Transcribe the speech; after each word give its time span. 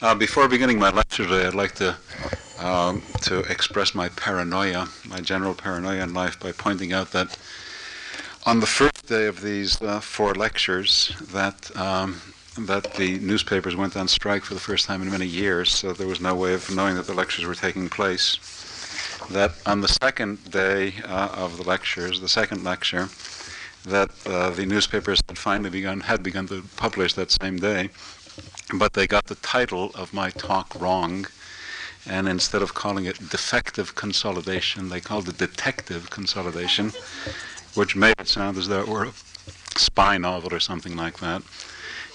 Uh, 0.00 0.14
before 0.14 0.46
beginning 0.46 0.78
my 0.78 0.90
lecture 0.90 1.24
today, 1.24 1.44
I'd 1.44 1.56
like 1.56 1.74
to 1.74 1.96
um, 2.60 3.02
to 3.22 3.40
express 3.50 3.96
my 3.96 4.08
paranoia, 4.10 4.86
my 5.04 5.20
general 5.20 5.54
paranoia 5.54 6.04
in 6.04 6.14
life, 6.14 6.38
by 6.38 6.52
pointing 6.52 6.92
out 6.92 7.10
that 7.10 7.36
on 8.46 8.60
the 8.60 8.66
first 8.66 9.08
day 9.08 9.26
of 9.26 9.40
these 9.40 9.82
uh, 9.82 9.98
four 9.98 10.36
lectures, 10.36 11.12
that 11.32 11.76
um, 11.76 12.20
that 12.56 12.94
the 12.94 13.18
newspapers 13.18 13.74
went 13.74 13.96
on 13.96 14.06
strike 14.06 14.44
for 14.44 14.54
the 14.54 14.60
first 14.60 14.86
time 14.86 15.02
in 15.02 15.10
many 15.10 15.26
years, 15.26 15.72
so 15.72 15.92
there 15.92 16.06
was 16.06 16.20
no 16.20 16.32
way 16.32 16.54
of 16.54 16.72
knowing 16.72 16.94
that 16.94 17.08
the 17.08 17.14
lectures 17.14 17.44
were 17.44 17.56
taking 17.56 17.88
place. 17.88 18.38
That 19.32 19.50
on 19.66 19.80
the 19.80 19.88
second 19.88 20.48
day 20.52 20.94
uh, 21.06 21.30
of 21.34 21.56
the 21.56 21.64
lectures, 21.64 22.20
the 22.20 22.28
second 22.28 22.62
lecture, 22.62 23.08
that 23.84 24.10
uh, 24.26 24.50
the 24.50 24.64
newspapers 24.64 25.20
had 25.28 25.38
finally 25.38 25.70
begun 25.70 26.00
had 26.00 26.22
begun 26.22 26.46
to 26.46 26.62
publish 26.76 27.14
that 27.14 27.32
same 27.32 27.56
day 27.56 27.90
but 28.74 28.92
they 28.92 29.06
got 29.06 29.26
the 29.26 29.34
title 29.36 29.90
of 29.94 30.12
my 30.12 30.30
talk 30.30 30.78
wrong. 30.80 31.26
And 32.06 32.28
instead 32.28 32.62
of 32.62 32.74
calling 32.74 33.04
it 33.04 33.28
defective 33.28 33.94
consolidation, 33.94 34.88
they 34.88 35.00
called 35.00 35.28
it 35.28 35.38
detective 35.38 36.10
consolidation, 36.10 36.92
which 37.74 37.96
made 37.96 38.14
it 38.18 38.28
sound 38.28 38.56
as 38.56 38.68
though 38.68 38.80
it 38.80 38.88
were 38.88 39.04
a 39.04 39.12
spy 39.76 40.16
novel 40.16 40.54
or 40.54 40.60
something 40.60 40.96
like 40.96 41.18
that. 41.18 41.42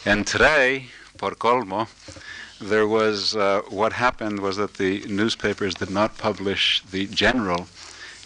And 0.05 0.26
today, 0.26 0.88
por 1.18 1.31
colmo, 1.31 1.88
there 2.59 2.88
was 2.88 3.36
uh, 3.36 3.62
what 3.70 3.94
happened 3.94 4.40
was 4.40 4.58
that 4.58 4.76
the 4.76 5.02
newspapers 5.08 5.76
did 5.76 5.90
not 5.90 6.17
publish 6.17 6.81
the 6.92 7.08
general 7.08 7.67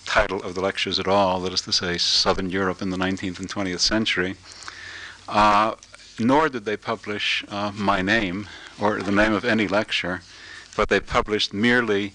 title 0.05 0.41
of 0.41 0.55
the 0.55 0.61
lectures 0.61 0.99
at 0.99 1.07
all, 1.07 1.41
that 1.41 1.53
is 1.53 1.61
to 1.61 1.73
say, 1.73 1.97
Southern 1.97 2.49
Europe 2.49 2.81
in 2.81 2.91
the 2.91 2.97
19th 2.97 3.39
and 3.39 3.49
20th 3.49 3.79
century. 3.79 4.35
Uh, 5.27 5.75
nor 6.19 6.49
did 6.49 6.65
they 6.65 6.77
publish 6.77 7.43
uh, 7.49 7.71
my 7.75 8.01
name 8.01 8.47
or 8.79 9.01
the 9.01 9.11
name 9.11 9.33
of 9.33 9.45
any 9.45 9.67
lecture, 9.67 10.21
but 10.75 10.89
they 10.89 10.99
published 10.99 11.53
merely 11.53 12.13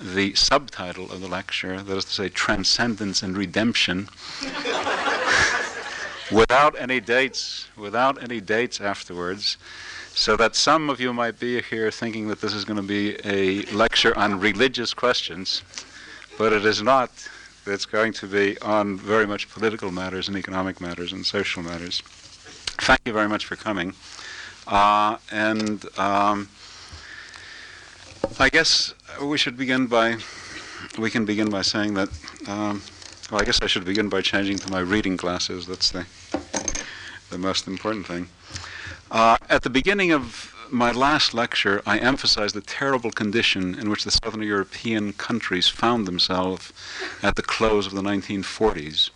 the 0.00 0.34
subtitle 0.34 1.10
of 1.12 1.20
the 1.20 1.28
lecture, 1.28 1.80
that 1.82 1.96
is 1.96 2.04
to 2.04 2.10
say, 2.10 2.28
Transcendence 2.28 3.22
and 3.22 3.36
Redemption, 3.36 4.08
without 6.32 6.74
any 6.78 7.00
dates, 7.00 7.68
without 7.76 8.22
any 8.22 8.40
dates 8.40 8.80
afterwards, 8.80 9.58
so 10.14 10.36
that 10.36 10.56
some 10.56 10.90
of 10.90 11.00
you 11.00 11.12
might 11.12 11.38
be 11.38 11.62
here 11.62 11.90
thinking 11.90 12.28
that 12.28 12.40
this 12.40 12.52
is 12.52 12.64
going 12.64 12.76
to 12.76 12.82
be 12.82 13.16
a 13.24 13.62
lecture 13.72 14.16
on 14.18 14.40
religious 14.40 14.92
questions, 14.92 15.62
but 16.36 16.52
it 16.52 16.64
is 16.66 16.82
not. 16.82 17.10
It's 17.64 17.86
going 17.86 18.12
to 18.14 18.26
be 18.26 18.58
on 18.58 18.98
very 18.98 19.26
much 19.26 19.48
political 19.48 19.92
matters 19.92 20.26
and 20.26 20.36
economic 20.36 20.80
matters 20.80 21.12
and 21.12 21.24
social 21.24 21.62
matters 21.62 22.02
thank 22.78 23.00
you 23.04 23.12
very 23.12 23.28
much 23.28 23.46
for 23.46 23.56
coming. 23.56 23.94
Uh, 24.66 25.18
and 25.30 25.84
um, 25.98 26.48
I 28.38 28.48
guess 28.48 28.94
we 29.20 29.38
should 29.38 29.56
begin 29.56 29.86
by, 29.86 30.16
we 30.98 31.10
can 31.10 31.24
begin 31.24 31.50
by 31.50 31.62
saying 31.62 31.94
that, 31.94 32.08
um, 32.46 32.82
well, 33.30 33.40
I 33.40 33.44
guess 33.44 33.60
I 33.62 33.66
should 33.66 33.84
begin 33.84 34.08
by 34.08 34.20
changing 34.20 34.58
to 34.58 34.70
my 34.70 34.80
reading 34.80 35.16
glasses. 35.16 35.66
That's 35.66 35.90
the, 35.90 36.06
the 37.30 37.38
most 37.38 37.66
important 37.66 38.06
thing. 38.06 38.28
Uh, 39.10 39.36
at 39.48 39.62
the 39.62 39.70
beginning 39.70 40.12
of 40.12 40.54
my 40.70 40.90
last 40.90 41.34
lecture, 41.34 41.82
I 41.84 41.98
emphasized 41.98 42.54
the 42.54 42.62
terrible 42.62 43.10
condition 43.10 43.74
in 43.74 43.90
which 43.90 44.04
the 44.04 44.10
southern 44.10 44.42
European 44.42 45.12
countries 45.12 45.68
found 45.68 46.06
themselves 46.06 46.72
at 47.22 47.36
the 47.36 47.42
close 47.42 47.86
of 47.86 47.92
the 47.92 48.00
1940s. 48.00 49.10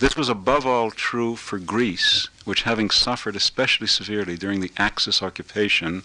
This 0.00 0.14
was 0.14 0.28
above 0.28 0.64
all 0.64 0.92
true 0.92 1.34
for 1.34 1.58
Greece, 1.58 2.28
which, 2.44 2.62
having 2.62 2.88
suffered 2.88 3.34
especially 3.34 3.88
severely 3.88 4.36
during 4.36 4.60
the 4.60 4.70
Axis 4.76 5.24
occupation, 5.24 6.04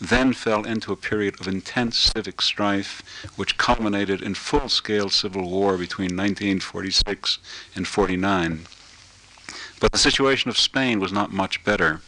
then 0.00 0.32
fell 0.32 0.64
into 0.64 0.92
a 0.92 0.96
period 0.96 1.38
of 1.38 1.46
intense 1.46 1.98
civic 1.98 2.40
strife, 2.40 3.02
which 3.36 3.58
culminated 3.58 4.22
in 4.22 4.34
full 4.34 4.70
scale 4.70 5.10
civil 5.10 5.50
war 5.50 5.76
between 5.76 6.16
1946 6.16 7.38
and 7.76 7.86
49. 7.86 8.66
But 9.78 9.92
the 9.92 9.98
situation 9.98 10.48
of 10.48 10.56
Spain 10.56 10.98
was 10.98 11.12
not 11.12 11.30
much 11.30 11.62
better. 11.64 12.00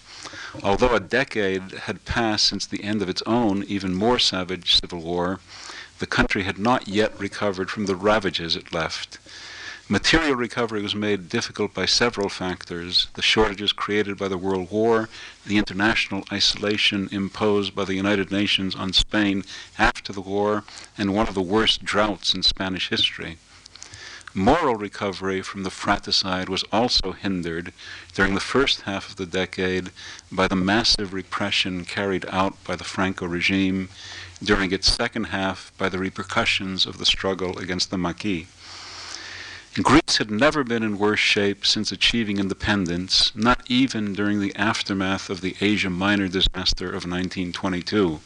Although 0.62 0.94
a 0.94 1.00
decade 1.00 1.72
had 1.82 2.06
passed 2.06 2.47
since 2.47 2.65
the 2.65 2.82
end 2.82 3.03
of 3.03 3.11
its 3.11 3.22
own, 3.27 3.62
even 3.65 3.94
more 3.94 4.19
savage 4.19 4.81
civil 4.81 5.00
war, 5.00 5.41
the 5.99 6.06
country 6.06 6.44
had 6.44 6.59
not 6.59 6.88
yet 6.88 7.19
recovered 7.21 7.71
from 7.71 7.84
the 7.84 7.94
ravages 7.94 8.56
it 8.56 8.72
left. 8.72 9.19
Material 9.89 10.35
recovery 10.35 10.83
was 10.83 10.97
made 10.97 11.29
difficult 11.29 11.73
by 11.73 11.87
several 11.87 12.29
factors 12.29 13.07
the 13.15 13.23
shortages 13.23 13.73
created 13.73 14.19
by 14.19 14.27
the 14.27 14.37
World 14.37 14.69
War, 14.69 15.09
the 15.47 15.59
international 15.59 16.25
isolation 16.33 17.09
imposed 17.13 17.73
by 17.73 17.85
the 17.85 17.95
United 17.95 18.33
Nations 18.33 18.75
on 18.75 18.93
Spain 18.93 19.45
after 19.79 20.13
the 20.13 20.21
war, 20.21 20.65
and 20.99 21.15
one 21.15 21.29
of 21.29 21.35
the 21.35 21.41
worst 21.41 21.85
droughts 21.85 22.35
in 22.35 22.43
Spanish 22.43 22.89
history. 22.89 23.39
Moral 24.35 24.75
recovery 24.75 25.41
from 25.41 25.63
the 25.63 25.71
fratricide 25.71 26.49
was 26.49 26.65
also 26.73 27.13
hindered 27.13 27.73
during 28.13 28.35
the 28.35 28.41
first 28.41 28.81
half 28.83 29.09
of 29.09 29.15
the 29.15 29.25
decade 29.25 29.91
by 30.33 30.49
the 30.49 30.57
massive 30.57 31.15
repression 31.15 31.85
carried 31.85 32.27
out 32.29 32.57
by 32.65 32.75
the 32.75 32.83
Franco 32.83 33.25
regime, 33.25 33.89
during 34.43 34.73
its 34.73 34.93
second 34.93 35.27
half 35.27 35.71
by 35.79 35.89
the 35.89 35.99
repercussions 35.99 36.87
of 36.87 36.99
the 36.99 37.07
struggle 37.07 37.57
against 37.59 37.93
the 37.93 37.97
Maquis. 37.97 38.47
Greece 39.82 40.16
had 40.16 40.31
never 40.31 40.64
been 40.64 40.82
in 40.82 40.97
worse 40.97 41.20
shape 41.20 41.66
since 41.66 41.92
achieving 41.92 42.38
independence, 42.38 43.31
not 43.37 43.60
even 43.69 44.14
during 44.14 44.41
the 44.41 44.56
aftermath 44.56 45.28
of 45.28 45.42
the 45.42 45.54
Asia 45.60 45.91
Minor 45.91 46.28
disaster 46.28 46.87
of 46.87 47.04
1922. 47.04 48.20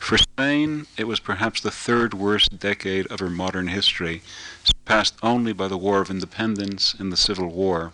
For 0.00 0.18
Spain, 0.18 0.88
it 0.96 1.04
was 1.04 1.20
perhaps 1.20 1.60
the 1.60 1.70
third 1.70 2.12
worst 2.12 2.58
decade 2.58 3.06
of 3.06 3.20
her 3.20 3.30
modern 3.30 3.68
history, 3.68 4.22
surpassed 4.64 5.14
only 5.22 5.52
by 5.52 5.68
the 5.68 5.78
War 5.78 6.00
of 6.00 6.10
Independence 6.10 6.92
and 6.98 7.12
the 7.12 7.16
Civil 7.16 7.50
War. 7.50 7.92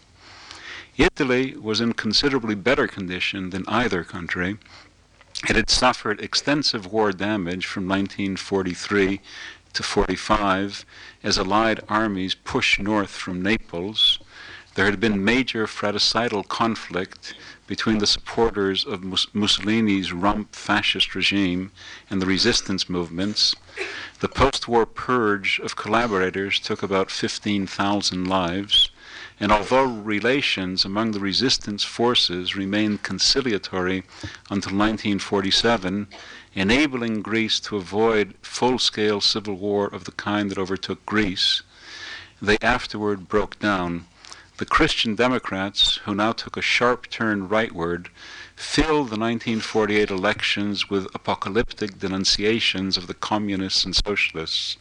Italy 0.96 1.54
was 1.54 1.82
in 1.82 1.92
considerably 1.92 2.54
better 2.54 2.86
condition 2.86 3.50
than 3.50 3.68
either 3.68 4.04
country. 4.04 4.56
It 5.46 5.54
had 5.54 5.68
suffered 5.68 6.18
extensive 6.22 6.86
war 6.90 7.12
damage 7.12 7.66
from 7.66 7.86
1943 7.86 9.20
to 9.76 9.82
45 9.82 10.86
as 11.22 11.36
Allied 11.36 11.80
armies 11.88 12.34
pushed 12.34 12.80
north 12.80 13.10
from 13.10 13.42
Naples. 13.42 14.18
There 14.74 14.86
had 14.86 15.00
been 15.00 15.24
major 15.24 15.66
fratricidal 15.66 16.44
conflict 16.44 17.34
between 17.66 17.98
the 17.98 18.06
supporters 18.06 18.84
of 18.86 19.04
Mus- 19.04 19.26
Mussolini's 19.34 20.12
rump 20.12 20.54
fascist 20.54 21.14
regime 21.14 21.72
and 22.08 22.22
the 22.22 22.26
resistance 22.26 22.88
movements. 22.88 23.54
The 24.20 24.28
post 24.28 24.66
war 24.66 24.86
purge 24.86 25.58
of 25.58 25.76
collaborators 25.76 26.58
took 26.58 26.82
about 26.82 27.10
15,000 27.10 28.24
lives. 28.24 28.90
And 29.38 29.52
although 29.52 29.84
relations 29.84 30.86
among 30.86 31.10
the 31.10 31.20
resistance 31.20 31.84
forces 31.84 32.56
remained 32.56 33.02
conciliatory 33.02 34.04
until 34.48 34.72
1947, 34.72 36.06
enabling 36.56 37.20
Greece 37.20 37.60
to 37.60 37.76
avoid 37.76 38.34
full 38.40 38.78
scale 38.78 39.20
civil 39.20 39.54
war 39.56 39.86
of 39.86 40.04
the 40.04 40.12
kind 40.12 40.50
that 40.50 40.58
overtook 40.58 41.04
Greece, 41.04 41.62
they 42.40 42.56
afterward 42.62 43.28
broke 43.28 43.58
down. 43.58 44.06
The 44.56 44.64
Christian 44.64 45.14
Democrats, 45.14 45.96
who 46.06 46.14
now 46.14 46.32
took 46.32 46.56
a 46.56 46.62
sharp 46.62 47.10
turn 47.10 47.46
rightward, 47.46 48.06
filled 48.56 49.10
the 49.10 49.20
1948 49.20 50.10
elections 50.10 50.88
with 50.88 51.14
apocalyptic 51.14 51.98
denunciations 51.98 52.96
of 52.96 53.06
the 53.06 53.12
communists 53.12 53.84
and 53.84 53.94
socialists. 53.94 54.78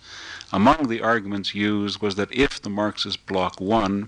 Among 0.54 0.88
the 0.88 1.02
arguments 1.02 1.54
used 1.54 2.02
was 2.02 2.16
that 2.16 2.34
if 2.34 2.62
the 2.62 2.70
Marxist 2.70 3.26
bloc 3.26 3.60
won, 3.60 4.08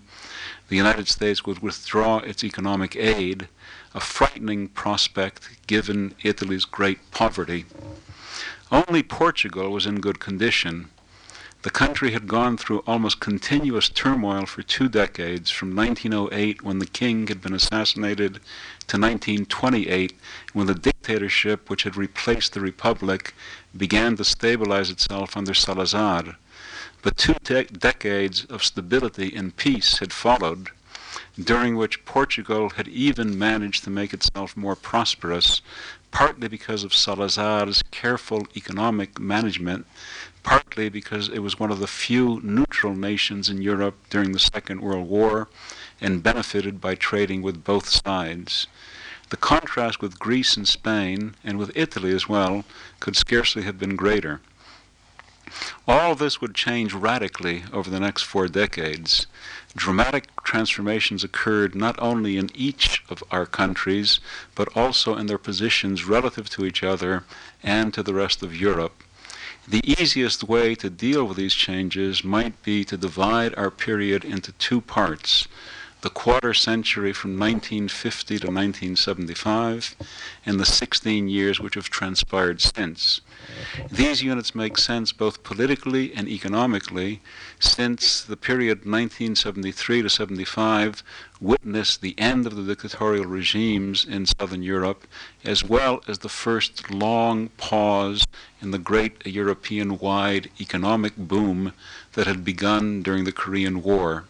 the 0.69 0.77
United 0.77 1.09
States 1.09 1.45
would 1.45 1.59
withdraw 1.59 2.19
its 2.19 2.45
economic 2.45 2.95
aid 2.95 3.49
a 3.93 3.99
frightening 3.99 4.67
prospect 4.67 5.67
given 5.67 6.13
Italy's 6.23 6.65
great 6.65 6.99
poverty. 7.11 7.65
Only 8.71 9.03
Portugal 9.03 9.71
was 9.71 9.85
in 9.85 10.01
good 10.01 10.19
condition. 10.19 10.89
The 11.63 11.71
country 11.71 12.11
had 12.11 12.27
gone 12.27 12.55
through 12.55 12.83
almost 12.85 13.19
continuous 13.19 13.89
turmoil 13.89 14.45
for 14.45 14.61
two 14.61 14.87
decades, 14.87 15.49
from 15.49 15.75
1908, 15.75 16.61
when 16.61 16.79
the 16.79 16.85
king 16.85 17.27
had 17.27 17.41
been 17.41 17.53
assassinated, 17.53 18.35
to 18.87 18.97
1928, 18.97 20.13
when 20.53 20.67
the 20.67 20.75
dictatorship 20.75 21.69
which 21.69 21.83
had 21.83 21.97
replaced 21.97 22.53
the 22.53 22.61
republic 22.61 23.33
began 23.75 24.15
to 24.17 24.23
stabilize 24.23 24.89
itself 24.89 25.35
under 25.35 25.53
Salazar. 25.53 26.37
But 27.01 27.17
two 27.17 27.35
de- 27.43 27.63
decades 27.65 28.45
of 28.45 28.63
stability 28.63 29.35
and 29.35 29.55
peace 29.55 29.99
had 29.99 30.13
followed, 30.13 30.69
during 31.41 31.75
which 31.75 32.03
Portugal 32.05 32.71
had 32.71 32.87
even 32.87 33.37
managed 33.37 33.83
to 33.83 33.89
make 33.89 34.13
itself 34.13 34.57
more 34.57 34.75
prosperous, 34.75 35.61
partly 36.09 36.47
because 36.47 36.83
of 36.83 36.93
Salazar's 36.93 37.83
careful 37.91 38.47
economic 38.55 39.19
management, 39.19 39.85
partly 40.41 40.89
because 40.89 41.29
it 41.29 41.39
was 41.39 41.59
one 41.59 41.71
of 41.71 41.79
the 41.79 41.87
few 41.87 42.39
neutral 42.43 42.95
nations 42.95 43.49
in 43.49 43.61
Europe 43.61 43.95
during 44.09 44.31
the 44.31 44.39
Second 44.39 44.81
World 44.81 45.07
War 45.07 45.47
and 46.01 46.23
benefited 46.23 46.81
by 46.81 46.95
trading 46.95 47.41
with 47.41 47.63
both 47.63 47.87
sides. 47.89 48.67
The 49.29 49.37
contrast 49.37 50.01
with 50.01 50.19
Greece 50.19 50.55
and 50.55 50.67
Spain, 50.67 51.35
and 51.43 51.59
with 51.59 51.75
Italy 51.75 52.15
as 52.15 52.29
well, 52.29 52.63
could 52.99 53.15
scarcely 53.15 53.63
have 53.63 53.77
been 53.77 53.95
greater. 53.95 54.39
All 55.87 56.15
this 56.15 56.41
would 56.41 56.53
change 56.53 56.93
radically 56.93 57.63
over 57.71 57.89
the 57.89 57.99
next 57.99 58.23
four 58.23 58.47
decades. 58.47 59.27
Dramatic 59.75 60.27
transformations 60.43 61.23
occurred 61.23 61.75
not 61.75 61.95
only 61.99 62.37
in 62.37 62.49
each 62.53 63.03
of 63.09 63.23
our 63.31 63.45
countries, 63.45 64.19
but 64.55 64.67
also 64.75 65.15
in 65.15 65.27
their 65.27 65.37
positions 65.37 66.05
relative 66.05 66.49
to 66.51 66.65
each 66.65 66.83
other 66.83 67.23
and 67.63 67.93
to 67.93 68.03
the 68.03 68.13
rest 68.13 68.43
of 68.43 68.55
Europe. 68.55 69.03
The 69.67 69.81
easiest 69.83 70.43
way 70.43 70.75
to 70.75 70.89
deal 70.89 71.25
with 71.25 71.37
these 71.37 71.53
changes 71.53 72.23
might 72.23 72.61
be 72.63 72.85
to 72.85 72.95
divide 72.95 73.53
our 73.55 73.69
period 73.69 74.23
into 74.23 74.53
two 74.53 74.81
parts 74.81 75.47
the 76.01 76.09
quarter 76.11 76.53
century 76.53 77.11
from 77.11 77.31
1950 77.31 78.37
to 78.37 78.47
1975, 78.47 79.95
and 80.45 80.59
the 80.59 80.65
16 80.65 81.27
years 81.27 81.59
which 81.59 81.73
have 81.73 81.89
transpired 81.89 82.61
since. 82.61 83.21
These 83.89 84.21
units 84.21 84.53
make 84.53 84.77
sense 84.77 85.11
both 85.11 85.41
politically 85.41 86.13
and 86.13 86.27
economically, 86.27 87.21
since 87.59 88.21
the 88.21 88.37
period 88.37 88.79
1973 88.79 90.03
to 90.03 90.09
75 90.09 91.03
witnessed 91.41 92.01
the 92.01 92.15
end 92.19 92.45
of 92.45 92.55
the 92.55 92.63
dictatorial 92.63 93.25
regimes 93.25 94.05
in 94.05 94.27
southern 94.27 94.61
Europe, 94.61 95.07
as 95.43 95.63
well 95.63 96.01
as 96.07 96.19
the 96.19 96.29
first 96.29 96.91
long 96.91 97.49
pause 97.57 98.25
in 98.61 98.69
the 98.69 98.79
great 98.79 99.25
European 99.25 99.97
wide 99.97 100.49
economic 100.61 101.15
boom 101.17 101.73
that 102.13 102.27
had 102.27 102.45
begun 102.45 103.01
during 103.01 103.23
the 103.23 103.31
Korean 103.31 103.81
War. 103.81 104.25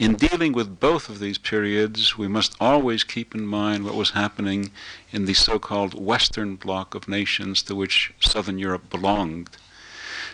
In 0.00 0.14
dealing 0.14 0.54
with 0.54 0.80
both 0.80 1.10
of 1.10 1.18
these 1.18 1.36
periods, 1.36 2.16
we 2.16 2.26
must 2.26 2.56
always 2.58 3.04
keep 3.04 3.34
in 3.34 3.46
mind 3.46 3.84
what 3.84 3.94
was 3.94 4.12
happening 4.12 4.70
in 5.12 5.26
the 5.26 5.34
so 5.34 5.58
called 5.58 5.92
Western 5.92 6.56
bloc 6.56 6.94
of 6.94 7.06
nations 7.06 7.62
to 7.64 7.74
which 7.74 8.14
Southern 8.18 8.58
Europe 8.58 8.88
belonged. 8.88 9.50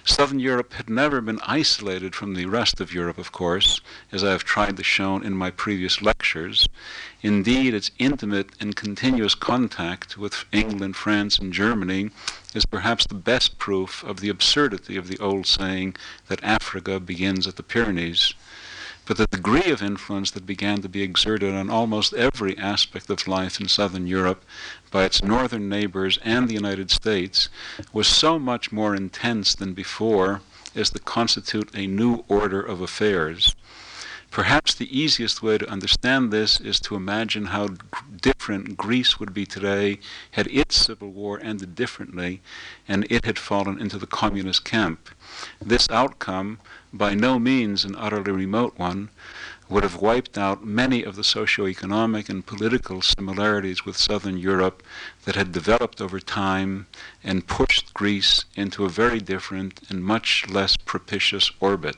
Southern 0.05 0.39
Europe 0.39 0.75
had 0.75 0.89
never 0.89 1.21
been 1.21 1.41
isolated 1.43 2.15
from 2.15 2.35
the 2.35 2.47
rest 2.47 2.81
of 2.81 2.95
Europe, 2.95 3.19
of 3.19 3.33
course, 3.33 3.81
as 4.13 4.23
I 4.23 4.31
have 4.31 4.45
tried 4.45 4.77
to 4.77 4.85
show 4.85 5.17
in 5.17 5.35
my 5.35 5.51
previous 5.51 6.01
lectures. 6.01 6.69
Indeed, 7.23 7.75
its 7.75 7.91
intimate 7.99 8.51
and 8.61 8.77
continuous 8.77 9.35
contact 9.35 10.17
with 10.17 10.45
England, 10.53 10.95
France, 10.95 11.41
and 11.41 11.53
Germany 11.53 12.11
is 12.55 12.67
perhaps 12.67 13.05
the 13.05 13.17
best 13.17 13.59
proof 13.59 14.05
of 14.05 14.21
the 14.21 14.29
absurdity 14.29 14.97
of 14.97 15.09
the 15.09 15.19
old 15.19 15.45
saying 15.45 15.97
that 16.29 16.45
Africa 16.45 17.01
begins 17.01 17.49
at 17.49 17.57
the 17.57 17.65
Pyrenees 17.65 18.33
but 19.07 19.17
the 19.17 19.27
degree 19.29 19.71
of 19.71 19.83
influence 19.83 20.33
that 20.33 20.45
began 20.45 20.83
to 20.83 20.89
be 20.89 21.03
exerted 21.03 21.55
on 21.55 21.71
almost 21.71 22.13
every 22.15 22.59
aspect 22.59 23.09
of 23.09 23.29
life 23.29 23.61
in 23.61 23.69
southern 23.69 24.07
Europe 24.07 24.45
by 24.91 25.05
its 25.05 25.23
northern 25.23 25.69
neighbors 25.69 26.19
and 26.25 26.49
the 26.49 26.55
United 26.55 26.91
States 26.91 27.49
was 27.93 28.09
so 28.09 28.39
much 28.39 28.73
more 28.73 28.97
intense 28.97 29.55
than 29.55 29.73
before 29.73 30.41
as 30.75 30.91
to 30.91 30.99
constitute 30.99 31.71
a 31.73 31.87
new 31.87 32.25
order 32.29 32.61
of 32.61 32.81
affairs. 32.81 33.55
Perhaps 34.37 34.75
the 34.75 35.01
easiest 35.01 35.43
way 35.43 35.57
to 35.57 35.71
understand 35.71 36.31
this 36.31 36.61
is 36.61 36.79
to 36.81 36.95
imagine 36.95 37.47
how 37.47 37.69
different 38.21 38.77
Greece 38.77 39.19
would 39.19 39.33
be 39.33 39.47
today 39.47 39.99
had 40.33 40.47
its 40.49 40.77
civil 40.77 41.09
war 41.09 41.41
ended 41.43 41.75
differently 41.75 42.43
and 42.87 43.07
it 43.11 43.25
had 43.25 43.39
fallen 43.39 43.81
into 43.81 43.97
the 43.97 44.07
communist 44.07 44.63
camp. 44.63 45.09
This 45.59 45.89
outcome 45.89 46.59
by 46.93 47.15
no 47.15 47.39
means 47.39 47.87
an 47.87 47.97
utterly 47.97 48.31
remote 48.31 48.75
one, 48.77 49.09
would 49.71 49.83
have 49.83 50.03
wiped 50.03 50.37
out 50.37 50.67
many 50.67 51.03
of 51.03 51.17
the 51.17 51.25
socio-economic 51.25 52.29
and 52.29 52.45
political 52.45 53.01
similarities 53.01 53.87
with 53.87 53.97
southern 53.97 54.37
Europe 54.37 54.83
that 55.25 55.35
had 55.35 55.51
developed 55.51 56.03
over 56.03 56.21
time 56.21 56.87
and 57.25 57.47
pushed 57.47 57.95
Greece 57.95 58.45
into 58.55 58.85
a 58.85 58.91
very 58.91 59.19
different 59.19 59.81
and 59.89 60.05
much 60.05 60.47
less 60.47 60.77
propitious 60.77 61.51
orbit. 61.59 61.97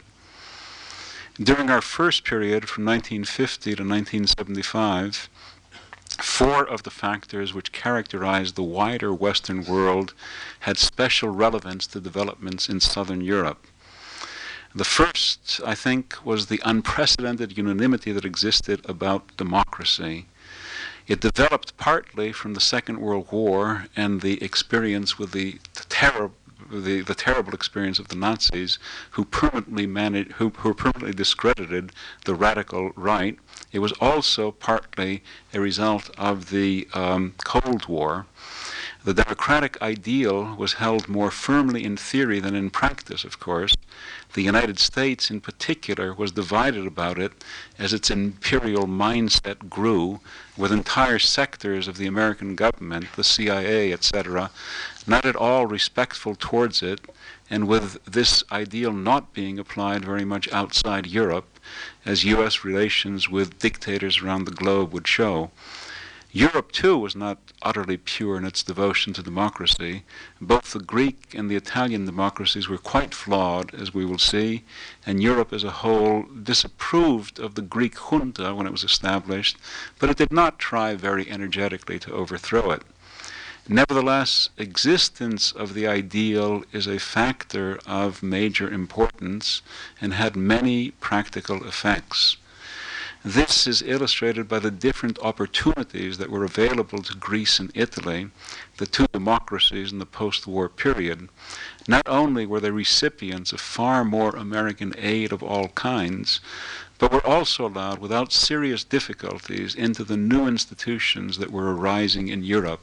During 1.40 1.70
our 1.70 1.80
first 1.80 2.24
period 2.24 2.68
from 2.68 2.84
1950 2.84 3.76
to 3.76 3.82
1975, 3.84 5.28
four 6.20 6.68
of 6.68 6.82
the 6.82 6.90
factors 6.90 7.54
which 7.54 7.70
characterized 7.70 8.56
the 8.56 8.64
wider 8.64 9.14
Western 9.14 9.64
world 9.64 10.14
had 10.60 10.78
special 10.78 11.28
relevance 11.28 11.86
to 11.88 12.00
developments 12.00 12.68
in 12.68 12.80
southern 12.80 13.20
Europe. 13.20 13.68
The 14.74 14.84
first, 14.84 15.60
I 15.64 15.76
think, 15.76 16.16
was 16.24 16.46
the 16.46 16.60
unprecedented 16.64 17.56
unanimity 17.56 18.10
that 18.10 18.24
existed 18.24 18.84
about 18.88 19.36
democracy. 19.36 20.26
It 21.06 21.20
developed 21.20 21.76
partly 21.76 22.32
from 22.32 22.54
the 22.54 22.60
Second 22.60 22.98
World 22.98 23.28
War 23.30 23.86
and 23.94 24.22
the 24.22 24.42
experience 24.42 25.20
with 25.20 25.30
the, 25.30 25.60
terror 25.88 26.32
the, 26.70 27.00
the 27.00 27.14
terrible 27.14 27.54
experience 27.54 27.98
of 27.98 28.08
the 28.08 28.16
Nazis, 28.16 28.78
who 29.12 29.24
permanently 29.24 29.86
managed, 29.86 30.32
who, 30.32 30.50
who 30.50 30.74
permanently 30.74 31.12
discredited 31.12 31.92
the 32.24 32.34
radical 32.34 32.90
right. 32.96 33.38
It 33.72 33.80
was 33.80 33.92
also 34.00 34.50
partly 34.50 35.22
a 35.52 35.60
result 35.60 36.10
of 36.18 36.50
the 36.50 36.88
um, 36.94 37.34
Cold 37.44 37.86
War, 37.86 38.26
the 39.04 39.14
democratic 39.14 39.80
ideal 39.80 40.56
was 40.56 40.74
held 40.74 41.08
more 41.08 41.30
firmly 41.30 41.84
in 41.84 41.96
theory 41.96 42.40
than 42.40 42.54
in 42.54 42.68
practice, 42.68 43.24
of 43.24 43.38
course. 43.38 43.74
The 44.34 44.42
United 44.42 44.78
States, 44.78 45.30
in 45.30 45.40
particular, 45.40 46.12
was 46.12 46.32
divided 46.32 46.86
about 46.86 47.18
it 47.18 47.32
as 47.78 47.92
its 47.92 48.10
imperial 48.10 48.86
mindset 48.86 49.70
grew, 49.70 50.20
with 50.56 50.72
entire 50.72 51.18
sectors 51.18 51.86
of 51.86 51.96
the 51.96 52.06
American 52.06 52.56
government, 52.56 53.06
the 53.14 53.24
CIA, 53.24 53.92
etc., 53.92 54.50
not 55.06 55.24
at 55.24 55.36
all 55.36 55.66
respectful 55.66 56.34
towards 56.38 56.82
it, 56.82 57.00
and 57.48 57.66
with 57.66 58.04
this 58.04 58.42
ideal 58.52 58.92
not 58.92 59.32
being 59.32 59.58
applied 59.58 60.04
very 60.04 60.24
much 60.24 60.52
outside 60.52 61.06
Europe, 61.06 61.58
as 62.04 62.24
U.S. 62.24 62.64
relations 62.64 63.28
with 63.28 63.58
dictators 63.58 64.20
around 64.20 64.44
the 64.44 64.50
globe 64.50 64.92
would 64.92 65.06
show. 65.06 65.50
Europe, 66.32 66.72
too, 66.72 66.98
was 66.98 67.16
not 67.16 67.38
utterly 67.62 67.96
pure 67.96 68.36
in 68.36 68.44
its 68.44 68.62
devotion 68.62 69.14
to 69.14 69.22
democracy. 69.22 70.04
Both 70.40 70.72
the 70.72 70.78
Greek 70.78 71.34
and 71.34 71.50
the 71.50 71.56
Italian 71.56 72.04
democracies 72.04 72.68
were 72.68 72.76
quite 72.76 73.14
flawed, 73.14 73.74
as 73.74 73.94
we 73.94 74.04
will 74.04 74.18
see, 74.18 74.64
and 75.06 75.22
Europe 75.22 75.54
as 75.54 75.64
a 75.64 75.70
whole 75.70 76.26
disapproved 76.42 77.38
of 77.40 77.54
the 77.54 77.62
Greek 77.62 77.96
junta 77.96 78.54
when 78.54 78.66
it 78.66 78.72
was 78.72 78.84
established, 78.84 79.56
but 79.98 80.10
it 80.10 80.18
did 80.18 80.30
not 80.30 80.58
try 80.58 80.94
very 80.94 81.30
energetically 81.30 81.98
to 82.00 82.12
overthrow 82.12 82.72
it. 82.72 82.82
Nevertheless, 83.66 84.50
existence 84.58 85.52
of 85.52 85.72
the 85.72 85.86
ideal 85.86 86.62
is 86.72 86.86
a 86.86 86.98
factor 86.98 87.78
of 87.86 88.22
major 88.22 88.70
importance 88.70 89.62
and 89.98 90.12
had 90.12 90.36
many 90.36 90.90
practical 90.92 91.66
effects. 91.66 92.36
This 93.28 93.66
is 93.66 93.82
illustrated 93.82 94.48
by 94.48 94.58
the 94.58 94.70
different 94.70 95.18
opportunities 95.18 96.16
that 96.16 96.30
were 96.30 96.44
available 96.44 97.02
to 97.02 97.14
Greece 97.14 97.58
and 97.58 97.70
Italy, 97.74 98.30
the 98.78 98.86
two 98.86 99.04
democracies 99.12 99.92
in 99.92 99.98
the 99.98 100.06
post 100.06 100.46
war 100.46 100.70
period. 100.70 101.28
Not 101.86 102.08
only 102.08 102.46
were 102.46 102.58
they 102.58 102.70
recipients 102.70 103.52
of 103.52 103.60
far 103.60 104.02
more 104.02 104.34
American 104.34 104.94
aid 104.96 105.30
of 105.30 105.42
all 105.42 105.68
kinds, 105.68 106.40
but 106.96 107.12
were 107.12 107.26
also 107.26 107.66
allowed 107.66 107.98
without 107.98 108.32
serious 108.32 108.82
difficulties 108.82 109.74
into 109.74 110.04
the 110.04 110.16
new 110.16 110.46
institutions 110.46 111.36
that 111.36 111.52
were 111.52 111.76
arising 111.76 112.28
in 112.28 112.42
Europe. 112.42 112.80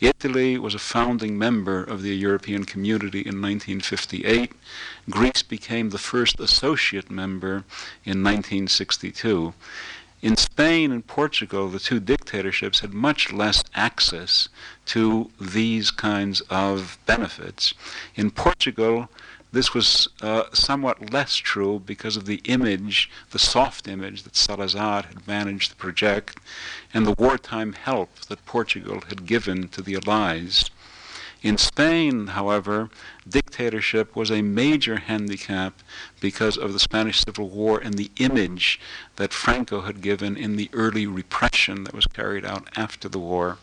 Italy 0.00 0.56
was 0.56 0.74
a 0.74 0.78
founding 0.78 1.36
member 1.36 1.84
of 1.84 2.00
the 2.00 2.16
European 2.16 2.64
Community 2.64 3.20
in 3.20 3.42
1958. 3.42 4.52
Greece 5.10 5.42
became 5.42 5.90
the 5.90 5.98
first 5.98 6.40
associate 6.40 7.10
member 7.10 7.64
in 8.04 8.24
1962. 8.24 9.52
In 10.22 10.36
Spain 10.36 10.90
and 10.92 11.06
Portugal, 11.06 11.68
the 11.68 11.78
two 11.78 12.00
dictatorships 12.00 12.80
had 12.80 12.94
much 12.94 13.32
less 13.32 13.62
access 13.74 14.48
to 14.86 15.30
these 15.40 15.90
kinds 15.90 16.40
of 16.50 16.98
benefits. 17.06 17.74
In 18.14 18.30
Portugal, 18.30 19.08
this 19.52 19.74
was 19.74 20.08
uh, 20.22 20.44
somewhat 20.52 21.12
less 21.12 21.34
true 21.34 21.82
because 21.84 22.16
of 22.16 22.26
the 22.26 22.40
image, 22.44 23.10
the 23.30 23.38
soft 23.38 23.88
image 23.88 24.22
that 24.22 24.36
Salazar 24.36 25.02
had 25.02 25.26
managed 25.26 25.70
to 25.70 25.76
project, 25.76 26.38
and 26.94 27.06
the 27.06 27.14
wartime 27.18 27.72
help 27.72 28.20
that 28.28 28.46
Portugal 28.46 29.02
had 29.08 29.26
given 29.26 29.68
to 29.68 29.82
the 29.82 29.96
Allies. 29.96 30.70
In 31.42 31.56
Spain, 31.56 32.28
however, 32.28 32.90
dictatorship 33.26 34.14
was 34.14 34.30
a 34.30 34.42
major 34.42 34.98
handicap 34.98 35.80
because 36.20 36.58
of 36.58 36.74
the 36.74 36.78
Spanish 36.78 37.20
Civil 37.20 37.48
War 37.48 37.78
and 37.78 37.94
the 37.94 38.10
image 38.18 38.78
that 39.16 39.32
Franco 39.32 39.80
had 39.80 40.02
given 40.02 40.36
in 40.36 40.56
the 40.56 40.68
early 40.74 41.06
repression 41.06 41.84
that 41.84 41.94
was 41.94 42.06
carried 42.06 42.44
out 42.44 42.68
after 42.76 43.08
the 43.08 43.18
war. 43.18 43.56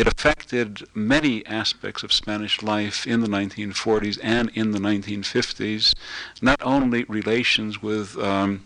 It 0.00 0.06
affected 0.06 0.88
many 0.94 1.44
aspects 1.44 2.02
of 2.02 2.10
Spanish 2.10 2.62
life 2.62 3.06
in 3.06 3.20
the 3.20 3.26
1940s 3.26 4.18
and 4.22 4.48
in 4.54 4.70
the 4.70 4.78
1950s, 4.78 5.94
not 6.40 6.58
only 6.62 7.04
relations 7.04 7.82
with 7.82 8.16
um, 8.16 8.64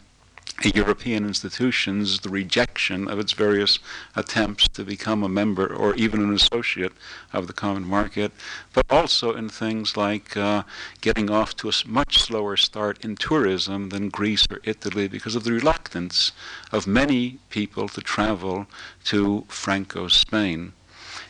European 0.63 1.27
institutions, 1.27 2.21
the 2.21 2.29
rejection 2.29 3.09
of 3.09 3.19
its 3.19 3.33
various 3.33 3.81
attempts 4.15 4.69
to 4.69 4.85
become 4.85 5.25
a 5.25 5.29
member 5.29 5.67
or 5.67 5.97
even 5.97 6.23
an 6.23 6.33
associate 6.33 6.93
of 7.33 7.49
the 7.49 7.53
common 7.53 7.85
market, 7.85 8.31
but 8.73 8.87
also 8.89 9.35
in 9.35 9.49
things 9.49 9.97
like 9.97 10.37
uh, 10.37 10.63
getting 11.01 11.31
off 11.31 11.57
to 11.57 11.69
a 11.69 11.73
much 11.85 12.19
slower 12.21 12.57
start 12.57 13.05
in 13.05 13.17
tourism 13.17 13.89
than 13.89 14.09
Greece 14.09 14.47
or 14.53 14.61
Italy 14.63 15.09
because 15.09 15.35
of 15.35 15.43
the 15.43 15.53
reluctance 15.53 16.31
of 16.71 16.87
many 16.87 17.39
people 17.51 17.89
to 17.89 18.01
travel 18.01 18.69
to 19.03 19.45
Franco 19.49 20.07
Spain. 20.07 20.75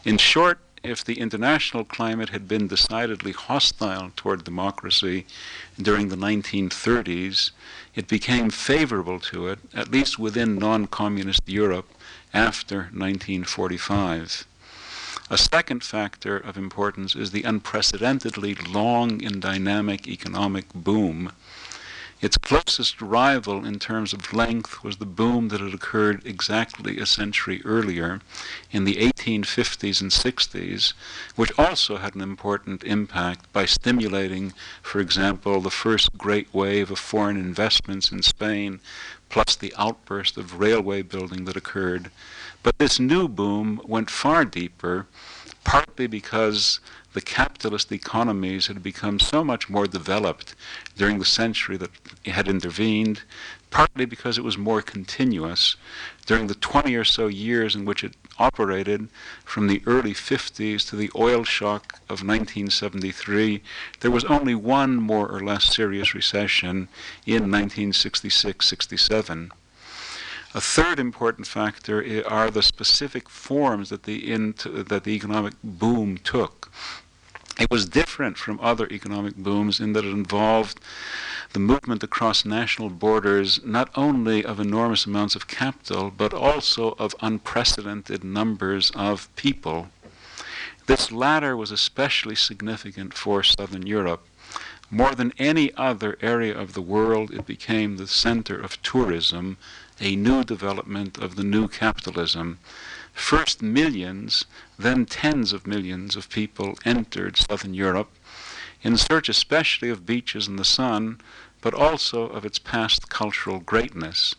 In 0.04 0.18
short, 0.18 0.58
if 0.82 1.02
the 1.02 1.18
international 1.18 1.82
climate 1.82 2.28
had 2.28 2.46
been 2.46 2.68
decidedly 2.68 3.32
hostile 3.32 4.12
toward 4.16 4.44
democracy 4.44 5.24
during 5.80 6.08
the 6.08 6.16
1930s, 6.16 7.52
it 7.94 8.06
became 8.06 8.50
favorable 8.50 9.18
to 9.20 9.48
it, 9.48 9.60
at 9.72 9.90
least 9.90 10.18
within 10.18 10.56
non 10.56 10.88
communist 10.88 11.40
Europe, 11.46 11.88
after 12.34 12.90
1945. 12.92 14.46
A 15.30 15.38
second 15.38 15.82
factor 15.82 16.36
of 16.36 16.58
importance 16.58 17.16
is 17.16 17.30
the 17.30 17.44
unprecedentedly 17.44 18.54
long 18.54 19.24
and 19.24 19.40
dynamic 19.40 20.06
economic 20.06 20.66
boom 20.74 21.32
its 22.24 22.38
closest 22.38 23.02
rival 23.02 23.66
in 23.66 23.78
terms 23.78 24.14
of 24.14 24.32
length 24.32 24.82
was 24.82 24.96
the 24.96 25.04
boom 25.04 25.48
that 25.48 25.60
had 25.60 25.74
occurred 25.74 26.24
exactly 26.24 26.98
a 26.98 27.04
century 27.04 27.60
earlier 27.66 28.18
in 28.70 28.84
the 28.84 28.94
1850s 28.94 30.00
and 30.00 30.10
60s, 30.10 30.94
which 31.36 31.52
also 31.58 31.98
had 31.98 32.14
an 32.14 32.22
important 32.22 32.82
impact 32.82 33.52
by 33.52 33.66
stimulating, 33.66 34.54
for 34.80 35.00
example, 35.00 35.60
the 35.60 35.68
first 35.68 36.16
great 36.16 36.48
wave 36.54 36.90
of 36.90 36.98
foreign 36.98 37.36
investments 37.36 38.10
in 38.10 38.22
Spain, 38.22 38.80
plus 39.28 39.54
the 39.54 39.74
outburst 39.76 40.38
of 40.38 40.58
railway 40.58 41.02
building 41.02 41.44
that 41.44 41.58
occurred. 41.58 42.10
But 42.62 42.78
this 42.78 42.98
new 42.98 43.28
boom 43.28 43.82
went 43.84 44.08
far 44.08 44.46
deeper, 44.46 45.06
partly 45.62 46.06
because 46.06 46.80
the 47.14 47.20
capitalist 47.20 47.92
economies 47.92 48.66
had 48.66 48.82
become 48.82 49.20
so 49.20 49.44
much 49.44 49.70
more 49.70 49.86
developed 49.86 50.54
during 50.96 51.20
the 51.20 51.24
century 51.24 51.76
that 51.76 51.90
it 52.24 52.32
had 52.32 52.48
intervened, 52.48 53.22
partly 53.70 54.04
because 54.04 54.36
it 54.36 54.44
was 54.44 54.58
more 54.58 54.82
continuous. 54.82 55.76
During 56.26 56.48
the 56.48 56.56
20 56.56 56.94
or 56.96 57.04
so 57.04 57.28
years 57.28 57.76
in 57.76 57.84
which 57.84 58.02
it 58.02 58.14
operated, 58.38 59.08
from 59.44 59.68
the 59.68 59.80
early 59.86 60.12
50s 60.12 60.88
to 60.90 60.96
the 60.96 61.10
oil 61.14 61.44
shock 61.44 62.00
of 62.08 62.24
1973, 62.24 63.62
there 64.00 64.10
was 64.10 64.24
only 64.24 64.56
one 64.56 64.96
more 64.96 65.28
or 65.28 65.40
less 65.40 65.64
serious 65.64 66.14
recession 66.14 66.88
in 67.26 67.50
1966 67.50 68.66
67. 68.66 69.52
A 70.56 70.60
third 70.60 71.00
important 71.00 71.48
factor 71.48 72.24
are 72.28 72.48
the 72.48 72.62
specific 72.62 73.28
forms 73.28 73.88
that 73.90 74.04
the, 74.04 74.36
that 74.88 75.02
the 75.02 75.10
economic 75.10 75.54
boom 75.64 76.16
took. 76.18 76.70
It 77.58 77.70
was 77.70 77.88
different 77.88 78.36
from 78.36 78.58
other 78.60 78.88
economic 78.90 79.36
booms 79.36 79.78
in 79.78 79.92
that 79.92 80.04
it 80.04 80.10
involved 80.10 80.80
the 81.52 81.60
movement 81.60 82.02
across 82.02 82.44
national 82.44 82.90
borders 82.90 83.64
not 83.64 83.90
only 83.94 84.44
of 84.44 84.58
enormous 84.58 85.06
amounts 85.06 85.36
of 85.36 85.46
capital, 85.46 86.10
but 86.10 86.34
also 86.34 86.96
of 86.98 87.14
unprecedented 87.20 88.24
numbers 88.24 88.90
of 88.96 89.34
people. 89.36 89.88
This 90.86 91.12
latter 91.12 91.56
was 91.56 91.70
especially 91.70 92.34
significant 92.34 93.14
for 93.14 93.44
Southern 93.44 93.86
Europe. 93.86 94.26
More 94.90 95.14
than 95.14 95.32
any 95.38 95.72
other 95.74 96.18
area 96.20 96.58
of 96.58 96.74
the 96.74 96.82
world, 96.82 97.30
it 97.30 97.46
became 97.46 97.96
the 97.96 98.08
center 98.08 98.58
of 98.58 98.82
tourism, 98.82 99.58
a 100.00 100.16
new 100.16 100.42
development 100.42 101.18
of 101.18 101.36
the 101.36 101.44
new 101.44 101.68
capitalism 101.68 102.58
First 103.14 103.62
millions, 103.62 104.44
then 104.78 105.06
tens 105.06 105.52
of 105.52 105.66
millions 105.66 106.16
of 106.16 106.28
people 106.28 106.76
entered 106.84 107.36
southern 107.36 107.72
Europe 107.72 108.10
in 108.82 108.98
search 108.98 109.28
especially 109.28 109.88
of 109.88 110.04
beaches 110.04 110.46
and 110.46 110.58
the 110.58 110.64
sun, 110.64 111.20
but 111.62 111.72
also 111.72 112.28
of 112.28 112.44
its 112.44 112.58
past 112.58 113.08
cultural 113.08 113.60
greatness. 113.60 114.34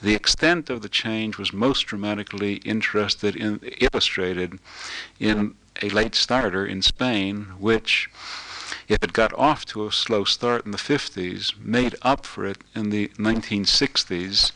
The 0.00 0.14
extent 0.14 0.70
of 0.70 0.80
the 0.80 0.88
change 0.88 1.38
was 1.38 1.52
most 1.52 1.82
dramatically 1.86 2.54
interested 2.64 3.36
in, 3.36 3.58
illustrated 3.80 4.58
in 5.18 5.54
a 5.82 5.90
late 5.90 6.14
starter 6.14 6.64
in 6.64 6.82
Spain, 6.82 7.52
which, 7.58 8.08
if 8.88 9.02
it 9.02 9.12
got 9.12 9.32
off 9.34 9.66
to 9.66 9.86
a 9.86 9.92
slow 9.92 10.24
start 10.24 10.64
in 10.64 10.70
the 10.70 10.78
50s, 10.78 11.58
made 11.58 11.96
up 12.02 12.24
for 12.24 12.46
it 12.46 12.58
in 12.74 12.90
the 12.90 13.08
1960s 13.18 14.52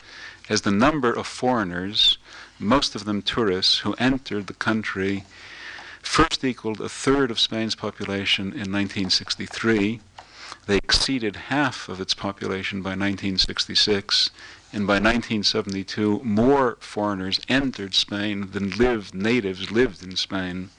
as 0.48 0.62
the 0.62 0.70
number 0.70 1.12
of 1.12 1.26
foreigners 1.26 2.18
most 2.58 2.94
of 2.94 3.04
them 3.04 3.22
tourists, 3.22 3.80
who 3.80 3.94
entered 3.94 4.46
the 4.46 4.54
country 4.54 5.24
first 6.02 6.44
equaled 6.44 6.80
a 6.80 6.88
third 6.88 7.30
of 7.30 7.38
Spain's 7.38 7.74
population 7.74 8.46
in 8.46 8.72
1963. 8.72 10.00
They 10.66 10.76
exceeded 10.76 11.36
half 11.36 11.88
of 11.88 12.00
its 12.00 12.14
population 12.14 12.80
by 12.80 12.90
1966, 12.90 14.30
and 14.72 14.86
by 14.86 14.94
1972, 14.94 16.20
more 16.24 16.76
foreigners 16.80 17.40
entered 17.48 17.94
Spain 17.94 18.50
than 18.52 18.70
lived 18.70 19.14
natives 19.14 19.70
lived 19.70 20.02
in 20.02 20.16
Spain. 20.16 20.70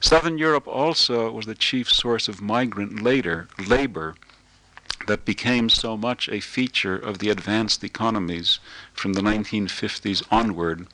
Southern 0.00 0.38
Europe 0.38 0.66
also 0.66 1.30
was 1.30 1.46
the 1.46 1.54
chief 1.54 1.90
source 1.90 2.28
of 2.28 2.40
migrant 2.40 3.02
later, 3.02 3.48
labor 3.66 4.14
that 5.06 5.24
became 5.24 5.68
so 5.68 5.96
much 5.96 6.28
a 6.28 6.40
feature 6.40 6.96
of 6.96 7.18
the 7.18 7.30
advanced 7.30 7.82
economies 7.82 8.58
from 8.92 9.12
the 9.12 9.20
1950s 9.20 10.22
onward. 10.30 10.86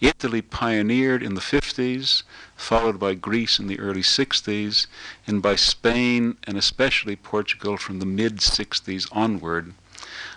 Italy 0.00 0.40
pioneered 0.40 1.22
in 1.22 1.34
the 1.34 1.40
50s, 1.40 2.22
followed 2.56 2.98
by 2.98 3.14
Greece 3.14 3.58
in 3.58 3.66
the 3.66 3.78
early 3.78 4.02
60s, 4.02 4.86
and 5.26 5.42
by 5.42 5.56
Spain 5.56 6.38
and 6.44 6.56
especially 6.56 7.16
Portugal 7.16 7.76
from 7.76 7.98
the 7.98 8.06
mid 8.06 8.38
60s 8.38 9.06
onward. 9.12 9.74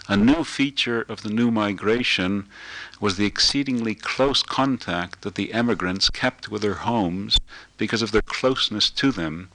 A 0.09 0.17
new 0.17 0.43
feature 0.43 1.03
of 1.07 1.21
the 1.21 1.29
new 1.29 1.49
migration 1.49 2.47
was 2.99 3.15
the 3.15 3.25
exceedingly 3.25 3.95
close 3.95 4.43
contact 4.43 5.21
that 5.21 5.35
the 5.35 5.53
emigrants 5.53 6.09
kept 6.09 6.49
with 6.49 6.61
their 6.61 6.83
homes 6.83 7.39
because 7.77 8.01
of 8.01 8.11
their 8.11 8.21
closeness 8.21 8.89
to 8.89 9.13
them 9.13 9.49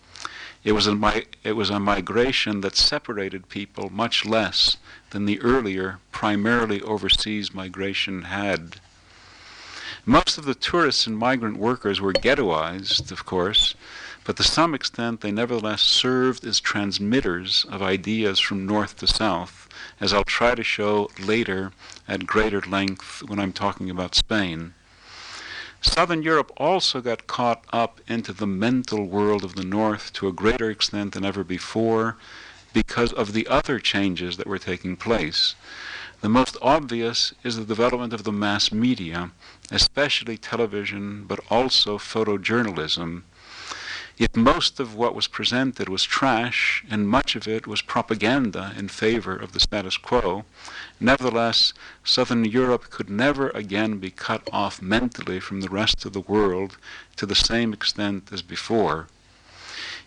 it 0.64 0.72
was, 0.72 0.86
a 0.86 1.22
it 1.44 1.52
was 1.52 1.70
a 1.70 1.78
migration 1.78 2.60
that 2.62 2.76
separated 2.76 3.48
people 3.48 3.90
much 3.90 4.24
less 4.24 4.76
than 5.10 5.24
the 5.24 5.40
earlier, 5.40 5.98
primarily 6.12 6.82
overseas 6.82 7.54
migration 7.54 8.22
had. 8.22 8.80
Most 10.04 10.38
of 10.38 10.44
the 10.44 10.54
tourists 10.54 11.06
and 11.06 11.18
migrant 11.18 11.58
workers 11.58 12.00
were 12.00 12.12
ghettoized, 12.12 13.12
of 13.12 13.26
course, 13.26 13.74
but 14.24 14.36
to 14.36 14.42
some 14.42 14.74
extent 14.74 15.20
they 15.20 15.30
nevertheless 15.30 15.82
served 15.82 16.44
as 16.44 16.60
transmitters 16.60 17.64
of 17.70 17.82
ideas 17.82 18.40
from 18.40 18.66
north 18.66 18.96
to 18.98 19.06
south, 19.06 19.68
as 20.00 20.12
I'll 20.12 20.24
try 20.24 20.54
to 20.54 20.62
show 20.62 21.10
later 21.18 21.72
at 22.06 22.26
greater 22.26 22.60
length 22.60 23.22
when 23.22 23.38
I'm 23.38 23.52
talking 23.52 23.90
about 23.90 24.14
Spain. 24.14 24.74
Southern 25.80 26.22
Europe 26.22 26.52
also 26.56 27.00
got 27.00 27.26
caught 27.26 27.64
up 27.72 28.00
into 28.08 28.32
the 28.32 28.46
mental 28.46 29.04
world 29.04 29.44
of 29.44 29.54
the 29.54 29.64
North 29.64 30.12
to 30.14 30.26
a 30.26 30.32
greater 30.32 30.70
extent 30.70 31.14
than 31.14 31.24
ever 31.24 31.44
before 31.44 32.16
because 32.72 33.12
of 33.12 33.32
the 33.32 33.46
other 33.46 33.78
changes 33.78 34.36
that 34.36 34.46
were 34.46 34.58
taking 34.58 34.96
place. 34.96 35.54
The 36.20 36.28
most 36.28 36.56
obvious 36.60 37.32
is 37.44 37.56
the 37.56 37.64
development 37.64 38.12
of 38.12 38.24
the 38.24 38.32
mass 38.32 38.72
media, 38.72 39.30
especially 39.70 40.36
television, 40.36 41.24
but 41.28 41.40
also 41.48 41.96
photojournalism, 41.96 43.22
if 44.18 44.34
most 44.34 44.80
of 44.80 44.96
what 44.96 45.14
was 45.14 45.28
presented 45.28 45.88
was 45.88 46.02
trash 46.02 46.84
and 46.90 47.08
much 47.08 47.36
of 47.36 47.46
it 47.46 47.68
was 47.68 47.82
propaganda 47.82 48.74
in 48.76 48.88
favor 48.88 49.36
of 49.36 49.52
the 49.52 49.60
status 49.60 49.96
quo, 49.96 50.44
nevertheless, 51.00 51.72
Southern 52.04 52.44
Europe 52.44 52.90
could 52.90 53.10
never 53.10 53.50
again 53.50 53.98
be 53.98 54.10
cut 54.10 54.48
off 54.52 54.82
mentally 54.82 55.40
from 55.40 55.60
the 55.60 55.68
rest 55.68 56.04
of 56.04 56.12
the 56.12 56.20
world 56.20 56.76
to 57.16 57.26
the 57.26 57.34
same 57.34 57.72
extent 57.72 58.32
as 58.32 58.42
before. 58.42 59.08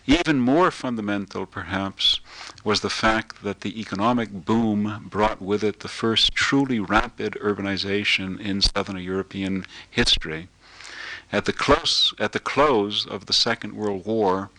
Even 0.06 0.40
more 0.40 0.72
fundamental, 0.72 1.46
perhaps, 1.46 2.18
was 2.64 2.80
the 2.80 2.90
fact 2.90 3.44
that 3.44 3.60
the 3.60 3.80
economic 3.80 4.44
boom 4.44 5.06
brought 5.08 5.40
with 5.40 5.62
it 5.62 5.80
the 5.80 5.88
first 5.88 6.34
truly 6.34 6.80
rapid 6.80 7.34
urbanization 7.40 8.40
in 8.40 8.60
Southern 8.60 8.98
European 8.98 9.64
history. 9.88 10.48
At 11.30 11.44
the, 11.44 11.52
close, 11.52 12.12
at 12.18 12.32
the 12.32 12.40
close 12.40 13.06
of 13.06 13.26
the 13.26 13.32
Second 13.32 13.74
World 13.74 14.04
War, 14.04 14.50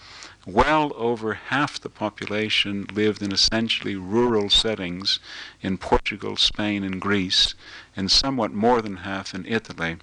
well 0.45 0.91
over 0.95 1.33
half 1.33 1.79
the 1.79 1.89
population 1.89 2.85
lived 2.93 3.21
in 3.21 3.31
essentially 3.31 3.95
rural 3.95 4.49
settings 4.49 5.19
in 5.61 5.77
Portugal, 5.77 6.35
Spain, 6.35 6.83
and 6.83 6.99
Greece, 6.99 7.55
and 7.95 8.11
somewhat 8.11 8.53
more 8.53 8.81
than 8.81 8.97
half 8.97 9.33
in 9.33 9.45
Italy. 9.45 9.97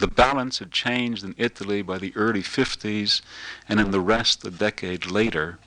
The 0.00 0.08
balance 0.08 0.58
had 0.58 0.72
changed 0.72 1.24
in 1.24 1.34
Italy 1.38 1.80
by 1.80 1.98
the 1.98 2.12
early 2.16 2.42
50s, 2.42 3.22
and 3.68 3.80
in 3.80 3.92
the 3.92 4.00
rest 4.00 4.44
a 4.44 4.50
decade 4.50 5.06
later. 5.06 5.58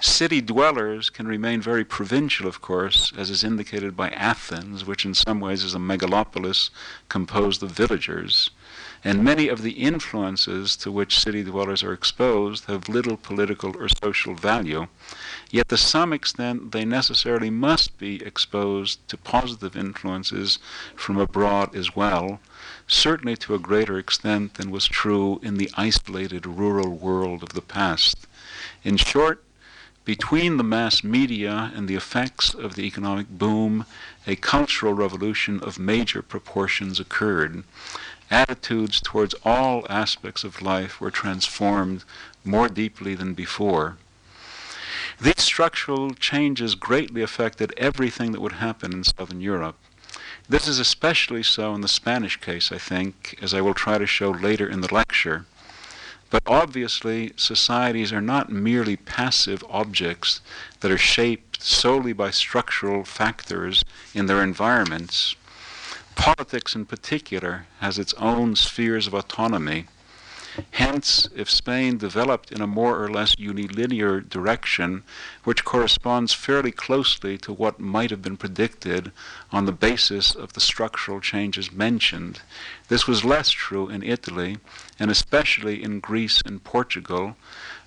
City 0.00 0.40
dwellers 0.40 1.08
can 1.08 1.28
remain 1.28 1.62
very 1.62 1.84
provincial, 1.84 2.48
of 2.48 2.60
course, 2.60 3.12
as 3.16 3.30
is 3.30 3.44
indicated 3.44 3.96
by 3.96 4.10
Athens, 4.10 4.84
which 4.84 5.04
in 5.04 5.14
some 5.14 5.40
ways 5.40 5.62
is 5.62 5.74
a 5.74 5.78
megalopolis 5.78 6.70
composed 7.08 7.62
of 7.62 7.70
villagers. 7.70 8.50
And 9.06 9.22
many 9.22 9.48
of 9.48 9.60
the 9.60 9.72
influences 9.72 10.76
to 10.76 10.90
which 10.90 11.18
city 11.18 11.44
dwellers 11.44 11.82
are 11.82 11.92
exposed 11.92 12.64
have 12.64 12.88
little 12.88 13.18
political 13.18 13.76
or 13.76 13.86
social 13.86 14.34
value, 14.34 14.86
yet 15.50 15.68
to 15.68 15.76
some 15.76 16.10
extent 16.14 16.72
they 16.72 16.86
necessarily 16.86 17.50
must 17.50 17.98
be 17.98 18.24
exposed 18.24 19.06
to 19.08 19.18
positive 19.18 19.76
influences 19.76 20.58
from 20.96 21.18
abroad 21.18 21.76
as 21.76 21.94
well, 21.94 22.40
certainly 22.88 23.36
to 23.36 23.54
a 23.54 23.58
greater 23.58 23.98
extent 23.98 24.54
than 24.54 24.70
was 24.70 24.86
true 24.86 25.38
in 25.42 25.58
the 25.58 25.70
isolated 25.74 26.46
rural 26.46 26.90
world 26.90 27.42
of 27.42 27.50
the 27.50 27.60
past. 27.60 28.26
In 28.84 28.96
short, 28.96 29.44
between 30.06 30.58
the 30.58 30.64
mass 30.64 31.02
media 31.02 31.72
and 31.74 31.88
the 31.88 31.94
effects 31.94 32.52
of 32.52 32.74
the 32.74 32.82
economic 32.82 33.28
boom, 33.28 33.86
a 34.26 34.36
cultural 34.36 34.92
revolution 34.92 35.60
of 35.60 35.78
major 35.78 36.20
proportions 36.20 37.00
occurred. 37.00 37.64
Attitudes 38.30 39.00
towards 39.00 39.34
all 39.44 39.86
aspects 39.88 40.44
of 40.44 40.62
life 40.62 41.00
were 41.00 41.10
transformed 41.10 42.04
more 42.44 42.68
deeply 42.68 43.14
than 43.14 43.34
before. 43.34 43.96
These 45.20 45.42
structural 45.42 46.14
changes 46.14 46.74
greatly 46.74 47.22
affected 47.22 47.72
everything 47.76 48.32
that 48.32 48.40
would 48.40 48.54
happen 48.54 48.92
in 48.92 49.04
Southern 49.04 49.40
Europe. 49.40 49.76
This 50.48 50.66
is 50.66 50.78
especially 50.78 51.42
so 51.42 51.74
in 51.74 51.80
the 51.80 51.88
Spanish 51.88 52.40
case, 52.40 52.72
I 52.72 52.78
think, 52.78 53.38
as 53.40 53.54
I 53.54 53.60
will 53.60 53.74
try 53.74 53.98
to 53.98 54.06
show 54.06 54.30
later 54.30 54.68
in 54.68 54.80
the 54.80 54.92
lecture. 54.92 55.46
But 56.30 56.42
obviously, 56.46 57.32
societies 57.36 58.12
are 58.12 58.20
not 58.20 58.50
merely 58.50 58.96
passive 58.96 59.64
objects 59.70 60.40
that 60.80 60.90
are 60.90 60.98
shaped 60.98 61.62
solely 61.62 62.12
by 62.12 62.30
structural 62.30 63.04
factors 63.04 63.84
in 64.12 64.26
their 64.26 64.42
environments. 64.42 65.36
Politics, 66.16 66.74
in 66.74 66.86
particular, 66.86 67.66
has 67.80 67.98
its 67.98 68.14
own 68.14 68.56
spheres 68.56 69.06
of 69.06 69.14
autonomy 69.14 69.86
Hence, 70.70 71.28
if 71.34 71.50
Spain 71.50 71.98
developed 71.98 72.52
in 72.52 72.60
a 72.60 72.66
more 72.68 73.02
or 73.02 73.10
less 73.10 73.34
unilinear 73.34 74.20
direction, 74.20 75.02
which 75.42 75.64
corresponds 75.64 76.32
fairly 76.32 76.70
closely 76.70 77.36
to 77.38 77.52
what 77.52 77.80
might 77.80 78.10
have 78.10 78.22
been 78.22 78.36
predicted 78.36 79.10
on 79.50 79.66
the 79.66 79.72
basis 79.72 80.32
of 80.32 80.52
the 80.52 80.60
structural 80.60 81.20
changes 81.20 81.72
mentioned, 81.72 82.42
this 82.86 83.08
was 83.08 83.24
less 83.24 83.50
true 83.50 83.88
in 83.88 84.04
Italy, 84.04 84.58
and 84.96 85.10
especially 85.10 85.82
in 85.82 85.98
Greece 85.98 86.40
and 86.46 86.62
Portugal, 86.62 87.36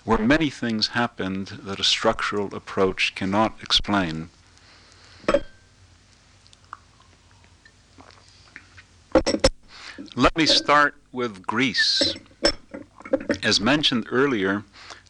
where 0.03 0.17
many 0.17 0.49
things 0.49 0.87
happened 0.87 1.47
that 1.63 1.79
a 1.79 1.85
structural 1.85 2.53
approach 2.53 3.15
cannot 3.15 3.63
explain. 3.63 4.27
Let 10.15 10.37
me 10.37 10.45
start 10.45 10.95
with 11.11 11.45
Greece. 11.47 12.15
As 13.41 13.59
mentioned 13.59 14.07
earlier, 14.11 14.63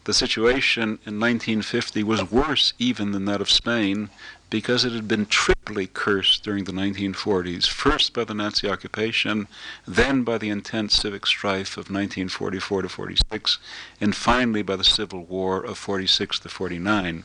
the 0.04 0.14
situation 0.14 0.98
in 1.04 1.20
1950 1.20 2.02
was 2.02 2.30
worse 2.30 2.72
even 2.78 3.12
than 3.12 3.26
that 3.26 3.42
of 3.42 3.50
Spain 3.50 4.08
because 4.48 4.84
it 4.84 4.92
had 4.92 5.06
been 5.06 5.26
triply 5.26 5.86
cursed 5.86 6.42
during 6.42 6.64
the 6.64 6.72
1940s, 6.72 7.66
first 7.68 8.14
by 8.14 8.24
the 8.24 8.32
Nazi 8.32 8.68
occupation, 8.68 9.46
then 9.86 10.22
by 10.22 10.38
the 10.38 10.48
intense 10.48 10.94
civic 10.94 11.26
strife 11.26 11.76
of 11.76 11.90
1944 11.90 12.82
to 12.82 12.88
46, 12.88 13.58
and 14.00 14.16
finally 14.16 14.62
by 14.62 14.76
the 14.76 14.84
civil 14.84 15.24
war 15.24 15.62
of 15.62 15.76
46 15.76 16.38
to 16.40 16.48
49. 16.48 17.24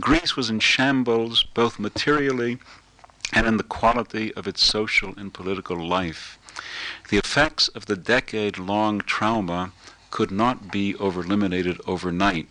Greece 0.00 0.36
was 0.36 0.50
in 0.50 0.58
shambles 0.58 1.44
both 1.54 1.78
materially 1.78 2.58
and 3.32 3.46
in 3.46 3.56
the 3.56 3.62
quality 3.62 4.32
of 4.34 4.46
its 4.46 4.64
social 4.64 5.14
and 5.16 5.34
political 5.34 5.76
life. 5.76 6.38
The 7.08 7.18
effects 7.18 7.68
of 7.68 7.86
the 7.86 7.96
decade 7.96 8.58
long 8.58 9.00
trauma 9.00 9.72
could 10.10 10.30
not 10.30 10.70
be 10.70 10.94
overeliminated 10.94 11.80
overnight. 11.86 12.48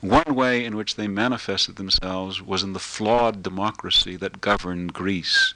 One 0.00 0.34
way 0.34 0.64
in 0.64 0.76
which 0.76 0.96
they 0.96 1.08
manifested 1.08 1.76
themselves 1.76 2.42
was 2.42 2.62
in 2.62 2.74
the 2.74 2.78
flawed 2.78 3.42
democracy 3.42 4.16
that 4.16 4.40
governed 4.40 4.92
Greece. 4.92 5.54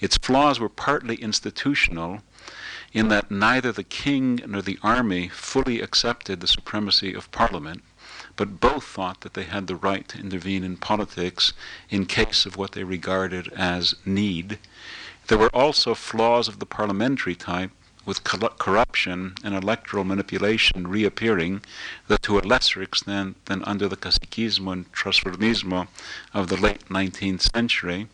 Its 0.00 0.16
flaws 0.16 0.60
were 0.60 0.68
partly 0.68 1.16
institutional, 1.16 2.22
in 2.92 3.08
that 3.08 3.30
neither 3.30 3.72
the 3.72 3.82
king 3.82 4.40
nor 4.46 4.62
the 4.62 4.78
army 4.82 5.28
fully 5.28 5.80
accepted 5.80 6.40
the 6.40 6.46
supremacy 6.46 7.12
of 7.12 7.30
parliament, 7.32 7.82
but 8.36 8.60
both 8.60 8.84
thought 8.84 9.22
that 9.22 9.34
they 9.34 9.44
had 9.44 9.66
the 9.66 9.76
right 9.76 10.06
to 10.08 10.20
intervene 10.20 10.62
in 10.62 10.76
politics 10.76 11.52
in 11.90 12.06
case 12.06 12.46
of 12.46 12.56
what 12.56 12.72
they 12.72 12.84
regarded 12.84 13.50
as 13.54 13.94
need. 14.04 14.58
There 15.28 15.38
were 15.38 15.54
also 15.54 15.94
flaws 15.94 16.46
of 16.46 16.58
the 16.58 16.66
parliamentary 16.66 17.34
type 17.34 17.70
with 18.04 18.22
corruption 18.22 19.34
and 19.42 19.54
electoral 19.54 20.04
manipulation 20.04 20.86
reappearing, 20.86 21.62
though 22.06 22.16
to 22.18 22.38
a 22.38 22.40
lesser 22.40 22.80
extent 22.80 23.44
than 23.46 23.64
under 23.64 23.88
the 23.88 23.96
caciquismo 23.96 24.72
and 24.72 24.92
transformismo 24.92 25.88
of 26.32 26.46
the 26.48 26.56
late 26.56 26.88
19th 26.88 27.52
century. 27.52 28.06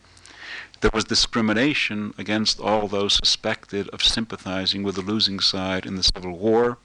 There 0.80 0.90
was 0.94 1.04
discrimination 1.04 2.14
against 2.16 2.58
all 2.58 2.88
those 2.88 3.14
suspected 3.14 3.88
of 3.90 4.02
sympathizing 4.02 4.82
with 4.82 4.94
the 4.94 5.02
losing 5.02 5.38
side 5.38 5.85
in 5.85 5.96
the 5.96 6.02
Civil 6.02 6.38
War. 6.38 6.78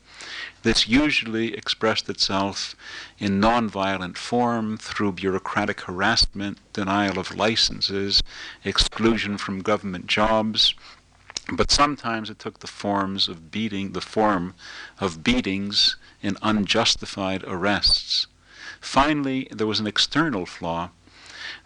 This 0.63 0.87
usually 0.87 1.53
expressed 1.53 2.09
itself 2.09 2.75
in 3.17 3.39
nonviolent 3.39 4.17
form 4.17 4.77
through 4.77 5.13
bureaucratic 5.13 5.81
harassment, 5.81 6.59
denial 6.73 7.19
of 7.19 7.35
licenses, 7.35 8.21
exclusion 8.63 9.37
from 9.37 9.61
government 9.61 10.07
jobs, 10.07 10.73
but 11.51 11.71
sometimes 11.71 12.29
it 12.29 12.39
took 12.39 12.59
the 12.59 12.67
forms 12.67 13.29
of 13.29 13.51
beating, 13.51 13.93
the 13.93 14.01
form 14.01 14.53
of 14.99 15.23
beatings 15.23 15.95
and 16.21 16.37
unjustified 16.41 17.43
arrests. 17.45 18.27
Finally, 18.81 19.47
there 19.51 19.67
was 19.67 19.79
an 19.79 19.87
external 19.87 20.45
flaw. 20.45 20.89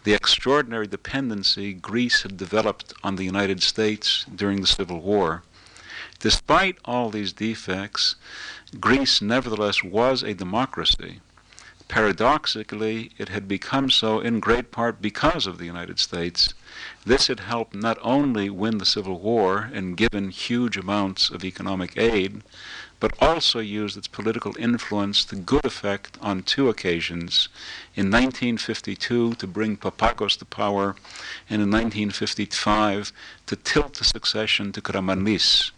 The 0.03 0.13
extraordinary 0.13 0.87
dependency 0.87 1.73
Greece 1.73 2.21
had 2.23 2.37
developed 2.37 2.93
on 3.03 3.15
the 3.15 3.23
United 3.23 3.63
States 3.63 4.25
during 4.35 4.61
the 4.61 4.67
Civil 4.67 5.01
War. 5.01 5.43
Despite 6.19 6.77
all 6.85 7.09
these 7.09 7.33
defects, 7.33 8.15
Greece 8.79 9.21
nevertheless 9.21 9.84
was 9.84 10.23
a 10.23 10.34
democracy. 10.34 11.19
Paradoxically, 11.89 13.12
it 13.17 13.27
had 13.27 13.45
become 13.45 13.89
so 13.89 14.21
in 14.21 14.39
great 14.39 14.71
part 14.71 15.01
because 15.01 15.45
of 15.45 15.57
the 15.57 15.65
United 15.65 15.99
States. 15.99 16.53
This 17.05 17.27
had 17.27 17.41
helped 17.41 17.75
not 17.75 17.97
only 18.01 18.49
win 18.49 18.77
the 18.77 18.86
Civil 18.86 19.19
War 19.19 19.69
and 19.73 19.97
given 19.97 20.29
huge 20.29 20.77
amounts 20.77 21.29
of 21.29 21.43
economic 21.43 21.97
aid, 21.97 22.43
but 23.01 23.12
also 23.19 23.60
used 23.60 23.97
its 23.97 24.07
political 24.07 24.55
influence 24.57 25.25
to 25.25 25.36
good 25.36 25.65
effect 25.65 26.17
on 26.21 26.43
two 26.43 26.69
occasions 26.69 27.49
in 27.93 28.05
1952 28.05 29.34
to 29.34 29.47
bring 29.47 29.75
Papagos 29.75 30.38
to 30.38 30.45
power, 30.45 30.95
and 31.49 31.62
in 31.62 31.69
1955 31.69 33.12
to 33.47 33.55
tilt 33.57 33.95
the 33.95 34.05
succession 34.05 34.71
to 34.71 34.81
Karamanlis. 34.81 35.71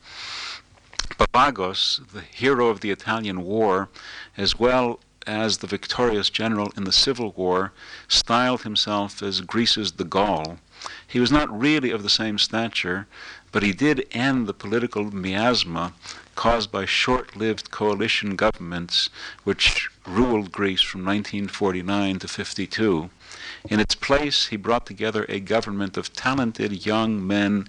Papagos, 1.17 2.02
the 2.12 2.21
hero 2.21 2.67
of 2.67 2.82
the 2.82 2.91
Italian 2.91 3.43
War, 3.43 3.89
as 4.38 4.60
well 4.60 4.99
as 5.26 5.60
the 5.60 5.67
victorious 5.67 6.30
general 6.30 6.71
in 6.76 6.84
the 6.84 6.91
Civil 6.91 7.32
War, 7.34 7.71
styled 8.08 8.63
himself 8.63 9.21
as 9.21 9.41
Greece's 9.41 9.91
de 9.91 10.04
Gaulle. 10.04 10.58
He 11.08 11.19
was 11.19 11.32
not 11.32 11.58
really 11.58 11.91
of 11.91 12.04
the 12.04 12.10
same 12.10 12.38
stature, 12.38 13.08
but 13.52 13.63
he 13.63 13.71
did 13.71 14.08
end 14.12 14.47
the 14.47 14.54
political 14.54 15.06
miasma 15.15 15.93
caused 16.36 16.71
by 16.71 16.86
short 16.86 17.36
lived 17.36 17.71
coalition 17.71 18.36
governments 18.36 19.10
which 19.43 19.89
ruled 20.06 20.52
Greece 20.52 20.82
from 20.82 21.06
1949 21.06 22.19
to 22.19 22.28
52. 22.28 23.10
In 23.69 23.80
its 23.80 23.95
place, 23.95 24.47
he 24.47 24.58
brought 24.58 24.86
together 24.86 25.26
a 25.30 25.39
government 25.39 25.95
of 25.95 26.13
talented 26.13 26.86
young 26.86 27.26
men 27.26 27.67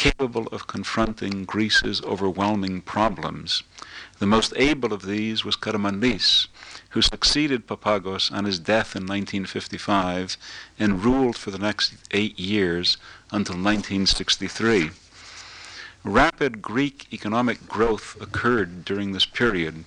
capable 0.00 0.46
of 0.46 0.66
confronting 0.66 1.44
Greece's 1.44 2.00
overwhelming 2.04 2.80
problems. 2.80 3.62
The 4.18 4.26
most 4.26 4.54
able 4.56 4.94
of 4.94 5.02
these 5.02 5.44
was 5.44 5.56
Karamanlis, 5.56 6.46
who 6.90 7.02
succeeded 7.02 7.66
Papagos 7.66 8.32
on 8.32 8.46
his 8.46 8.58
death 8.58 8.96
in 8.96 9.02
1955 9.02 10.38
and 10.78 11.04
ruled 11.04 11.36
for 11.36 11.50
the 11.50 11.58
next 11.58 11.92
eight 12.12 12.38
years 12.40 12.96
until 13.30 13.56
1963. 13.56 14.88
Rapid 16.02 16.62
Greek 16.62 17.06
economic 17.12 17.68
growth 17.68 18.16
occurred 18.22 18.86
during 18.86 19.12
this 19.12 19.26
period. 19.26 19.84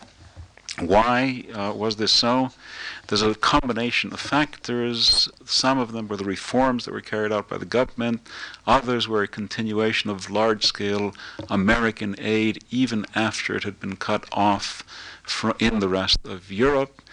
Why 0.80 1.46
uh, 1.54 1.72
was 1.76 1.98
this 1.98 2.12
so? 2.12 2.50
There's 3.08 3.22
a 3.22 3.36
combination 3.36 4.12
of 4.12 4.20
factors. 4.20 5.30
Some 5.46 5.78
of 5.78 5.92
them 5.92 6.08
were 6.08 6.18
the 6.18 6.24
reforms 6.24 6.86
that 6.86 6.94
were 6.94 7.02
carried 7.02 7.32
out 7.32 7.48
by 7.48 7.60
the 7.60 7.66
government, 7.66 8.28
others 8.66 9.08
were 9.08 9.22
a 9.22 9.28
continuation 9.28 10.10
of 10.10 10.32
large 10.32 10.66
scale 10.66 11.14
American 11.48 12.16
aid 12.18 12.64
even 12.72 13.06
after 13.14 13.56
it 13.56 13.66
had 13.66 13.80
been 13.80 13.98
cut 13.98 14.26
off 14.32 14.84
in 15.60 15.78
the 15.78 15.90
rest 15.90 16.18
of 16.26 16.52
Europe. 16.52 17.04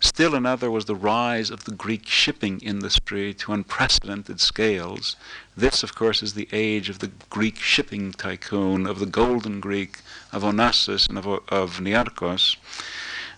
Still 0.00 0.34
another 0.34 0.70
was 0.70 0.84
the 0.84 0.94
rise 0.94 1.50
of 1.50 1.64
the 1.64 1.74
Greek 1.74 2.06
shipping 2.06 2.58
industry 2.60 3.32
to 3.34 3.52
unprecedented 3.52 4.40
scales. 4.40 5.16
This, 5.56 5.82
of 5.82 5.94
course, 5.94 6.22
is 6.22 6.34
the 6.34 6.48
age 6.52 6.90
of 6.90 6.98
the 6.98 7.12
Greek 7.30 7.56
shipping 7.56 8.12
tycoon, 8.12 8.86
of 8.86 8.98
the 8.98 9.06
golden 9.06 9.60
Greek, 9.60 10.00
of 10.32 10.42
Onassis 10.42 11.08
and 11.08 11.16
of, 11.16 11.26
of 11.26 11.80
Niarchos. 11.80 12.56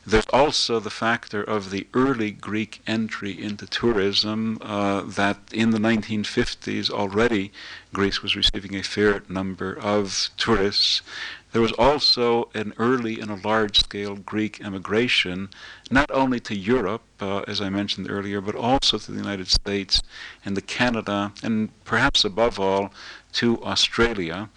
There's 0.09 0.27
also 0.33 0.79
the 0.79 0.89
factor 0.89 1.43
of 1.43 1.73
the 1.73 1.89
early 1.93 2.31
Greek 2.31 2.81
entry 2.87 3.33
into 3.33 3.67
tourism, 3.67 4.59
uh, 4.63 5.01
that 5.03 5.39
in 5.53 5.71
the 5.71 5.79
1950s 5.79 6.91
already 6.91 7.51
Greece 7.93 8.23
was 8.23 8.37
receiving 8.37 8.77
a 8.77 8.85
fair 8.85 9.25
number 9.29 9.77
of 9.77 10.31
tourists. 10.37 11.03
There 11.51 11.61
was 11.63 11.73
also 11.73 12.51
an 12.55 12.73
early 12.79 13.19
and 13.19 13.33
a 13.33 13.49
large 13.49 13.81
scale 13.81 14.15
Greek 14.15 14.65
emigration, 14.65 15.49
not 15.91 16.11
only 16.13 16.39
to 16.41 16.55
Europe, 16.55 17.03
uh, 17.21 17.41
as 17.49 17.61
I 17.61 17.69
mentioned 17.69 18.09
earlier, 18.09 18.41
but 18.41 18.55
also 18.55 18.99
to 18.99 19.11
the 19.11 19.19
United 19.19 19.49
States 19.49 20.03
and 20.45 20.55
to 20.55 20.61
Canada, 20.61 21.33
and 21.43 21.71
perhaps 21.85 22.25
above 22.25 22.61
all 22.61 22.93
to 23.37 23.63
Australia. 23.63 24.49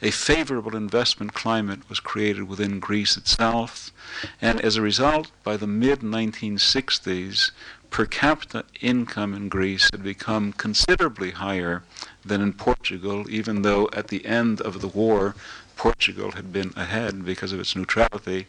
A 0.00 0.10
favorable 0.10 0.74
investment 0.74 1.34
climate 1.34 1.88
was 1.88 2.00
created 2.00 2.44
within 2.48 2.80
Greece 2.80 3.16
itself, 3.16 3.92
and 4.40 4.60
as 4.60 4.76
a 4.76 4.82
result, 4.82 5.30
by 5.44 5.56
the 5.56 5.66
mid 5.66 6.00
1960s, 6.00 7.50
per 7.90 8.06
capita 8.06 8.64
income 8.80 9.34
in 9.34 9.50
Greece 9.50 9.90
had 9.92 10.02
become 10.02 10.54
considerably 10.54 11.32
higher 11.32 11.82
than 12.24 12.40
in 12.40 12.54
Portugal, 12.54 13.28
even 13.28 13.60
though 13.60 13.90
at 13.92 14.08
the 14.08 14.24
end 14.24 14.62
of 14.62 14.80
the 14.80 14.88
war, 14.88 15.34
Portugal 15.76 16.32
had 16.32 16.52
been 16.52 16.72
ahead 16.74 17.24
because 17.24 17.52
of 17.52 17.60
its 17.60 17.76
neutrality. 17.76 18.46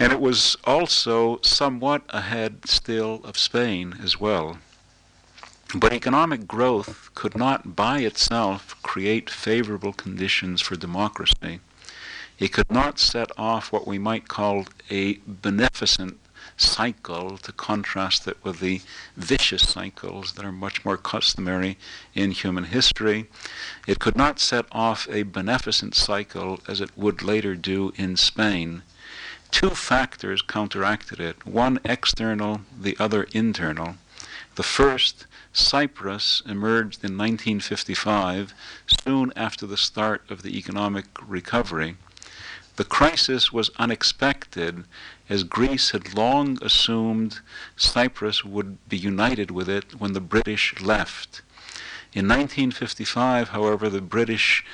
And 0.00 0.12
it 0.12 0.20
was 0.20 0.56
also 0.64 1.38
somewhat 1.42 2.02
ahead 2.08 2.68
still 2.68 3.20
of 3.22 3.38
Spain 3.38 3.98
as 4.02 4.18
well. 4.18 4.58
But 5.76 5.92
economic 5.92 6.46
growth 6.46 7.10
could 7.16 7.36
not 7.36 7.74
by 7.74 7.98
itself 7.98 8.80
create 8.84 9.28
favorable 9.28 9.92
conditions 9.92 10.60
for 10.60 10.76
democracy. 10.76 11.58
It 12.38 12.52
could 12.52 12.70
not 12.70 13.00
set 13.00 13.32
off 13.36 13.72
what 13.72 13.84
we 13.84 13.98
might 13.98 14.28
call 14.28 14.66
a 14.88 15.14
beneficent 15.26 16.20
cycle 16.56 17.38
to 17.38 17.50
contrast 17.50 18.28
it 18.28 18.36
with 18.44 18.60
the 18.60 18.82
vicious 19.16 19.68
cycles 19.68 20.34
that 20.34 20.44
are 20.44 20.52
much 20.52 20.84
more 20.84 20.96
customary 20.96 21.76
in 22.14 22.30
human 22.30 22.64
history. 22.64 23.26
It 23.84 23.98
could 23.98 24.16
not 24.16 24.38
set 24.38 24.66
off 24.70 25.08
a 25.10 25.24
beneficent 25.24 25.96
cycle 25.96 26.60
as 26.68 26.80
it 26.80 26.96
would 26.96 27.20
later 27.20 27.56
do 27.56 27.92
in 27.96 28.16
Spain. 28.16 28.82
Two 29.50 29.70
factors 29.70 30.40
counteracted 30.40 31.18
it 31.18 31.44
one 31.44 31.80
external, 31.84 32.60
the 32.80 32.96
other 33.00 33.24
internal. 33.32 33.96
The 34.54 34.62
first, 34.62 35.26
Cyprus, 35.54 36.42
emerged 36.46 37.04
in 37.04 37.16
1955, 37.16 38.52
soon 39.04 39.32
after 39.36 39.66
the 39.66 39.76
start 39.76 40.28
of 40.28 40.42
the 40.42 40.58
economic 40.58 41.06
recovery. 41.24 41.96
The 42.76 42.84
crisis 42.84 43.52
was 43.52 43.70
unexpected, 43.78 44.84
as 45.28 45.44
Greece 45.44 45.92
had 45.92 46.14
long 46.14 46.58
assumed 46.60 47.38
Cyprus 47.76 48.44
would 48.44 48.88
be 48.88 48.98
united 48.98 49.52
with 49.52 49.68
it 49.68 50.00
when 50.00 50.12
the 50.12 50.20
British 50.20 50.80
left. 50.80 51.42
In 52.12 52.26
1955, 52.26 53.50
however, 53.50 53.88
the 53.88 54.00
British, 54.00 54.64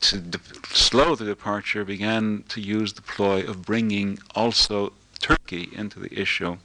to 0.00 0.20
de- 0.20 0.40
slow 0.70 1.14
the 1.14 1.26
departure, 1.26 1.84
began 1.84 2.44
to 2.48 2.62
use 2.62 2.94
the 2.94 3.02
ploy 3.02 3.42
of 3.42 3.66
bringing 3.66 4.18
also 4.34 4.94
Turkey 5.20 5.68
into 5.72 6.00
the 6.00 6.18
issue. 6.18 6.56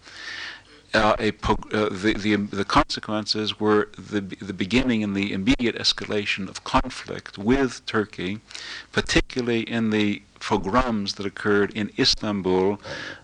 Uh, 0.92 1.16
a, 1.20 1.28
uh, 1.28 1.90
the, 1.92 2.16
the, 2.18 2.36
the, 2.36 2.66
consequences 2.66 3.60
were 3.60 3.90
the, 3.96 4.22
the 4.22 4.54
beginning 4.54 5.04
and 5.04 5.16
the 5.16 5.32
immediate 5.32 5.76
escalation 5.76 6.50
of 6.50 6.64
conflict 6.64 7.38
with 7.38 7.86
Turkey, 7.86 8.40
particularly 8.92 9.62
in 9.62 9.92
the 9.92 10.24
pogroms 10.40 11.14
that 11.16 11.26
occurred 11.26 11.72
in 11.74 11.92
Istanbul, 11.98 12.80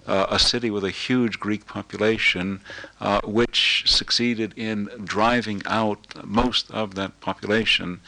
uh, 0.08 0.28
a 0.30 0.40
city 0.40 0.70
with 0.70 0.84
a 0.84 0.92
huge 0.92 1.40
Greek 1.40 1.66
population, 1.66 2.62
uh, 3.00 3.22
which 3.24 3.84
succeeded 3.88 4.54
in 4.56 4.90
driving 5.04 5.62
out 5.66 6.26
most 6.26 6.70
of 6.72 6.96
that 6.96 7.20
population. 7.22 8.02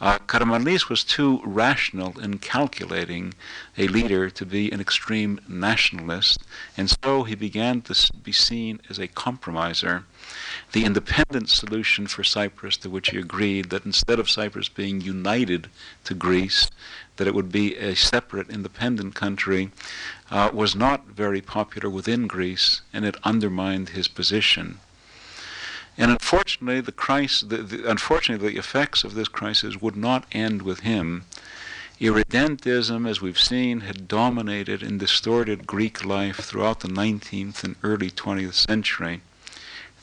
Uh, 0.00 0.18
Karamanlis 0.18 0.88
was 0.88 1.04
too 1.04 1.40
rational 1.44 2.18
in 2.18 2.38
calculating 2.38 3.34
a 3.78 3.86
leader 3.88 4.30
to 4.30 4.44
be 4.44 4.70
an 4.70 4.80
extreme 4.80 5.40
nationalist, 5.48 6.42
and 6.76 6.94
so 7.02 7.24
he 7.24 7.34
began 7.34 7.80
to 7.82 7.94
be 8.22 8.32
seen 8.32 8.80
as 8.90 8.98
a 8.98 9.08
compromiser 9.08 10.04
the 10.74 10.84
independent 10.84 11.48
solution 11.48 12.08
for 12.08 12.24
Cyprus, 12.24 12.76
to 12.78 12.90
which 12.90 13.10
he 13.10 13.18
agreed 13.18 13.70
that 13.70 13.86
instead 13.86 14.18
of 14.18 14.28
Cyprus 14.28 14.68
being 14.68 15.00
united 15.00 15.68
to 16.02 16.14
Greece, 16.14 16.68
that 17.16 17.28
it 17.28 17.34
would 17.34 17.52
be 17.52 17.76
a 17.76 17.94
separate 17.94 18.50
independent 18.50 19.14
country, 19.14 19.70
uh, 20.32 20.50
was 20.52 20.74
not 20.74 21.06
very 21.06 21.40
popular 21.40 21.88
within 21.88 22.26
Greece, 22.26 22.80
and 22.92 23.04
it 23.04 23.16
undermined 23.22 23.90
his 23.90 24.08
position. 24.08 24.80
And 25.96 26.10
unfortunately, 26.10 26.80
the, 26.80 26.90
crisis, 26.90 27.42
the, 27.48 27.58
the, 27.58 27.88
unfortunately, 27.88 28.50
the 28.50 28.58
effects 28.58 29.04
of 29.04 29.14
this 29.14 29.28
crisis 29.28 29.80
would 29.80 29.96
not 29.96 30.26
end 30.32 30.62
with 30.62 30.80
him. 30.80 31.24
Irredentism, 32.00 33.08
as 33.08 33.20
we've 33.20 33.38
seen, 33.38 33.82
had 33.82 34.08
dominated 34.08 34.82
and 34.82 34.98
distorted 34.98 35.68
Greek 35.68 36.04
life 36.04 36.38
throughout 36.38 36.80
the 36.80 36.88
19th 36.88 37.62
and 37.62 37.76
early 37.84 38.10
20th 38.10 38.54
century 38.54 39.20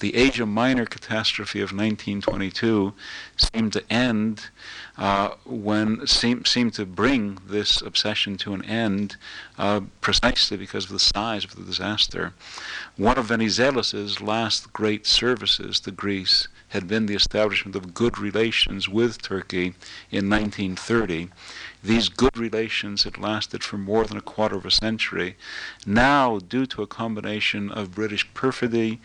the 0.02 0.16
Asia 0.16 0.46
Minor 0.46 0.86
catastrophe 0.86 1.60
of 1.60 1.72
1922 1.72 2.94
seemed 3.38 3.72
to 3.74 3.84
end 3.90 4.50
uh, 4.98 5.30
when 5.46 6.06
seemed 6.06 6.48
seemed 6.48 6.74
to 6.74 6.86
bring 6.86 7.38
this 7.48 7.82
obsession 7.82 8.36
to 8.38 8.54
an 8.54 8.66
end 8.66 9.16
uh, 9.58 9.82
precisely 10.02 10.58
because 10.58 10.86
of 10.86 10.92
the 10.92 11.00
size 11.00 11.46
of 11.46 11.56
the 11.56 11.64
disaster. 11.64 12.34
One 12.98 13.18
of 13.18 13.28
Venizelos' 13.28 14.22
last 14.22 14.74
great 14.74 15.06
services 15.06 15.80
to 15.82 15.92
Greece 15.92 16.48
had 16.70 16.88
been 16.88 17.06
the 17.06 17.16
establishment 17.16 17.76
of 17.76 17.94
good 17.94 18.18
relations 18.18 18.90
with 18.90 19.22
Turkey 19.22 19.76
in 20.10 20.30
1930. 20.30 21.30
These 21.84 22.10
good 22.10 22.38
relations 22.38 23.04
had 23.04 23.18
lasted 23.18 23.64
for 23.64 23.78
more 23.78 24.06
than 24.06 24.18
a 24.18 24.22
quarter 24.22 24.56
of 24.56 24.66
a 24.66 24.72
century. 24.72 25.36
Now, 25.86 26.38
due 26.38 26.68
to 26.68 26.84
a 26.84 26.88
combination 26.88 27.72
of 27.72 27.96
British 27.96 28.32
perfidy, 28.36 29.02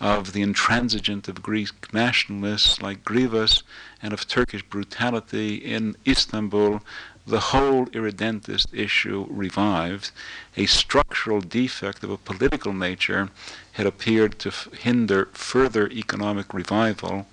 of 0.00 0.32
the 0.32 0.42
intransigent 0.42 1.28
of 1.28 1.42
Greek 1.42 1.92
nationalists 1.94 2.82
like 2.82 3.04
Grivas, 3.04 3.62
and 4.02 4.12
of 4.12 4.26
Turkish 4.26 4.62
brutality 4.64 5.54
in 5.54 5.96
Istanbul, 6.06 6.82
the 7.26 7.40
whole 7.40 7.88
irredentist 7.94 8.68
issue 8.72 9.26
revived. 9.28 10.10
A 10.56 10.66
structural 10.66 11.40
defect 11.40 12.04
of 12.04 12.10
a 12.10 12.16
political 12.16 12.72
nature 12.72 13.30
had 13.72 13.86
appeared 13.86 14.38
to 14.40 14.48
f- 14.50 14.68
hinder 14.72 15.28
further 15.32 15.88
economic 15.88 16.54
revival 16.54 17.26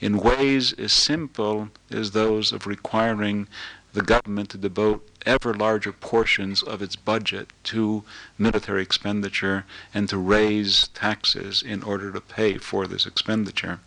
in 0.00 0.18
ways 0.18 0.72
as 0.74 0.92
simple 0.92 1.70
as 1.90 2.10
those 2.10 2.52
of 2.52 2.66
requiring 2.66 3.46
the 3.92 4.02
government 4.02 4.48
to 4.50 4.58
devote 4.58 5.06
ever 5.26 5.52
larger 5.52 5.92
portions 5.92 6.62
of 6.62 6.80
its 6.80 6.96
budget 6.96 7.48
to 7.64 8.04
military 8.38 8.82
expenditure 8.82 9.64
and 9.92 10.08
to 10.08 10.16
raise 10.16 10.88
taxes 10.88 11.62
in 11.62 11.82
order 11.82 12.10
to 12.10 12.20
pay 12.20 12.58
for 12.58 12.86
this 12.86 13.06
expenditure. 13.06 13.80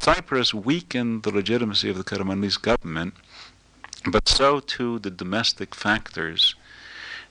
Cyprus 0.00 0.54
weakened 0.54 1.22
the 1.22 1.30
legitimacy 1.30 1.88
of 1.90 1.96
the 1.96 2.04
Karamanlis 2.04 2.60
government, 2.60 3.14
but 4.10 4.28
so 4.28 4.60
too 4.60 4.98
the 4.98 5.10
domestic 5.10 5.74
factors 5.74 6.54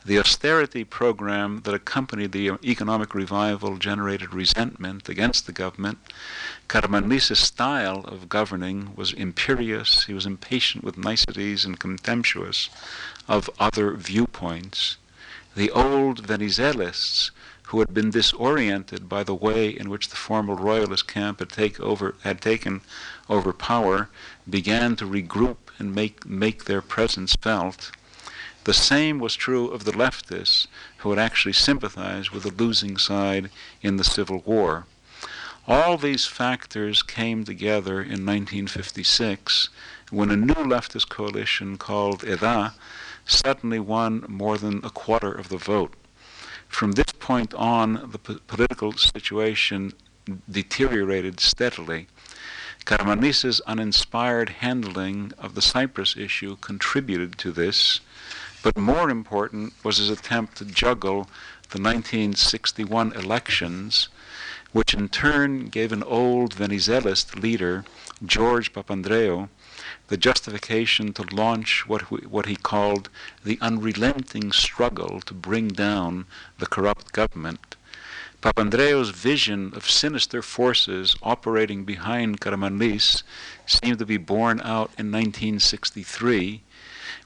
the 0.07 0.17
austerity 0.17 0.85
program 0.85 1.59
that 1.65 1.73
accompanied 1.73 2.31
the 2.31 2.51
economic 2.63 3.13
revival 3.13 3.75
generated 3.75 4.33
resentment 4.33 5.09
against 5.09 5.45
the 5.45 5.51
government. 5.51 5.97
Karamanlis' 6.69 7.35
style 7.35 8.05
of 8.05 8.29
governing 8.29 8.95
was 8.95 9.11
imperious, 9.11 10.05
he 10.05 10.13
was 10.13 10.25
impatient 10.25 10.81
with 10.81 10.97
niceties 10.97 11.65
and 11.65 11.77
contemptuous 11.77 12.69
of 13.27 13.49
other 13.59 13.91
viewpoints. 13.95 14.95
The 15.57 15.71
old 15.71 16.25
Venizelists, 16.25 17.31
who 17.63 17.79
had 17.79 17.93
been 17.93 18.09
disoriented 18.09 19.09
by 19.09 19.23
the 19.23 19.35
way 19.35 19.67
in 19.69 19.89
which 19.89 20.07
the 20.07 20.15
formal 20.15 20.55
royalist 20.55 21.05
camp 21.09 21.39
had, 21.39 21.49
take 21.49 21.81
over, 21.81 22.15
had 22.23 22.39
taken 22.39 22.79
over 23.27 23.51
power, 23.51 24.07
began 24.49 24.95
to 24.95 25.05
regroup 25.05 25.57
and 25.77 25.93
make, 25.93 26.25
make 26.25 26.63
their 26.63 26.81
presence 26.81 27.35
felt. 27.35 27.91
The 28.67 28.73
same 28.73 29.19
was 29.19 29.37
true 29.37 29.69
of 29.69 29.85
the 29.85 29.93
leftists 29.93 30.67
who 30.97 31.09
had 31.11 31.19
actually 31.19 31.53
sympathized 31.53 32.31
with 32.31 32.43
the 32.43 32.51
losing 32.51 32.97
side 32.97 33.49
in 33.81 33.95
the 33.95 34.03
Civil 34.03 34.39
War. 34.45 34.87
All 35.65 35.97
these 35.97 36.25
factors 36.25 37.01
came 37.01 37.45
together 37.45 38.01
in 38.01 38.25
1956 38.25 39.69
when 40.09 40.29
a 40.29 40.35
new 40.35 40.53
leftist 40.53 41.07
coalition 41.07 41.77
called 41.77 42.25
EDA 42.25 42.73
suddenly 43.25 43.79
won 43.79 44.25
more 44.27 44.57
than 44.57 44.83
a 44.83 44.89
quarter 44.89 45.31
of 45.31 45.47
the 45.47 45.55
vote. 45.55 45.93
From 46.67 46.91
this 46.91 47.13
point 47.21 47.53
on, 47.53 48.11
the 48.11 48.19
political 48.19 48.91
situation 48.91 49.93
deteriorated 50.51 51.39
steadily. 51.39 52.07
Karamanlis's 52.83 53.61
uninspired 53.61 54.49
handling 54.59 55.31
of 55.37 55.55
the 55.55 55.61
Cyprus 55.61 56.17
issue 56.17 56.57
contributed 56.57 57.37
to 57.37 57.51
this, 57.53 58.01
but 58.67 58.77
more 58.77 59.09
important 59.09 59.71
was 59.81 59.95
his 59.95 60.09
attempt 60.09 60.57
to 60.57 60.65
juggle 60.65 61.29
the 61.69 61.81
1961 61.81 63.13
elections, 63.13 64.09
which 64.73 64.93
in 64.93 65.07
turn 65.07 65.67
gave 65.67 65.93
an 65.93 66.03
old 66.03 66.53
Venizelist 66.53 67.41
leader, 67.41 67.85
George 68.25 68.73
Papandreou, 68.73 69.47
the 70.09 70.17
justification 70.17 71.13
to 71.13 71.23
launch 71.33 71.87
what, 71.87 72.11
we, 72.11 72.19
what 72.27 72.45
he 72.45 72.57
called 72.57 73.09
the 73.41 73.57
unrelenting 73.61 74.51
struggle 74.51 75.21
to 75.21 75.33
bring 75.33 75.69
down 75.69 76.25
the 76.59 76.65
corrupt 76.67 77.13
government. 77.13 77.77
Papandreou's 78.41 79.11
vision 79.11 79.71
of 79.77 79.89
sinister 79.89 80.41
forces 80.41 81.15
operating 81.23 81.85
behind 81.85 82.41
Karamanlis 82.41 83.23
seemed 83.65 83.99
to 83.99 84.05
be 84.05 84.17
borne 84.17 84.59
out 84.59 84.91
in 84.97 85.09
1963 85.09 86.63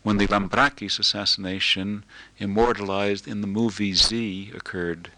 when 0.03 0.17
the 0.17 0.27
Lambrakis 0.27 0.99
assassination, 0.99 2.03
immortalized 2.39 3.27
in 3.27 3.41
the 3.41 3.47
movie 3.47 3.93
Z, 3.93 4.51
occurred. 4.55 5.11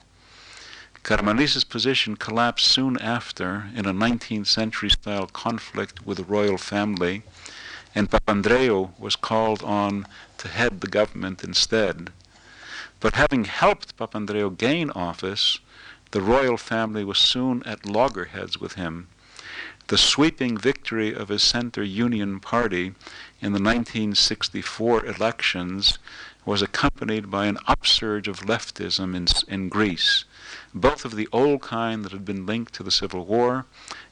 Karamanlis's 1.04 1.64
position 1.64 2.16
collapsed 2.16 2.68
soon 2.68 2.98
after 3.00 3.70
in 3.76 3.86
a 3.86 3.94
19th 3.94 4.48
century 4.48 4.90
style 4.90 5.28
conflict 5.28 6.06
with 6.06 6.18
the 6.18 6.24
royal 6.24 6.58
family, 6.58 7.24
and 7.94 8.10
Papandreou 8.10 8.98
was 8.98 9.16
called 9.16 9.64
on 9.64 10.08
to 10.38 10.48
head 10.48 10.82
the 10.82 10.88
government 10.88 11.44
instead. 11.44 12.12
But 13.00 13.16
having 13.16 13.46
helped 13.46 13.98
Papandreou 13.98 14.58
gain 14.58 14.90
office, 14.92 15.60
the 16.12 16.22
royal 16.22 16.58
family 16.58 17.04
was 17.04 17.18
soon 17.18 17.64
at 17.64 17.86
loggerheads 17.86 18.60
with 18.60 18.74
him. 18.74 19.08
The 19.88 19.98
sweeping 19.98 20.58
victory 20.58 21.14
of 21.14 21.28
his 21.28 21.44
Center 21.44 21.84
Union 21.84 22.40
Party 22.40 22.94
in 23.42 23.52
the 23.52 23.62
1964 23.62 25.06
elections 25.06 26.00
was 26.46 26.62
accompanied 26.62 27.30
by 27.30 27.48
an 27.48 27.58
upsurge 27.68 28.30
of 28.30 28.46
leftism 28.46 29.14
in, 29.14 29.28
in 29.48 29.68
Greece, 29.68 30.24
both 30.74 31.04
of 31.04 31.16
the 31.16 31.28
old 31.34 31.62
kind 31.62 32.06
that 32.06 32.14
had 32.14 32.24
been 32.24 32.46
linked 32.46 32.74
to 32.76 32.84
the 32.84 32.92
Civil 32.92 33.26
War, 33.26 33.66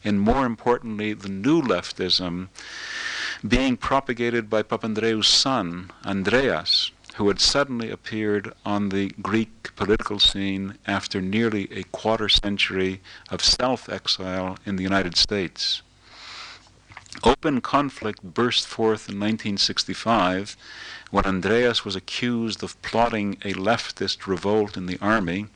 and 0.04 0.20
more 0.20 0.46
importantly, 0.46 1.14
the 1.14 1.30
new 1.30 1.62
leftism 1.62 2.50
being 3.48 3.78
propagated 3.78 4.50
by 4.50 4.64
Papandreou's 4.64 5.28
son, 5.28 5.92
Andreas, 6.06 6.92
who 7.15 7.28
had 7.28 7.39
suddenly 7.39 7.89
appeared 7.89 8.54
on 8.65 8.89
the 8.89 9.10
Greek 9.21 9.76
political 9.76 10.19
scene 10.19 10.78
after 10.88 11.21
nearly 11.21 11.67
a 11.71 11.84
quarter 11.84 12.30
century 12.30 13.02
of 13.30 13.43
self 13.43 13.89
exile 13.89 14.58
in 14.65 14.76
the 14.76 14.84
United 14.84 15.17
States. 15.17 15.82
Open 17.24 17.60
conflict 17.60 18.24
burst 18.24 18.65
forth 18.65 19.10
in 19.10 19.19
1965 19.19 20.56
when 21.12 21.26
Andreas 21.26 21.84
was 21.84 21.95
accused 21.95 22.63
of 22.63 22.82
plotting 22.82 23.34
a 23.43 23.54
leftist 23.54 24.26
revolt 24.28 24.78
in 24.78 24.86
the 24.86 24.97
army, 25.02 25.47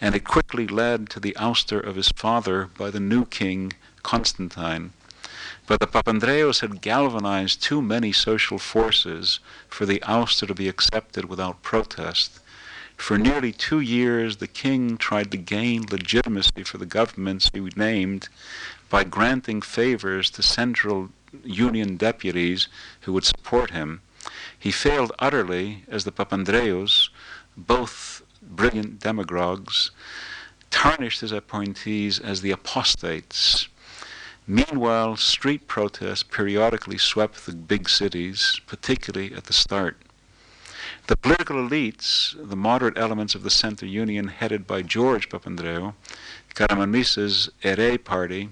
and 0.00 0.14
it 0.14 0.24
quickly 0.24 0.66
led 0.66 1.10
to 1.10 1.20
the 1.20 1.36
ouster 1.38 1.84
of 1.84 1.96
his 1.96 2.08
father 2.08 2.70
by 2.78 2.90
the 2.90 2.98
new 2.98 3.26
king, 3.26 3.74
Constantine. 4.02 4.92
But 5.70 5.78
the 5.78 5.86
Papandreous 5.86 6.62
had 6.62 6.80
galvanized 6.80 7.62
too 7.62 7.80
many 7.80 8.10
social 8.10 8.58
forces 8.58 9.38
for 9.68 9.86
the 9.86 10.00
ouster 10.00 10.44
to 10.48 10.52
be 10.52 10.68
accepted 10.68 11.26
without 11.26 11.62
protest. 11.62 12.40
For 12.96 13.16
nearly 13.16 13.52
two 13.52 13.78
years, 13.78 14.38
the 14.38 14.48
king 14.48 14.96
tried 14.96 15.30
to 15.30 15.36
gain 15.36 15.86
legitimacy 15.88 16.64
for 16.64 16.78
the 16.78 16.86
governments 16.86 17.50
he 17.54 17.60
named 17.76 18.28
by 18.88 19.04
granting 19.04 19.62
favors 19.62 20.28
to 20.30 20.42
Center 20.42 21.06
Union 21.44 21.96
deputies 21.96 22.66
who 23.02 23.12
would 23.12 23.24
support 23.24 23.70
him. 23.70 24.00
He 24.58 24.72
failed 24.72 25.12
utterly, 25.20 25.84
as 25.86 26.02
the 26.02 26.10
Papandreous, 26.10 27.10
both 27.56 28.22
brilliant 28.42 28.98
demagogues, 28.98 29.92
tarnished 30.72 31.20
his 31.20 31.30
appointees 31.30 32.18
as 32.18 32.40
the 32.40 32.50
apostates 32.50 33.68
Meanwhile, 34.50 35.14
street 35.18 35.68
protests 35.68 36.24
periodically 36.24 36.98
swept 36.98 37.46
the 37.46 37.52
big 37.52 37.88
cities, 37.88 38.60
particularly 38.66 39.32
at 39.32 39.44
the 39.44 39.52
start. 39.52 39.96
The 41.06 41.14
political 41.16 41.54
elites, 41.54 42.34
the 42.36 42.56
moderate 42.56 42.98
elements 42.98 43.36
of 43.36 43.44
the 43.44 43.50
Center 43.50 43.86
Union 43.86 44.26
headed 44.26 44.66
by 44.66 44.82
George 44.82 45.28
Papandreou, 45.28 45.94
Karamanlis's 46.52 47.50
ERE 47.62 47.96
party, 47.96 48.48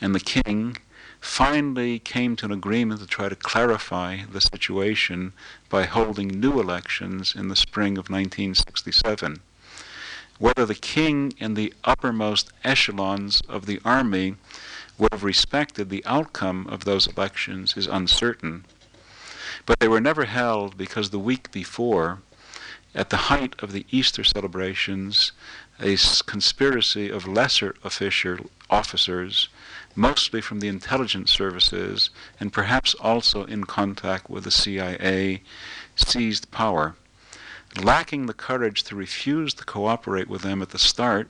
and 0.00 0.14
the 0.14 0.20
king, 0.20 0.76
finally 1.20 1.98
came 1.98 2.36
to 2.36 2.44
an 2.44 2.52
agreement 2.52 3.00
to 3.00 3.06
try 3.08 3.28
to 3.28 3.34
clarify 3.34 4.18
the 4.30 4.40
situation 4.40 5.32
by 5.68 5.86
holding 5.86 6.28
new 6.28 6.60
elections 6.60 7.34
in 7.34 7.48
the 7.48 7.56
spring 7.56 7.98
of 7.98 8.08
1967. 8.08 9.40
Whether 10.38 10.66
the 10.66 10.76
king 10.76 11.34
and 11.40 11.56
the 11.56 11.74
uppermost 11.82 12.52
echelons 12.62 13.42
of 13.48 13.66
the 13.66 13.80
army 13.84 14.36
would 14.98 15.12
have 15.12 15.24
respected 15.24 15.88
the 15.88 16.04
outcome 16.04 16.66
of 16.68 16.84
those 16.84 17.06
elections 17.06 17.76
is 17.76 17.86
uncertain. 17.86 18.64
But 19.66 19.80
they 19.80 19.88
were 19.88 20.00
never 20.00 20.24
held 20.24 20.76
because 20.76 21.10
the 21.10 21.18
week 21.18 21.50
before, 21.50 22.18
at 22.94 23.10
the 23.10 23.28
height 23.28 23.54
of 23.62 23.72
the 23.72 23.86
Easter 23.90 24.24
celebrations, 24.24 25.32
a 25.80 25.96
conspiracy 26.26 27.10
of 27.10 27.26
lesser 27.26 27.74
official 27.82 28.50
officers, 28.70 29.48
mostly 29.94 30.40
from 30.40 30.60
the 30.60 30.68
intelligence 30.68 31.30
services 31.30 32.10
and 32.38 32.52
perhaps 32.52 32.94
also 32.94 33.44
in 33.44 33.64
contact 33.64 34.30
with 34.30 34.44
the 34.44 34.50
CIA, 34.50 35.42
seized 35.96 36.50
power. 36.50 36.94
Lacking 37.82 38.26
the 38.26 38.34
courage 38.34 38.82
to 38.84 38.96
refuse 38.96 39.54
to 39.54 39.64
cooperate 39.64 40.28
with 40.28 40.42
them 40.42 40.60
at 40.60 40.70
the 40.70 40.78
start, 40.78 41.28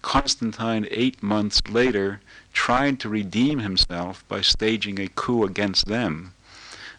Constantine, 0.00 0.86
eight 0.90 1.22
months 1.22 1.60
later, 1.68 2.20
tried 2.52 3.00
to 3.00 3.08
redeem 3.08 3.60
himself 3.60 4.26
by 4.28 4.40
staging 4.40 4.98
a 5.00 5.08
coup 5.08 5.44
against 5.44 5.86
them. 5.86 6.34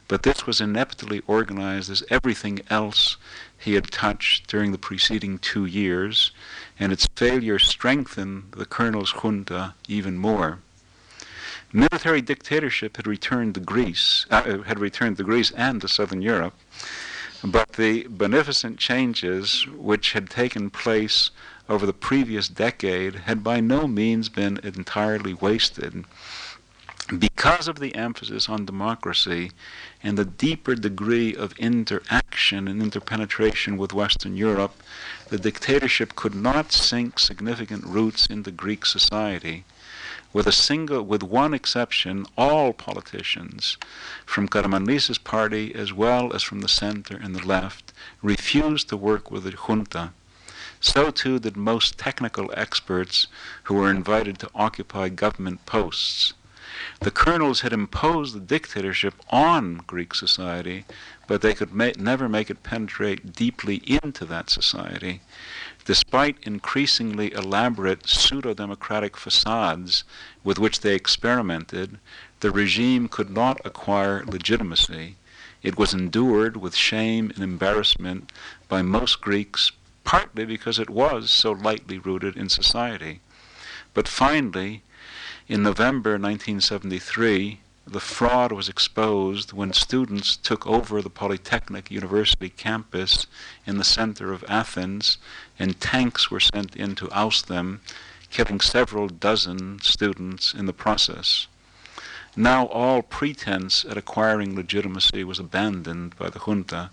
But 0.08 0.24
this 0.24 0.48
was 0.48 0.60
ineptly 0.60 1.22
organized 1.28 1.92
as 1.92 2.04
everything 2.10 2.62
else 2.70 3.18
he 3.58 3.74
had 3.74 3.92
touched 3.92 4.48
during 4.48 4.72
the 4.72 4.78
preceding 4.78 5.38
two 5.38 5.66
years, 5.66 6.32
and 6.80 6.92
its 6.92 7.08
failure 7.16 7.60
strengthened 7.60 8.54
the 8.58 8.66
colonel's 8.66 9.12
junta 9.12 9.76
even 9.88 10.18
more. 10.18 10.60
Military 11.72 12.22
dictatorship 12.22 12.98
had 12.98 13.06
returned 13.06 13.54
to 13.54 13.60
Greece, 13.60 14.26
uh, 14.32 14.64
had 14.64 14.80
returned 14.80 15.18
to 15.18 15.24
Greece 15.24 15.52
and 15.52 15.80
to 15.82 15.88
southern 15.88 16.24
Europe, 16.24 16.56
but 17.44 17.74
the 17.74 18.04
beneficent 18.10 18.78
changes 18.78 19.66
which 19.68 20.14
had 20.14 20.30
taken 20.30 20.70
place 20.70 21.32
over 21.70 21.86
the 21.86 21.94
previous 21.94 22.48
decade 22.50 23.16
had 23.16 23.44
by 23.44 23.60
no 23.60 23.88
means 23.88 24.28
been 24.28 24.60
entirely 24.64 25.34
wasted. 25.34 26.04
Because 27.18 27.68
of 27.68 27.80
the 27.80 27.96
emphasis 27.96 28.50
on 28.50 28.66
democracy 28.66 29.52
and 30.04 30.18
the 30.18 30.26
deeper 30.26 30.76
degree 30.76 31.34
of 31.34 31.58
interaction 31.58 32.68
and 32.68 32.82
interpenetration 32.82 33.78
with 33.78 33.94
Western 33.94 34.36
Europe, 34.36 34.84
the 35.30 35.40
dictatorship 35.40 36.16
could 36.16 36.36
not 36.36 36.72
sink 36.72 37.18
significant 37.18 37.84
roots 37.86 38.28
into 38.28 38.52
Greek 38.52 38.86
society. 38.86 39.64
With 40.32 40.48
a 40.48 40.52
single, 40.52 41.04
with 41.04 41.24
one 41.24 41.54
exception, 41.54 42.26
all 42.38 42.74
politicians, 42.74 43.78
from 44.26 44.48
Karamanlis's 44.48 45.18
party 45.18 45.74
as 45.74 45.92
well 45.92 46.34
as 46.34 46.44
from 46.44 46.62
the 46.62 46.68
center 46.68 47.18
and 47.18 47.36
the 47.36 47.46
left, 47.46 47.94
refused 48.22 48.90
to 48.90 48.98
work 48.98 49.32
with 49.32 49.44
the 49.44 49.52
junta 49.52 50.12
so 50.80 51.12
too 51.12 51.40
did 51.40 51.58
most 51.58 51.98
technical 51.98 52.52
experts 52.56 53.28
who 53.64 53.74
were 53.74 53.92
invited 53.92 54.40
to 54.40 54.50
occupy 54.56 55.10
government 55.10 55.66
posts. 55.66 56.34
The 57.02 57.12
colonels 57.12 57.62
had 57.62 57.74
imposed 57.74 58.34
the 58.34 58.40
dictatorship 58.40 59.16
on 59.30 59.82
Greek 59.88 60.14
society, 60.14 60.86
but 61.28 61.42
they 61.42 61.54
could 61.54 61.74
ma- 61.74 61.92
never 61.98 62.30
make 62.30 62.50
it 62.50 62.64
penetrate 62.64 63.34
deeply 63.34 63.78
into 63.86 64.24
that 64.26 64.50
society. 64.50 65.22
Despite 65.90 66.38
increasingly 66.44 67.34
elaborate 67.34 68.08
pseudo 68.08 68.54
democratic 68.54 69.18
facades 69.18 70.04
with 70.44 70.60
which 70.60 70.82
they 70.82 70.94
experimented, 70.94 71.98
the 72.42 72.52
regime 72.52 73.08
could 73.08 73.32
not 73.32 73.60
acquire 73.66 74.24
legitimacy. 74.24 75.16
It 75.64 75.80
was 75.80 75.96
endured 75.96 76.58
with 76.58 76.76
shame 76.76 77.32
and 77.34 77.44
embarrassment 77.44 78.32
by 78.68 78.84
most 78.84 79.20
Greeks, 79.20 79.72
partly 80.04 80.46
because 80.46 80.78
it 80.78 80.92
was 80.92 81.32
so 81.32 81.54
lightly 81.54 81.98
rooted 81.98 82.38
in 82.38 82.50
society. 82.50 83.22
But 83.96 84.08
finally, 84.08 84.84
in 85.48 85.64
November 85.64 86.20
1973, 86.20 87.62
the 87.92 88.00
fraud 88.00 88.52
was 88.52 88.70
exposed 88.70 89.52
when 89.52 89.74
students 89.74 90.38
took 90.38 90.68
over 90.68 91.02
the 91.02 91.10
Polytechnic 91.10 91.90
University 91.90 92.50
campus 92.50 93.26
in 93.66 93.78
the 93.78 93.84
center 93.84 94.32
of 94.32 94.46
Athens 94.48 95.18
and 95.58 95.82
tanks 95.82 96.30
were 96.30 96.40
sent 96.40 96.76
in 96.76 96.94
to 96.96 97.10
oust 97.12 97.48
them, 97.48 97.82
killing 98.30 98.60
several 98.60 99.08
dozen 99.08 99.80
students 99.82 100.54
in 100.54 100.68
the 100.68 100.74
process. 100.74 101.48
Now 102.36 102.68
all 102.68 103.02
pretense 103.02 103.84
at 103.84 103.98
acquiring 103.98 104.56
legitimacy 104.56 105.24
was 105.24 105.40
abandoned 105.40 106.16
by 106.16 106.30
the 106.30 106.40
junta 106.40 106.92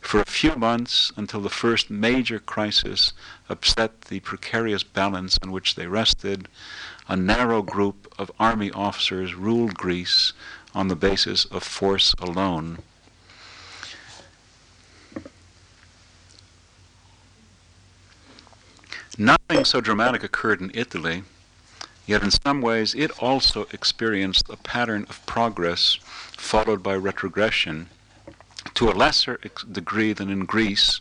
for 0.00 0.20
a 0.20 0.26
few 0.26 0.54
months 0.56 1.10
until 1.16 1.40
the 1.40 1.48
first 1.48 1.88
major 1.88 2.38
crisis 2.38 3.14
upset 3.48 4.02
the 4.02 4.20
precarious 4.20 4.82
balance 4.82 5.38
on 5.42 5.50
which 5.50 5.74
they 5.74 5.86
rested. 5.86 6.48
A 7.08 7.16
narrow 7.16 7.62
group 7.62 8.12
of 8.18 8.32
army 8.40 8.70
officers 8.70 9.34
ruled 9.34 9.74
Greece 9.74 10.32
on 10.74 10.88
the 10.88 10.96
basis 10.96 11.44
of 11.44 11.62
force 11.62 12.14
alone. 12.18 12.78
Nothing 19.16 19.64
so 19.64 19.80
dramatic 19.80 20.24
occurred 20.24 20.60
in 20.60 20.72
Italy, 20.74 21.22
yet 22.06 22.22
in 22.22 22.32
some 22.32 22.60
ways 22.60 22.94
it 22.94 23.12
also 23.22 23.66
experienced 23.70 24.48
a 24.48 24.56
pattern 24.56 25.06
of 25.08 25.24
progress 25.24 25.98
followed 26.02 26.82
by 26.82 26.94
retrogression. 26.94 27.90
To 28.74 28.90
a 28.90 28.92
lesser 28.92 29.38
ex- 29.44 29.62
degree 29.62 30.12
than 30.12 30.30
in 30.30 30.46
Greece, 30.46 31.00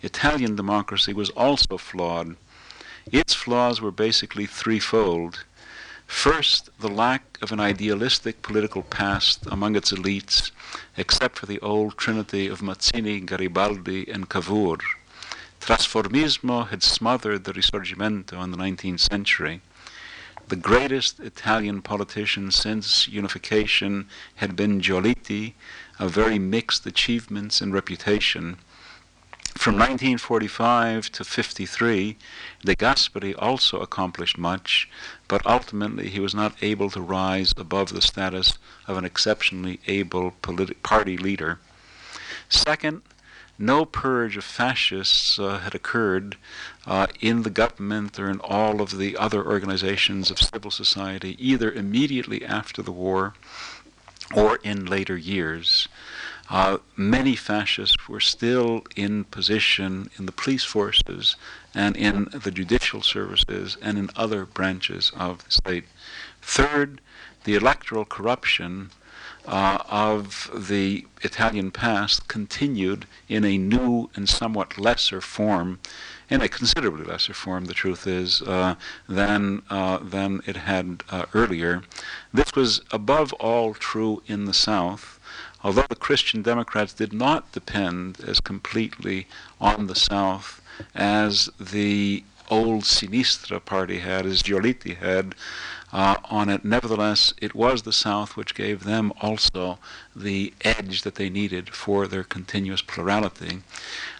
Italian 0.00 0.56
democracy 0.56 1.12
was 1.12 1.28
also 1.30 1.76
flawed. 1.76 2.36
Its 3.12 3.34
flaws 3.34 3.80
were 3.80 3.90
basically 3.90 4.46
threefold. 4.46 5.44
First, 6.06 6.70
the 6.78 6.88
lack 6.88 7.38
of 7.42 7.50
an 7.50 7.58
idealistic 7.58 8.40
political 8.42 8.82
past 8.82 9.46
among 9.50 9.74
its 9.74 9.92
elites, 9.92 10.52
except 10.96 11.38
for 11.38 11.46
the 11.46 11.58
old 11.60 11.98
trinity 11.98 12.46
of 12.46 12.62
Mazzini, 12.62 13.20
Garibaldi, 13.20 14.08
and 14.08 14.28
Cavour. 14.28 14.78
Trasformismo 15.60 16.68
had 16.68 16.82
smothered 16.82 17.44
the 17.44 17.52
Risorgimento 17.52 18.42
in 18.42 18.52
the 18.52 18.56
19th 18.56 19.00
century. 19.00 19.60
The 20.48 20.56
greatest 20.56 21.20
Italian 21.20 21.82
politician 21.82 22.50
since 22.50 23.06
unification 23.08 24.08
had 24.36 24.56
been 24.56 24.80
Giolitti, 24.80 25.54
of 25.98 26.12
very 26.12 26.38
mixed 26.38 26.86
achievements 26.86 27.60
and 27.60 27.72
reputation. 27.72 28.58
From 29.56 29.74
1945 29.74 31.12
to 31.12 31.24
53, 31.24 32.16
De 32.64 32.76
Gasperi 32.76 33.34
also 33.38 33.80
accomplished 33.80 34.38
much, 34.38 34.88
but 35.28 35.44
ultimately 35.44 36.08
he 36.08 36.20
was 36.20 36.34
not 36.34 36.54
able 36.62 36.88
to 36.90 37.00
rise 37.00 37.52
above 37.56 37.92
the 37.92 38.00
status 38.00 38.58
of 38.86 38.96
an 38.96 39.04
exceptionally 39.04 39.80
able 39.86 40.32
politi- 40.42 40.80
party 40.82 41.18
leader. 41.18 41.58
Second, 42.48 43.02
no 43.58 43.84
purge 43.84 44.38
of 44.38 44.44
fascists 44.44 45.38
uh, 45.38 45.58
had 45.58 45.74
occurred 45.74 46.36
uh, 46.86 47.08
in 47.20 47.42
the 47.42 47.50
government 47.50 48.18
or 48.18 48.30
in 48.30 48.40
all 48.40 48.80
of 48.80 48.96
the 48.96 49.16
other 49.16 49.44
organizations 49.44 50.30
of 50.30 50.38
civil 50.38 50.70
society, 50.70 51.36
either 51.38 51.70
immediately 51.70 52.42
after 52.44 52.80
the 52.80 52.92
war 52.92 53.34
or 54.34 54.56
in 54.62 54.86
later 54.86 55.16
years. 55.16 55.88
Uh, 56.50 56.78
many 56.96 57.36
fascists 57.36 58.08
were 58.08 58.18
still 58.18 58.82
in 58.96 59.22
position 59.22 60.10
in 60.18 60.26
the 60.26 60.32
police 60.32 60.64
forces 60.64 61.36
and 61.74 61.96
in 61.96 62.24
the 62.32 62.50
judicial 62.50 63.02
services 63.02 63.76
and 63.80 63.96
in 63.96 64.10
other 64.16 64.44
branches 64.44 65.12
of 65.16 65.44
the 65.44 65.50
state. 65.52 65.84
Third, 66.42 67.00
the 67.44 67.54
electoral 67.54 68.04
corruption 68.04 68.90
uh, 69.46 69.78
of 69.88 70.50
the 70.52 71.06
Italian 71.22 71.70
past 71.70 72.26
continued 72.26 73.06
in 73.28 73.44
a 73.44 73.56
new 73.56 74.10
and 74.16 74.28
somewhat 74.28 74.76
lesser 74.76 75.20
form, 75.20 75.78
in 76.28 76.42
a 76.42 76.48
considerably 76.48 77.04
lesser 77.04 77.32
form, 77.32 77.66
the 77.66 77.74
truth 77.74 78.08
is, 78.08 78.42
uh, 78.42 78.74
than, 79.08 79.62
uh, 79.70 79.98
than 79.98 80.40
it 80.46 80.56
had 80.56 81.04
uh, 81.10 81.26
earlier. 81.32 81.82
This 82.34 82.52
was 82.56 82.80
above 82.90 83.32
all 83.34 83.72
true 83.74 84.22
in 84.26 84.46
the 84.46 84.54
South, 84.54 85.19
although 85.62 85.86
the 85.88 85.96
Christian 85.96 86.42
Democrats 86.42 86.92
did 86.92 87.12
not 87.12 87.52
depend 87.52 88.20
as 88.20 88.40
completely 88.40 89.26
on 89.60 89.86
the 89.86 89.94
South 89.94 90.60
as 90.94 91.50
the 91.58 92.24
old 92.50 92.82
Sinistra 92.82 93.64
party 93.64 94.00
had, 94.00 94.26
as 94.26 94.42
Giolitti 94.42 94.96
had, 94.96 95.34
uh, 95.92 96.16
on 96.24 96.48
it. 96.48 96.64
Nevertheless, 96.64 97.34
it 97.40 97.54
was 97.54 97.82
the 97.82 97.92
South 97.92 98.36
which 98.36 98.54
gave 98.54 98.84
them 98.84 99.12
also 99.20 99.78
the 100.14 100.52
edge 100.62 101.02
that 101.02 101.16
they 101.16 101.30
needed 101.30 101.70
for 101.70 102.06
their 102.06 102.24
continuous 102.24 102.82
plurality. 102.82 103.62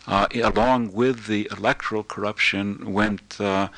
Uh, 0.07 0.27
along 0.35 0.93
with 0.93 1.27
the 1.27 1.49
electoral 1.57 2.03
corruption 2.03 2.93
went 2.93 3.41
uh, 3.41 3.69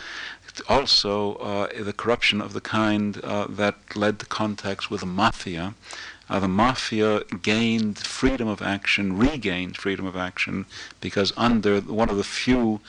also 0.68 1.35
uh, 1.37 1.68
the 1.83 1.92
corruption 1.92 2.40
of 2.40 2.53
the 2.53 2.61
kind 2.61 3.22
uh, 3.25 3.46
that 3.48 3.77
led 3.96 4.18
to 4.18 4.27
contacts 4.27 4.90
with 4.90 5.01
the 5.01 5.07
mafia 5.07 5.75
uh, 6.33 6.40
the 6.40 6.49
mafia 6.49 7.23
gained 7.42 7.99
freedom 7.99 8.49
of 8.49 8.62
action, 8.62 9.18
regained 9.18 9.77
freedom 9.77 10.07
of 10.07 10.16
action, 10.16 10.64
because 10.99 11.31
under 11.37 11.79
one 11.83 12.09
of 12.09 12.16
the 12.16 12.25
few, 12.25 12.81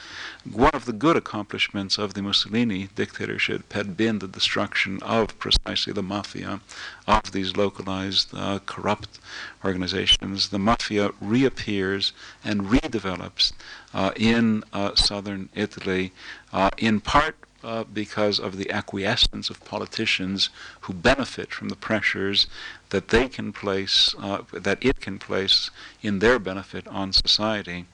one 0.50 0.72
of 0.74 0.86
the 0.86 0.94
good 0.94 1.18
accomplishments 1.18 1.98
of 1.98 2.14
the 2.14 2.22
Mussolini 2.22 2.88
dictatorship 2.96 3.74
had 3.74 3.98
been 3.98 4.20
the 4.20 4.30
destruction 4.30 5.04
of 5.04 5.38
precisely 5.40 5.92
the 5.92 6.02
mafia, 6.02 6.62
of 7.06 7.34
these 7.34 7.58
localized 7.58 8.30
uh, 8.34 8.60
corrupt 8.66 9.20
organizations. 9.66 10.48
The 10.48 10.58
mafia 10.58 11.10
reappears 11.20 12.14
and 12.46 12.62
redevelops 12.62 13.52
uh, 13.94 14.12
in 14.16 14.64
uh, 14.72 14.96
southern 14.96 15.50
Italy, 15.54 16.14
uh, 16.54 16.70
in 16.78 17.02
part 17.02 17.36
uh, 17.64 17.84
because 17.86 18.40
of 18.40 18.58
the 18.58 18.70
acquiescence 18.70 19.50
of 19.50 19.64
politicians 19.64 20.50
who 20.82 20.94
benefit 20.94 21.54
from 21.54 21.70
the 21.70 21.76
pressures 21.76 22.48
that 22.94 23.08
they 23.08 23.28
can 23.28 23.52
place, 23.52 24.14
uh, 24.20 24.44
that 24.52 24.78
it 24.86 25.02
can 25.02 25.18
place 25.18 25.72
in 26.04 26.20
their 26.20 26.38
benefit 26.38 26.88
on 26.88 27.12
society. 27.12 27.88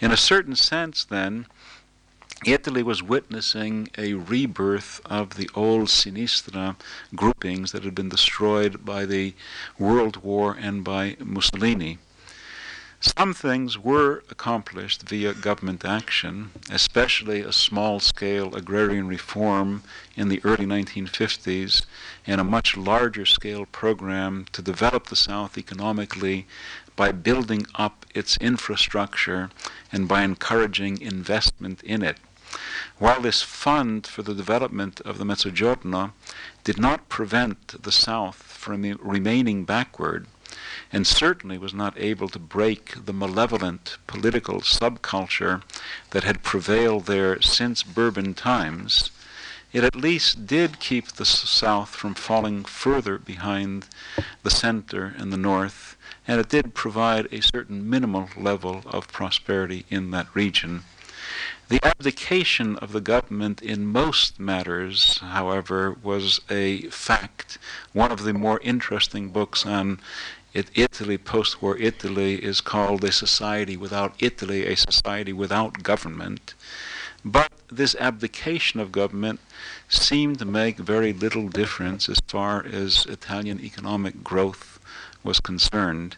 In 0.00 0.10
a 0.10 0.16
certain 0.16 0.56
sense, 0.56 1.04
then, 1.04 1.46
Italy 2.44 2.82
was 2.82 3.04
witnessing 3.04 3.88
a 3.96 4.14
rebirth 4.14 5.00
of 5.04 5.36
the 5.36 5.48
old 5.54 5.86
Sinistra 5.88 6.74
groupings 7.14 7.70
that 7.70 7.84
had 7.84 7.94
been 7.94 8.08
destroyed 8.08 8.84
by 8.84 9.06
the 9.06 9.34
World 9.78 10.16
War 10.24 10.56
and 10.60 10.82
by 10.82 11.16
Mussolini. 11.20 11.98
Some 13.04 13.34
things 13.34 13.76
were 13.76 14.22
accomplished 14.30 15.08
via 15.08 15.34
government 15.34 15.84
action, 15.84 16.52
especially 16.70 17.40
a 17.40 17.50
small 17.50 17.98
scale 17.98 18.54
agrarian 18.54 19.08
reform 19.08 19.82
in 20.14 20.28
the 20.28 20.40
early 20.44 20.66
1950s 20.66 21.84
and 22.28 22.40
a 22.40 22.44
much 22.44 22.76
larger 22.76 23.26
scale 23.26 23.66
program 23.66 24.46
to 24.52 24.62
develop 24.62 25.08
the 25.08 25.16
South 25.16 25.58
economically 25.58 26.46
by 26.94 27.10
building 27.10 27.66
up 27.74 28.06
its 28.14 28.36
infrastructure 28.36 29.50
and 29.90 30.06
by 30.06 30.22
encouraging 30.22 31.00
investment 31.00 31.82
in 31.82 32.02
it. 32.02 32.18
While 32.98 33.20
this 33.20 33.42
fund 33.42 34.06
for 34.06 34.22
the 34.22 34.32
development 34.32 35.00
of 35.00 35.18
the 35.18 35.24
Mezzogiorno 35.24 36.12
did 36.62 36.78
not 36.78 37.08
prevent 37.08 37.82
the 37.82 37.90
South 37.90 38.36
from 38.36 38.84
remaining 39.02 39.64
backward, 39.64 40.28
and 40.92 41.06
certainly 41.06 41.58
was 41.58 41.72
not 41.72 41.98
able 41.98 42.28
to 42.28 42.38
break 42.38 42.94
the 43.06 43.12
malevolent 43.12 43.96
political 44.06 44.60
subculture 44.60 45.62
that 46.10 46.24
had 46.24 46.42
prevailed 46.42 47.06
there 47.06 47.40
since 47.40 47.82
Bourbon 47.82 48.34
times, 48.34 49.10
it 49.72 49.84
at 49.84 49.96
least 49.96 50.46
did 50.46 50.80
keep 50.80 51.08
the 51.12 51.24
South 51.24 51.90
from 51.90 52.14
falling 52.14 52.64
further 52.64 53.16
behind 53.16 53.86
the 54.42 54.50
center 54.50 55.14
and 55.16 55.32
the 55.32 55.38
North, 55.38 55.96
and 56.28 56.38
it 56.38 56.50
did 56.50 56.74
provide 56.74 57.26
a 57.32 57.40
certain 57.40 57.88
minimal 57.88 58.28
level 58.36 58.82
of 58.86 59.08
prosperity 59.08 59.86
in 59.88 60.10
that 60.10 60.26
region. 60.34 60.82
The 61.68 61.82
abdication 61.82 62.76
of 62.76 62.92
the 62.92 63.00
government 63.00 63.62
in 63.62 63.86
most 63.86 64.38
matters, 64.38 65.18
however, 65.18 65.96
was 66.02 66.40
a 66.50 66.82
fact. 66.90 67.56
One 67.94 68.12
of 68.12 68.24
the 68.24 68.34
more 68.34 68.60
interesting 68.62 69.30
books 69.30 69.64
on 69.64 70.00
it, 70.54 70.70
Italy, 70.74 71.18
post 71.18 71.62
war 71.62 71.76
Italy, 71.78 72.34
is 72.34 72.60
called 72.60 73.04
a 73.04 73.12
society 73.12 73.76
without 73.76 74.14
Italy, 74.18 74.66
a 74.66 74.76
society 74.76 75.32
without 75.32 75.82
government. 75.82 76.54
But 77.24 77.52
this 77.70 77.94
abdication 77.98 78.80
of 78.80 78.92
government 78.92 79.40
seemed 79.88 80.38
to 80.40 80.44
make 80.44 80.78
very 80.78 81.12
little 81.12 81.48
difference 81.48 82.08
as 82.08 82.18
far 82.26 82.64
as 82.66 83.06
Italian 83.06 83.60
economic 83.60 84.24
growth 84.24 84.80
was 85.24 85.38
concerned. 85.38 86.16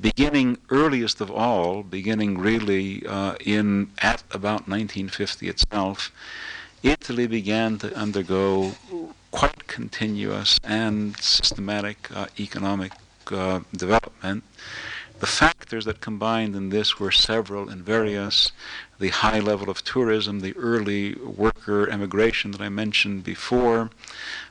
Beginning 0.00 0.58
earliest 0.68 1.20
of 1.20 1.30
all, 1.30 1.82
beginning 1.82 2.38
really 2.38 3.06
uh, 3.06 3.36
in 3.40 3.90
at 3.98 4.22
about 4.30 4.68
1950 4.68 5.48
itself, 5.48 6.12
Italy 6.82 7.26
began 7.26 7.78
to 7.78 7.96
undergo 7.96 8.72
quite 9.30 9.66
continuous 9.66 10.60
and 10.62 11.16
systematic 11.18 12.08
uh, 12.14 12.26
economic 12.38 12.92
uh, 13.32 13.60
development. 13.74 14.44
The 15.20 15.26
factors 15.26 15.84
that 15.84 16.00
combined 16.00 16.56
in 16.56 16.70
this 16.70 16.98
were 16.98 17.12
several 17.12 17.68
and 17.68 17.82
various. 17.84 18.52
The 18.98 19.08
high 19.08 19.38
level 19.40 19.70
of 19.70 19.82
tourism, 19.82 20.40
the 20.40 20.56
early 20.56 21.14
worker 21.14 21.88
emigration 21.88 22.50
that 22.50 22.60
I 22.60 22.68
mentioned 22.68 23.24
before, 23.24 23.90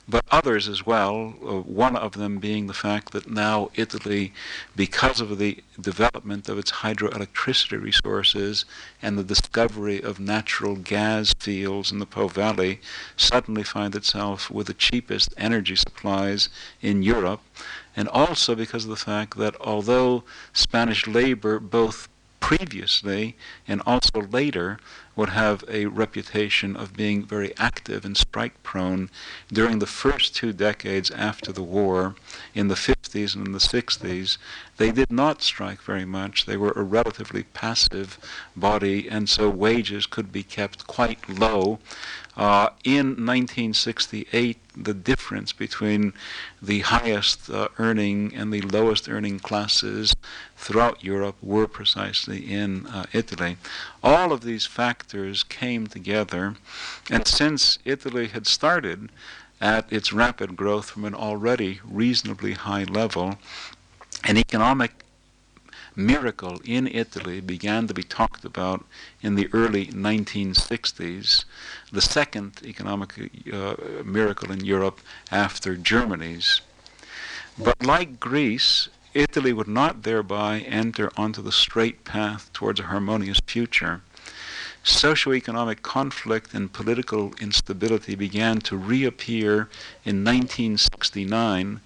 but 0.07 0.25
others 0.31 0.67
as 0.67 0.85
well. 0.85 1.35
Uh, 1.41 1.59
one 1.61 1.95
of 1.95 2.13
them 2.13 2.39
being 2.39 2.67
the 2.67 2.73
fact 2.73 3.11
that 3.11 3.29
now 3.29 3.69
Italy, 3.75 4.33
because 4.75 5.21
of 5.21 5.37
the 5.37 5.63
development 5.79 6.49
of 6.49 6.57
its 6.57 6.71
hydroelectricity 6.71 7.81
resources 7.81 8.65
and 9.01 9.17
the 9.17 9.23
discovery 9.23 10.01
of 10.01 10.19
natural 10.19 10.75
gas 10.75 11.33
fields 11.39 11.91
in 11.91 11.99
the 11.99 12.05
Po 12.05 12.27
Valley, 12.27 12.81
suddenly 13.15 13.63
finds 13.63 13.95
itself 13.95 14.49
with 14.49 14.67
the 14.67 14.73
cheapest 14.73 15.33
energy 15.37 15.75
supplies 15.75 16.49
in 16.81 17.03
Europe. 17.03 17.41
And 17.95 18.07
also 18.09 18.55
because 18.55 18.85
of 18.85 18.89
the 18.89 18.95
fact 18.95 19.37
that 19.37 19.55
although 19.61 20.23
Spanish 20.53 21.07
labor, 21.07 21.59
both 21.59 22.09
previously 22.39 23.37
and 23.67 23.81
also 23.85 24.21
later, 24.21 24.77
would 25.15 25.29
have 25.29 25.63
a 25.69 25.85
reputation 25.85 26.75
of 26.75 26.93
being 26.93 27.23
very 27.23 27.55
active 27.57 28.03
and 28.03 28.17
strike 28.17 28.61
prone 28.63 29.09
during 29.51 29.79
the 29.79 29.87
first 29.87 30.35
two 30.35 30.51
decades 30.51 31.09
after 31.11 31.53
the 31.53 31.63
war, 31.63 32.15
in 32.53 32.67
the 32.67 32.75
50s 32.75 33.35
and 33.35 33.47
in 33.47 33.53
the 33.53 33.59
60s. 33.59 34.37
They 34.77 34.91
did 34.91 35.11
not 35.11 35.41
strike 35.41 35.81
very 35.81 36.03
much. 36.03 36.45
They 36.45 36.57
were 36.57 36.73
a 36.75 36.83
relatively 36.83 37.43
passive 37.43 38.17
body, 38.55 39.07
and 39.07 39.29
so 39.29 39.49
wages 39.49 40.05
could 40.05 40.31
be 40.31 40.43
kept 40.43 40.85
quite 40.85 41.29
low. 41.29 41.79
Uh, 42.35 42.69
in 42.83 43.09
1968, 43.09 44.57
the 44.75 44.93
difference 44.93 45.53
between 45.53 46.13
the 46.61 46.79
highest 46.79 47.49
uh, 47.49 47.67
earning 47.77 48.33
and 48.33 48.51
the 48.51 48.61
lowest 48.61 49.07
earning 49.07 49.39
classes 49.39 50.15
throughout 50.57 51.03
Europe 51.03 51.35
were 51.43 51.67
precisely 51.67 52.51
in 52.51 52.87
uh, 52.87 53.05
Italy. 53.13 53.57
All 54.03 54.31
of 54.31 54.41
these 54.41 54.65
factors 54.65 55.43
came 55.43 55.85
together, 55.85 56.55
and 57.09 57.27
since 57.27 57.77
Italy 57.85 58.27
had 58.29 58.47
started 58.47 59.09
at 59.61 59.91
its 59.93 60.11
rapid 60.11 60.55
growth 60.55 60.89
from 60.89 61.05
an 61.05 61.13
already 61.13 61.81
reasonably 61.85 62.53
high 62.53 62.83
level, 62.85 63.37
an 64.23 64.37
economic 64.37 65.03
miracle 65.95 66.61
in 66.65 66.87
Italy 66.87 67.41
began 67.41 67.87
to 67.87 67.93
be 67.93 68.03
talked 68.03 68.45
about 68.45 68.85
in 69.21 69.35
the 69.35 69.49
early 69.53 69.87
1960s, 69.87 71.45
the 71.91 72.01
second 72.01 72.61
economic 72.63 73.13
uh, 73.51 73.75
miracle 74.03 74.51
in 74.51 74.63
Europe 74.65 74.99
after 75.31 75.75
Germany's. 75.75 76.61
But 77.57 77.85
like 77.85 78.19
Greece, 78.19 78.89
Italy 79.13 79.53
would 79.53 79.67
not 79.67 80.03
thereby 80.03 80.61
enter 80.61 81.11
onto 81.15 81.41
the 81.41 81.51
straight 81.51 82.03
path 82.03 82.51
towards 82.51 82.79
a 82.79 82.83
harmonious 82.83 83.39
future. 83.45 84.01
Socioeconomic 84.83 85.81
conflict 85.81 86.53
and 86.53 86.73
political 86.73 87.33
instability 87.39 88.15
began 88.15 88.59
to 88.61 88.75
reappear 88.75 89.69
in 90.03 90.25
1969 90.25 91.79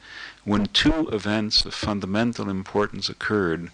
when 0.47 0.65
two 0.67 1.09
events 1.09 1.65
of 1.65 1.73
fundamental 1.73 2.49
importance 2.49 3.09
occurred. 3.09 3.69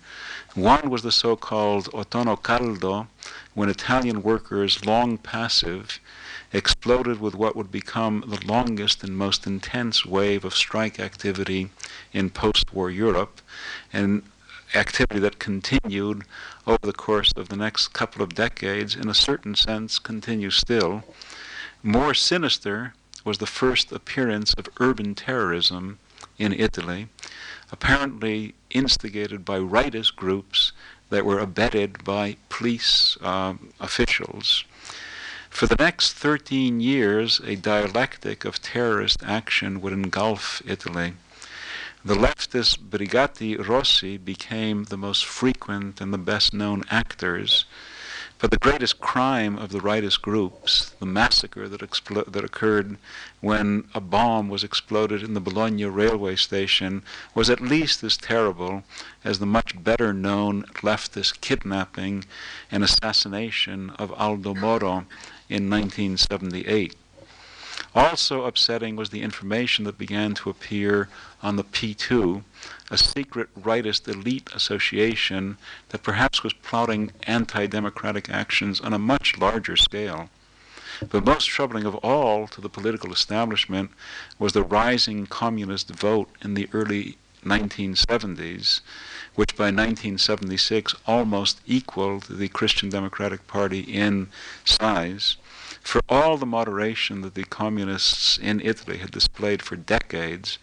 One 0.55 0.89
was 0.89 1.03
the 1.03 1.11
so 1.11 1.35
called 1.35 1.85
Autunno 1.93 2.35
Caldo, 2.35 3.05
when 3.53 3.69
Italian 3.69 4.23
workers, 4.23 4.83
long 4.83 5.19
passive, 5.19 5.99
exploded 6.51 7.21
with 7.21 7.35
what 7.35 7.55
would 7.55 7.71
become 7.71 8.23
the 8.25 8.43
longest 8.43 9.03
and 9.03 9.15
most 9.15 9.45
intense 9.45 10.03
wave 10.03 10.43
of 10.43 10.55
strike 10.55 10.99
activity 10.99 11.69
in 12.11 12.31
post 12.31 12.73
war 12.73 12.89
Europe, 12.89 13.39
and 13.93 14.23
activity 14.73 15.19
that 15.19 15.37
continued 15.37 16.23
over 16.65 16.79
the 16.81 16.91
course 16.91 17.31
of 17.35 17.49
the 17.49 17.55
next 17.55 17.89
couple 17.89 18.23
of 18.23 18.33
decades, 18.33 18.95
in 18.95 19.07
a 19.07 19.13
certain 19.13 19.53
sense, 19.53 19.99
continues 19.99 20.55
still. 20.55 21.03
More 21.83 22.15
sinister 22.15 22.95
was 23.23 23.37
the 23.37 23.45
first 23.45 23.91
appearance 23.91 24.55
of 24.55 24.69
urban 24.79 25.13
terrorism 25.13 25.99
in 26.43 26.51
Italy, 26.51 27.07
apparently 27.71 28.53
instigated 28.69 29.45
by 29.45 29.57
rightist 29.57 30.15
groups 30.15 30.73
that 31.09 31.25
were 31.25 31.39
abetted 31.39 32.03
by 32.03 32.35
police 32.49 33.17
um, 33.21 33.69
officials. 33.79 34.65
For 35.49 35.67
the 35.67 35.77
next 35.77 36.13
13 36.13 36.81
years, 36.81 37.39
a 37.45 37.55
dialectic 37.55 38.43
of 38.43 38.61
terrorist 38.61 39.23
action 39.23 39.79
would 39.81 39.93
engulf 39.93 40.61
Italy. 40.65 41.13
The 42.03 42.15
leftist 42.15 42.89
Brigate 42.89 43.65
Rosse 43.65 44.17
became 44.17 44.85
the 44.85 44.97
most 44.97 45.23
frequent 45.23 46.01
and 46.01 46.11
the 46.13 46.17
best 46.17 46.53
known 46.53 46.83
actors 46.89 47.65
but 48.43 48.51
the 48.51 48.57
greatest 48.57 48.99
crime 48.99 49.57
of 49.57 49.71
the 49.71 49.79
rightist 49.79 50.21
groups, 50.21 50.89
the 50.99 51.05
massacre 51.05 51.69
that, 51.69 51.79
that 51.79 52.43
occurred 52.43 52.97
when 53.39 53.85
a 53.93 54.01
bomb 54.01 54.49
was 54.49 54.65
exploded 54.65 55.23
in 55.23 55.33
the 55.33 55.39
Bologna 55.39 55.85
railway 55.85 56.35
station, 56.35 57.03
was 57.33 57.49
at 57.49 57.61
least 57.61 58.03
as 58.03 58.17
terrible 58.17 58.83
as 59.23 59.39
the 59.39 59.45
much 59.45 59.81
better 59.81 60.11
known 60.11 60.63
leftist 60.81 61.39
kidnapping 61.39 62.25
and 62.69 62.83
assassination 62.83 63.91
of 63.91 64.11
Aldo 64.11 64.55
Moro 64.55 65.05
in 65.47 65.69
1978. 65.69 66.97
Also 67.95 68.43
upsetting 68.43 68.97
was 68.97 69.11
the 69.11 69.21
information 69.21 69.85
that 69.85 69.97
began 69.97 70.33
to 70.33 70.49
appear 70.49 71.07
on 71.41 71.55
the 71.55 71.63
P2, 71.63 72.43
a 72.91 72.97
secret 72.97 73.49
rightist 73.59 74.07
elite 74.07 74.49
association 74.53 75.57
that 75.89 76.03
perhaps 76.03 76.43
was 76.43 76.53
plotting 76.53 77.11
anti 77.23 77.65
democratic 77.67 78.29
actions 78.29 78.81
on 78.81 78.93
a 78.93 78.99
much 78.99 79.37
larger 79.37 79.77
scale. 79.77 80.29
But 81.09 81.25
most 81.25 81.47
troubling 81.47 81.85
of 81.85 81.95
all 81.95 82.47
to 82.47 82.61
the 82.61 82.69
political 82.69 83.11
establishment 83.11 83.91
was 84.37 84.53
the 84.53 84.63
rising 84.63 85.25
communist 85.25 85.89
vote 85.89 86.29
in 86.41 86.53
the 86.53 86.69
early 86.71 87.17
1970s, 87.43 88.81
which 89.35 89.55
by 89.55 89.65
1976 89.65 90.95
almost 91.05 91.59
equaled 91.65 92.23
the 92.29 92.47
Christian 92.47 92.89
Democratic 92.89 93.47
Party 93.47 93.81
in 93.81 94.29
size. 94.63 95.35
For 95.83 96.01
all 96.09 96.37
the 96.37 96.45
moderation 96.45 97.21
that 97.21 97.35
the 97.35 97.43
communists 97.43 98.37
in 98.37 98.61
Italy 98.61 98.97
had 98.97 99.11
displayed 99.11 99.61
for 99.61 99.75
decades, 99.75 100.57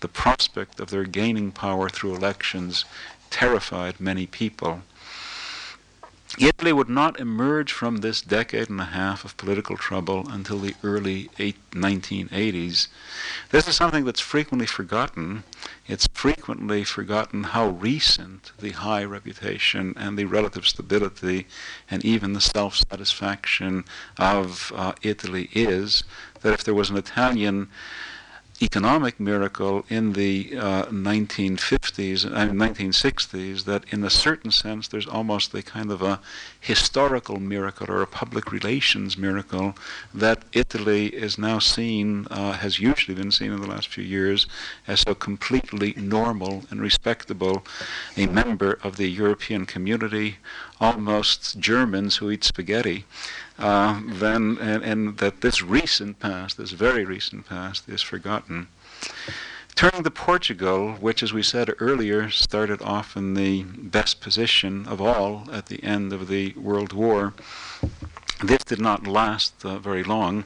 the 0.00 0.08
prospect 0.08 0.78
of 0.78 0.90
their 0.90 1.04
gaining 1.04 1.50
power 1.50 1.88
through 1.88 2.14
elections 2.14 2.84
terrified 3.30 3.98
many 3.98 4.26
people. 4.26 4.82
Italy 6.38 6.72
would 6.72 6.88
not 6.88 7.20
emerge 7.20 7.72
from 7.72 7.98
this 7.98 8.20
decade 8.20 8.68
and 8.68 8.80
a 8.80 8.86
half 8.86 9.24
of 9.24 9.36
political 9.36 9.76
trouble 9.76 10.26
until 10.28 10.58
the 10.58 10.74
early 10.82 11.30
1980s. 11.38 12.88
This 13.50 13.68
is 13.68 13.76
something 13.76 14.04
that's 14.04 14.20
frequently 14.20 14.66
forgotten. 14.66 15.44
It's 15.86 16.08
frequently 16.12 16.82
forgotten 16.84 17.44
how 17.44 17.68
recent 17.68 18.52
the 18.58 18.72
high 18.72 19.04
reputation 19.04 19.94
and 19.96 20.18
the 20.18 20.24
relative 20.24 20.66
stability 20.66 21.46
and 21.90 22.04
even 22.04 22.32
the 22.32 22.40
self 22.40 22.76
satisfaction 22.76 23.84
of 24.18 24.72
uh, 24.74 24.92
Italy 25.02 25.48
is. 25.52 26.02
That 26.42 26.54
if 26.54 26.64
there 26.64 26.74
was 26.74 26.90
an 26.90 26.96
Italian 26.96 27.68
economic 28.62 29.20
miracle 29.20 29.84
in 29.88 30.14
the 30.14 30.56
uh, 30.56 30.84
1950s 30.86 32.24
and 32.24 32.58
1960s 32.58 33.64
that 33.64 33.84
in 33.92 34.02
a 34.02 34.10
certain 34.10 34.50
sense 34.50 34.88
there's 34.88 35.06
almost 35.06 35.52
a 35.54 35.62
kind 35.62 35.90
of 35.90 36.00
a 36.02 36.20
historical 36.60 37.38
miracle 37.38 37.90
or 37.90 38.02
a 38.02 38.06
public 38.06 38.52
relations 38.52 39.18
miracle 39.18 39.74
that 40.14 40.42
Italy 40.52 41.06
is 41.06 41.38
now 41.38 41.58
seen, 41.58 42.26
uh, 42.30 42.52
has 42.52 42.78
usually 42.78 43.14
been 43.14 43.30
seen 43.30 43.52
in 43.52 43.60
the 43.60 43.68
last 43.68 43.88
few 43.88 44.04
years, 44.04 44.46
as 44.86 45.00
so 45.00 45.14
completely 45.14 45.94
normal 45.96 46.64
and 46.70 46.80
respectable 46.80 47.64
a 48.16 48.26
member 48.26 48.78
of 48.82 48.96
the 48.96 49.08
European 49.08 49.66
community, 49.66 50.36
almost 50.80 51.58
Germans 51.58 52.16
who 52.16 52.30
eat 52.30 52.44
spaghetti 52.44 53.04
uh, 53.58 54.00
then 54.06 54.58
and, 54.60 54.82
and, 54.82 55.18
that 55.18 55.40
this 55.40 55.62
recent 55.62 56.18
past, 56.18 56.58
this 56.58 56.72
very 56.72 57.04
recent 57.04 57.46
past, 57.46 57.88
is 57.88 58.02
forgotten. 58.02 58.68
Turning 59.74 60.02
to 60.02 60.10
Portugal, 60.10 60.92
which, 60.94 61.22
as 61.22 61.32
we 61.32 61.42
said 61.42 61.70
earlier, 61.80 62.30
started 62.30 62.80
off 62.80 63.16
in 63.16 63.34
the 63.34 63.62
best 63.62 64.20
position 64.20 64.86
of 64.86 65.00
all 65.00 65.46
at 65.52 65.66
the 65.66 65.82
end 65.84 66.12
of 66.12 66.28
the 66.28 66.54
World 66.54 66.92
War, 66.92 67.34
this 68.42 68.64
did 68.64 68.80
not 68.80 69.06
last 69.06 69.64
uh, 69.64 69.78
very 69.78 70.02
long. 70.02 70.44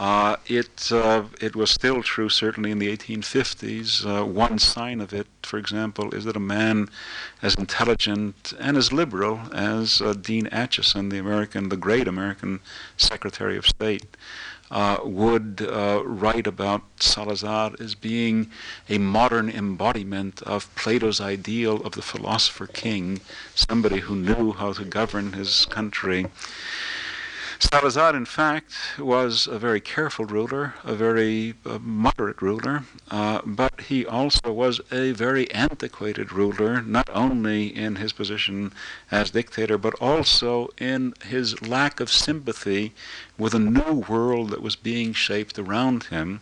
Uh, 0.00 0.36
it, 0.46 0.90
uh, 0.90 1.24
it 1.42 1.54
was 1.54 1.70
still 1.70 2.02
true, 2.02 2.30
certainly 2.30 2.70
in 2.70 2.78
the 2.78 2.88
1850s. 2.88 4.06
Uh, 4.06 4.24
one 4.24 4.58
sign 4.58 4.98
of 4.98 5.12
it, 5.12 5.26
for 5.42 5.58
example, 5.58 6.14
is 6.14 6.24
that 6.24 6.36
a 6.36 6.40
man 6.40 6.88
as 7.42 7.54
intelligent 7.56 8.54
and 8.58 8.78
as 8.78 8.94
liberal 8.94 9.40
as 9.52 10.00
uh, 10.00 10.14
Dean 10.14 10.46
Acheson, 10.46 11.10
the 11.10 11.18
American, 11.18 11.68
the 11.68 11.76
great 11.76 12.08
American 12.08 12.60
Secretary 12.96 13.58
of 13.58 13.66
State, 13.66 14.16
uh, 14.70 15.00
would 15.04 15.68
uh, 15.70 16.00
write 16.06 16.46
about 16.46 16.82
Salazar 16.98 17.72
as 17.78 17.94
being 17.94 18.50
a 18.88 18.96
modern 18.96 19.50
embodiment 19.50 20.40
of 20.44 20.74
Plato's 20.76 21.20
ideal 21.20 21.76
of 21.82 21.92
the 21.92 22.00
philosopher 22.00 22.66
king, 22.66 23.20
somebody 23.54 23.98
who 23.98 24.16
knew 24.16 24.52
how 24.52 24.72
to 24.72 24.84
govern 24.86 25.34
his 25.34 25.66
country. 25.66 26.28
Salazar, 27.62 28.16
in 28.16 28.24
fact, 28.24 28.72
was 28.98 29.46
a 29.46 29.58
very 29.58 29.82
careful 29.82 30.24
ruler, 30.24 30.74
a 30.82 30.94
very 30.94 31.54
uh, 31.66 31.78
moderate 31.78 32.40
ruler, 32.40 32.84
uh, 33.10 33.42
but 33.44 33.82
he 33.82 34.06
also 34.06 34.50
was 34.50 34.80
a 34.90 35.12
very 35.12 35.50
antiquated 35.50 36.32
ruler, 36.32 36.80
not 36.80 37.10
only 37.12 37.66
in 37.66 37.96
his 37.96 38.14
position 38.14 38.72
as 39.10 39.30
dictator, 39.30 39.76
but 39.76 39.94
also 40.00 40.70
in 40.78 41.12
his 41.22 41.60
lack 41.60 42.00
of 42.00 42.10
sympathy 42.10 42.94
with 43.36 43.52
a 43.52 43.58
new 43.58 44.04
world 44.08 44.50
that 44.50 44.62
was 44.62 44.74
being 44.74 45.12
shaped 45.12 45.58
around 45.58 46.04
him. 46.04 46.40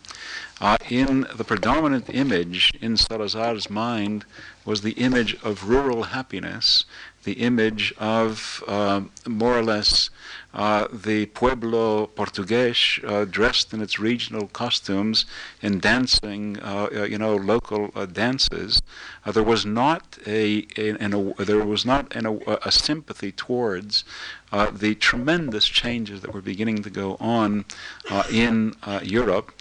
Uh, 0.61 0.77
in 0.89 1.27
the 1.35 1.43
predominant 1.43 2.09
image 2.09 2.71
in 2.81 2.95
Salazar's 2.95 3.69
mind 3.69 4.25
was 4.65 4.81
the 4.81 4.91
image 4.93 5.35
of 5.43 5.69
rural 5.69 6.03
happiness, 6.03 6.85
the 7.23 7.33
image 7.33 7.93
of 7.97 8.63
uh, 8.67 9.01
more 9.27 9.57
or 9.57 9.63
less 9.63 10.09
uh, 10.53 10.87
the 10.91 11.27
pueblo 11.27 12.07
portugués 12.07 13.03
uh, 13.07 13.25
dressed 13.25 13.73
in 13.73 13.81
its 13.81 13.99
regional 13.99 14.47
costumes 14.47 15.25
and 15.61 15.81
dancing, 15.81 16.59
uh, 16.59 16.89
uh, 16.95 17.03
you 17.03 17.17
know, 17.17 17.35
local 17.35 17.91
uh, 17.95 18.05
dances. 18.05 18.81
there 19.25 19.43
was 19.43 19.65
not 19.65 20.17
a, 20.25 20.65
a, 20.77 20.89
a, 20.91 21.45
there 21.45 21.63
was 21.63 21.85
not 21.85 22.15
an, 22.15 22.25
a, 22.47 22.71
sympathy 22.71 23.31
towards 23.31 24.03
the 24.73 24.95
tremendous 24.95 25.67
changes 25.67 26.21
that 26.21 26.33
were 26.33 26.41
beginning 26.41 26.81
to 26.81 26.89
go 26.89 27.15
on 27.19 27.65
in 28.31 28.75
Europe, 29.03 29.51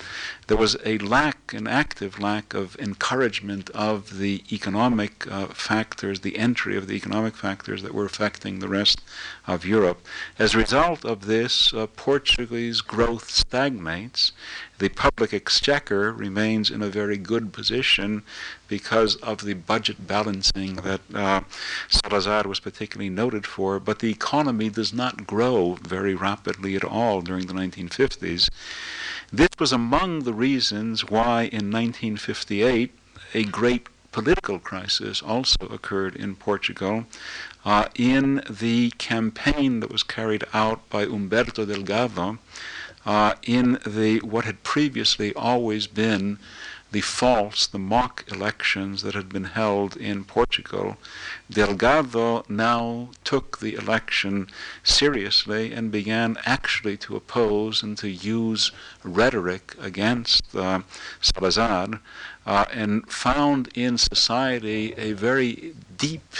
there 0.48 0.56
was 0.56 0.78
a 0.82 0.96
lack, 0.98 1.52
an 1.52 1.66
active 1.66 2.18
lack 2.18 2.54
of 2.54 2.74
encouragement 2.78 3.68
of 3.70 4.18
the 4.18 4.42
economic 4.50 5.30
uh, 5.30 5.46
factors, 5.48 6.20
the 6.20 6.38
entry 6.38 6.74
of 6.74 6.86
the 6.86 6.94
economic 6.94 7.36
factors 7.36 7.82
that 7.82 7.92
were 7.92 8.06
affecting 8.06 8.58
the 8.58 8.68
rest 8.68 9.02
of 9.46 9.66
Europe. 9.66 10.00
As 10.38 10.54
a 10.54 10.58
result 10.58 11.04
of 11.04 11.26
this, 11.26 11.74
uh, 11.74 11.86
Portuguese 11.86 12.80
growth 12.80 13.28
stagnates, 13.30 14.32
the 14.78 14.88
public 14.88 15.34
exchequer 15.34 16.12
remains 16.12 16.70
in 16.70 16.82
a 16.82 16.88
very 16.88 17.18
good 17.18 17.52
position 17.52 18.22
because 18.68 19.16
of 19.16 19.44
the 19.44 19.54
budget 19.54 20.06
balancing 20.06 20.76
that 20.76 21.00
uh, 21.12 21.40
Salazar 21.88 22.48
was 22.48 22.60
particularly 22.60 23.10
noted 23.10 23.44
for, 23.44 23.78
but 23.78 23.98
the 23.98 24.10
economy 24.10 24.70
does 24.70 24.94
not 24.94 25.26
grow 25.26 25.76
very 25.82 26.14
rapidly 26.14 26.74
at 26.74 26.84
all 26.84 27.20
during 27.20 27.46
the 27.46 27.54
1950s. 27.54 28.48
This 29.30 29.50
was 29.58 29.72
among 29.72 30.20
the 30.20 30.32
reasons 30.32 31.04
why 31.10 31.42
in 31.42 31.70
1958 31.70 32.90
a 33.34 33.44
great 33.44 33.86
political 34.10 34.58
crisis 34.58 35.20
also 35.20 35.66
occurred 35.66 36.16
in 36.16 36.34
Portugal 36.34 37.04
uh, 37.62 37.88
in 37.94 38.42
the 38.48 38.90
campaign 38.96 39.80
that 39.80 39.92
was 39.92 40.02
carried 40.02 40.44
out 40.54 40.88
by 40.88 41.04
Humberto 41.04 41.66
Delgado 41.66 42.38
uh, 43.06 43.34
in 43.42 43.78
the 43.86 44.18
what 44.20 44.44
had 44.44 44.62
previously 44.62 45.32
always 45.34 45.86
been 45.86 46.38
the 46.90 47.00
false, 47.02 47.66
the 47.66 47.78
mock 47.78 48.24
elections 48.32 49.02
that 49.02 49.14
had 49.14 49.28
been 49.28 49.44
held 49.44 49.96
in 49.96 50.24
Portugal. 50.24 50.96
Delgado 51.50 52.44
now 52.48 53.10
took 53.24 53.58
the 53.58 53.74
election 53.74 54.48
seriously 54.82 55.72
and 55.72 55.92
began 55.92 56.38
actually 56.46 56.96
to 56.96 57.16
oppose 57.16 57.82
and 57.82 57.98
to 57.98 58.08
use 58.08 58.72
rhetoric 59.04 59.74
against 59.78 60.42
uh, 60.56 60.80
Salazar 61.20 62.00
uh, 62.46 62.64
and 62.72 63.10
found 63.10 63.68
in 63.74 63.98
society 63.98 64.94
a 64.96 65.12
very 65.12 65.74
deep 65.98 66.32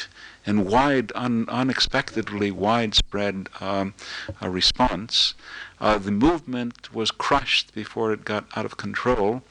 and 0.48 0.66
wide, 0.66 1.12
un- 1.14 1.44
unexpectedly 1.48 2.50
widespread 2.50 3.50
um, 3.60 3.92
response. 4.40 5.34
Uh, 5.78 5.98
the 5.98 6.10
movement 6.10 6.92
was 6.94 7.10
crushed 7.10 7.74
before 7.74 8.14
it 8.14 8.24
got 8.24 8.46
out 8.56 8.64
of 8.64 8.78
control, 8.78 9.42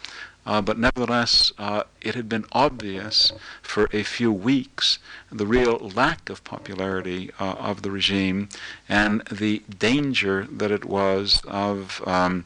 uh, 0.48 0.60
but 0.60 0.80
nevertheless, 0.80 1.52
uh, 1.60 1.84
it 2.02 2.16
had 2.16 2.28
been 2.28 2.46
obvious 2.52 3.32
for 3.62 3.88
a 3.94 4.02
few 4.02 4.32
weeks 4.32 4.98
the 5.32 5.46
real 5.46 5.78
lack 5.78 6.32
of 6.32 6.44
popularity 6.44 7.30
uh, 7.40 7.52
of 7.60 7.84
the 7.84 7.92
regime 7.92 8.50
and 8.90 9.22
the 9.28 9.62
danger 9.78 10.48
that 10.50 10.72
it 10.72 10.84
was 10.84 11.42
of. 11.48 12.02
Um, 12.08 12.46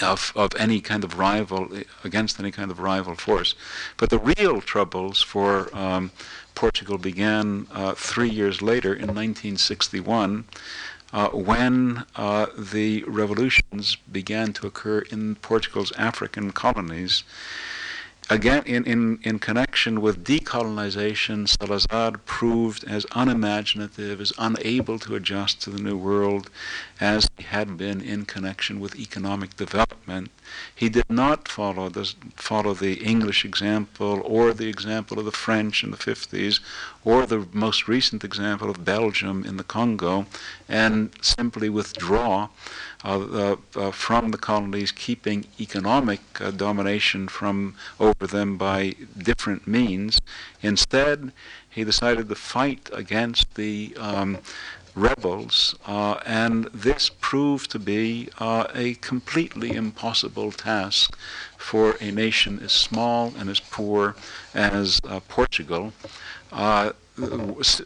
of, 0.00 0.32
of 0.36 0.54
any 0.56 0.80
kind 0.80 1.02
of 1.02 1.18
rival 1.18 1.68
against 2.04 2.38
any 2.38 2.52
kind 2.52 2.70
of 2.70 2.78
rival 2.78 3.16
force, 3.16 3.56
but 3.96 4.10
the 4.10 4.18
real 4.18 4.60
troubles 4.60 5.22
for 5.22 5.76
um, 5.76 6.12
Portugal 6.58 6.98
began 6.98 7.68
uh, 7.70 7.94
three 7.94 8.28
years 8.28 8.60
later 8.60 8.92
in 8.92 9.14
1961 9.14 10.44
uh, 11.12 11.28
when 11.28 12.04
uh, 12.16 12.46
the 12.58 13.04
revolutions 13.04 13.96
began 14.10 14.52
to 14.52 14.66
occur 14.66 14.98
in 15.12 15.36
Portugal's 15.36 15.92
African 15.92 16.50
colonies. 16.50 17.22
Again, 18.28 18.64
in, 18.66 18.84
in, 18.86 19.20
in 19.22 19.38
connection 19.38 20.00
with 20.00 20.24
decolonization, 20.24 21.48
Salazar 21.48 22.18
proved 22.26 22.82
as 22.82 23.06
unimaginative, 23.12 24.20
as 24.20 24.32
unable 24.36 24.98
to 24.98 25.14
adjust 25.14 25.62
to 25.62 25.70
the 25.70 25.80
new 25.80 25.96
world 25.96 26.50
as 26.98 27.28
he 27.36 27.44
had 27.44 27.76
been 27.76 28.00
in 28.00 28.24
connection 28.24 28.80
with 28.80 28.98
economic 28.98 29.56
development. 29.56 30.32
He 30.74 30.88
did 30.88 31.10
not 31.10 31.48
follow 31.48 31.88
the, 31.88 32.12
follow 32.36 32.74
the 32.74 32.94
English 32.94 33.44
example 33.44 34.22
or 34.24 34.52
the 34.52 34.68
example 34.68 35.18
of 35.18 35.24
the 35.24 35.32
French 35.32 35.82
in 35.82 35.90
the 35.90 35.96
50s 35.96 36.60
or 37.04 37.26
the 37.26 37.46
most 37.52 37.88
recent 37.88 38.24
example 38.24 38.70
of 38.70 38.84
Belgium 38.84 39.44
in 39.44 39.56
the 39.56 39.64
Congo 39.64 40.26
and 40.68 41.10
simply 41.20 41.68
withdraw 41.68 42.48
uh, 43.04 43.56
uh, 43.76 43.90
from 43.92 44.30
the 44.32 44.38
colonies, 44.38 44.90
keeping 44.90 45.46
economic 45.60 46.20
uh, 46.40 46.50
domination 46.50 47.28
from 47.28 47.74
over 48.00 48.26
them 48.26 48.56
by 48.56 48.94
different 49.16 49.66
means. 49.66 50.20
Instead, 50.62 51.32
he 51.70 51.84
decided 51.84 52.28
to 52.28 52.34
fight 52.34 52.90
against 52.92 53.54
the 53.54 53.96
um, 53.98 54.38
rebels, 54.98 55.74
uh, 55.86 56.18
and 56.26 56.64
this 56.66 57.10
proved 57.20 57.70
to 57.70 57.78
be 57.78 58.28
uh, 58.38 58.66
a 58.74 58.94
completely 58.94 59.72
impossible 59.72 60.52
task 60.52 61.16
for 61.56 61.96
a 62.00 62.10
nation 62.10 62.60
as 62.62 62.72
small 62.72 63.32
and 63.38 63.48
as 63.48 63.60
poor 63.60 64.16
as 64.54 65.00
uh, 65.04 65.20
Portugal. 65.28 65.92
Uh, 66.52 66.92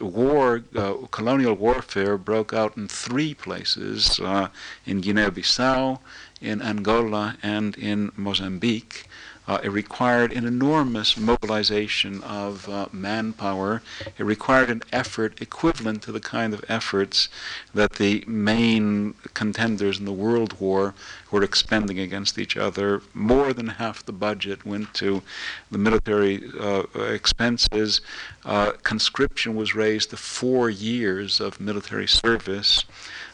war, 0.01 0.63
uh, 0.77 0.95
colonial 1.11 1.55
warfare 1.55 2.19
broke 2.19 2.53
out 2.53 2.77
in 2.77 2.89
three 2.89 3.35
places 3.35 4.21
uh, 4.21 4.49
in 4.85 5.01
Guinea 5.01 5.31
Bissau, 5.31 6.01
in 6.41 6.61
Angola, 6.61 7.37
and 7.43 7.77
in 7.77 8.13
Mozambique. 8.17 9.09
Uh, 9.47 9.59
it 9.63 9.71
required 9.71 10.33
an 10.33 10.47
enormous 10.47 11.17
mobilization 11.17 12.23
of 12.23 12.69
uh, 12.69 12.87
manpower. 12.93 13.83
It 14.17 14.23
required 14.25 14.71
an 14.71 14.83
effort 14.93 15.41
equivalent 15.41 16.03
to 16.03 16.13
the 16.13 16.21
kind 16.21 16.55
of 16.55 16.65
efforts 16.69 17.29
that 17.75 17.95
the 17.95 18.25
main 18.27 19.15
contenders 19.35 19.99
in 19.99 20.05
the 20.05 20.13
World 20.13 20.61
War 20.61 20.95
were 21.31 21.43
expending 21.43 21.99
against 21.99 22.39
each 22.39 22.57
other. 22.57 23.03
More 23.15 23.53
than 23.53 23.69
half 23.69 24.05
the 24.05 24.13
budget 24.13 24.65
went 24.65 24.95
to 24.95 25.23
the 25.71 25.79
military 25.79 26.43
uh, 26.61 26.85
expenses. 26.95 28.01
Uh, 28.45 28.73
conscription 28.83 29.57
was 29.57 29.75
raised 29.75 30.11
to 30.11 30.17
four 30.17 30.71
years 30.71 31.41
of 31.41 31.61
military 31.61 32.07
service. 32.07 32.85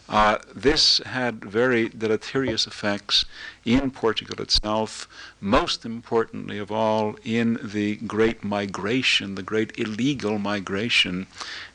Uh, 0.09 0.39
this 0.55 0.99
had 1.05 1.45
very 1.45 1.91
deleterious 1.91 2.67
effects 2.67 3.27
in 3.67 3.91
Portugal 3.91 4.41
itself, 4.41 5.07
most 5.39 5.85
importantly 5.85 6.57
of 6.57 6.73
all 6.73 7.15
in 7.25 7.59
the 7.63 7.97
great 7.97 8.43
migration, 8.43 9.35
the 9.35 9.43
great 9.43 9.79
illegal 9.79 10.39
migration 10.39 11.27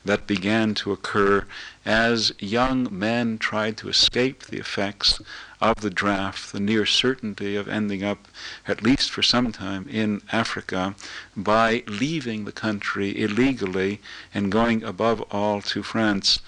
that 0.04 0.26
began 0.26 0.74
to 0.74 0.92
occur 0.92 1.46
as 1.86 2.34
young 2.40 2.88
men 2.90 3.38
tried 3.38 3.78
to 3.78 3.88
escape 3.88 4.44
the 4.44 4.58
effects 4.58 5.22
of 5.62 5.82
the 5.82 5.92
draft, 5.92 6.52
the 6.52 6.60
near 6.60 6.88
certainty 6.88 7.56
of 7.56 7.68
ending 7.68 8.04
up, 8.04 8.28
at 8.68 8.82
least 8.82 9.12
for 9.12 9.22
some 9.22 9.52
time, 9.52 9.88
in 9.90 10.22
Africa 10.32 10.96
by 11.38 11.84
leaving 11.88 12.46
the 12.46 12.52
country 12.52 13.22
illegally 13.22 14.02
and 14.34 14.52
going 14.52 14.84
above 14.84 15.22
all 15.32 15.62
to 15.62 15.84
France 15.84 16.40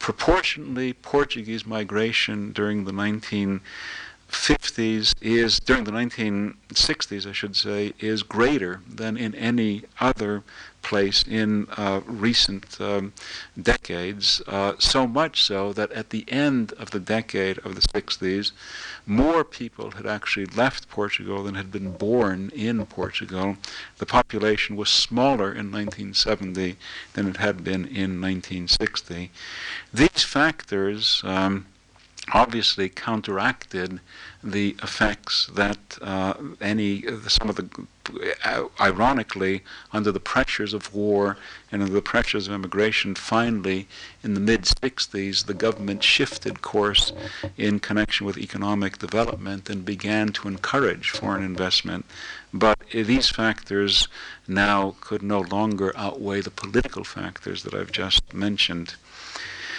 proportionately 0.00 0.92
Portuguese 0.94 1.64
migration 1.64 2.50
during 2.52 2.84
the 2.84 2.92
19 2.92 3.60
50s 4.30 5.14
is, 5.20 5.58
during 5.60 5.84
the 5.84 5.90
1960s, 5.90 7.28
I 7.28 7.32
should 7.32 7.56
say, 7.56 7.92
is 7.98 8.22
greater 8.22 8.80
than 8.88 9.16
in 9.16 9.34
any 9.34 9.82
other 10.00 10.42
place 10.82 11.22
in 11.22 11.66
uh, 11.76 12.00
recent 12.06 12.80
um, 12.80 13.12
decades. 13.60 14.40
Uh, 14.46 14.74
so 14.78 15.06
much 15.06 15.42
so 15.42 15.72
that 15.72 15.92
at 15.92 16.10
the 16.10 16.24
end 16.28 16.72
of 16.74 16.90
the 16.90 17.00
decade 17.00 17.58
of 17.58 17.74
the 17.74 17.80
60s, 17.80 18.52
more 19.06 19.44
people 19.44 19.92
had 19.92 20.06
actually 20.06 20.46
left 20.46 20.88
Portugal 20.88 21.42
than 21.42 21.54
had 21.54 21.70
been 21.70 21.92
born 21.92 22.50
in 22.54 22.86
Portugal. 22.86 23.56
The 23.98 24.06
population 24.06 24.76
was 24.76 24.88
smaller 24.88 25.50
in 25.50 25.70
1970 25.70 26.76
than 27.14 27.28
it 27.28 27.36
had 27.36 27.62
been 27.64 27.84
in 27.84 28.20
1960. 28.20 29.30
These 29.92 30.22
factors 30.24 31.22
um, 31.24 31.66
obviously 32.32 32.88
counteracted 32.88 34.00
the 34.42 34.76
effects 34.82 35.50
that 35.54 35.78
uh, 36.00 36.34
any 36.60 37.04
some 37.28 37.50
of 37.50 37.56
the 37.56 37.68
uh, 38.44 38.64
ironically 38.80 39.62
under 39.92 40.10
the 40.10 40.20
pressures 40.20 40.72
of 40.72 40.94
war 40.94 41.36
and 41.70 41.82
under 41.82 41.94
the 41.94 42.02
pressures 42.02 42.48
of 42.48 42.54
immigration 42.54 43.14
finally 43.14 43.86
in 44.24 44.34
the 44.34 44.40
mid 44.40 44.62
60s 44.62 45.44
the 45.46 45.54
government 45.54 46.02
shifted 46.02 46.62
course 46.62 47.12
in 47.56 47.78
connection 47.78 48.26
with 48.26 48.38
economic 48.38 48.98
development 48.98 49.68
and 49.68 49.84
began 49.84 50.28
to 50.28 50.48
encourage 50.48 51.10
foreign 51.10 51.44
investment. 51.44 52.04
But 52.52 52.78
these 52.90 53.28
factors 53.28 54.08
now 54.48 54.96
could 55.00 55.22
no 55.22 55.40
longer 55.40 55.92
outweigh 55.96 56.40
the 56.40 56.50
political 56.50 57.04
factors 57.04 57.62
that 57.62 57.74
I've 57.74 57.92
just 57.92 58.34
mentioned. 58.34 58.94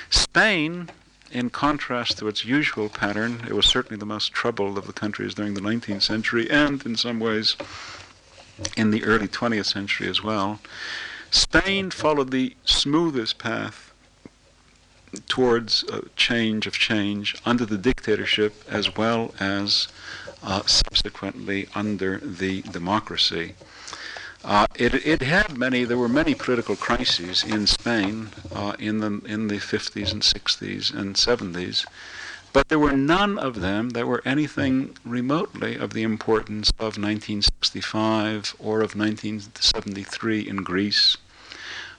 Spain 0.10 0.90
in 1.32 1.50
contrast 1.50 2.18
to 2.20 2.28
its 2.28 2.46
usual 2.46 2.90
pattern, 2.90 3.46
it 3.48 3.54
was 3.54 3.66
certainly 3.66 4.00
the 4.00 4.06
most 4.06 4.32
troubled 4.34 4.78
of 4.78 4.88
the 4.88 4.94
countries 4.94 5.34
during 5.34 5.54
the 5.54 5.62
19th 5.62 6.02
century 6.02 6.50
and, 6.50 6.86
in 6.86 6.96
some 6.96 7.20
ways, 7.20 7.56
in 8.76 8.92
the 8.92 9.04
early 9.04 9.28
20th 9.28 9.66
century 9.66 10.08
as 10.08 10.24
well. 10.24 10.60
Spain 11.30 11.90
followed 11.92 12.32
the 12.32 12.56
smoothest 12.66 13.38
path 13.38 13.94
towards 15.28 15.84
a 15.84 16.08
change 16.16 16.68
of 16.68 16.74
change 16.74 17.36
under 17.46 17.66
the 17.66 17.78
dictatorship 17.78 18.64
as 18.70 18.96
well 18.96 19.34
as 19.40 19.88
uh, 20.44 20.66
subsequently 20.66 21.68
under 21.76 22.18
the 22.18 22.62
democracy. 22.64 23.54
Uh, 24.44 24.66
it, 24.76 24.96
it 25.06 25.22
had 25.22 25.58
many. 25.58 25.84
There 25.84 25.98
were 25.98 26.10
many 26.10 26.34
political 26.34 26.76
crises 26.76 27.44
in 27.44 27.68
Spain 27.68 28.30
uh, 28.54 28.74
in 28.80 29.00
the 29.00 29.22
in 29.26 29.48
the 29.48 29.58
50s 29.58 30.12
and 30.12 30.24
60s 30.24 30.94
and 30.94 31.16
70s, 31.16 31.86
but 32.52 32.70
there 32.70 32.80
were 32.80 32.98
none 32.98 33.38
of 33.38 33.62
them 33.62 33.90
that 33.92 34.08
were 34.08 34.24
anything 34.26 34.98
remotely 35.06 35.76
of 35.76 35.94
the 35.94 36.02
importance 36.02 36.72
of 36.80 36.98
1965 36.98 38.56
or 38.58 38.82
of 38.82 38.96
1973 38.96 40.48
in 40.48 40.58
Greece 40.58 41.18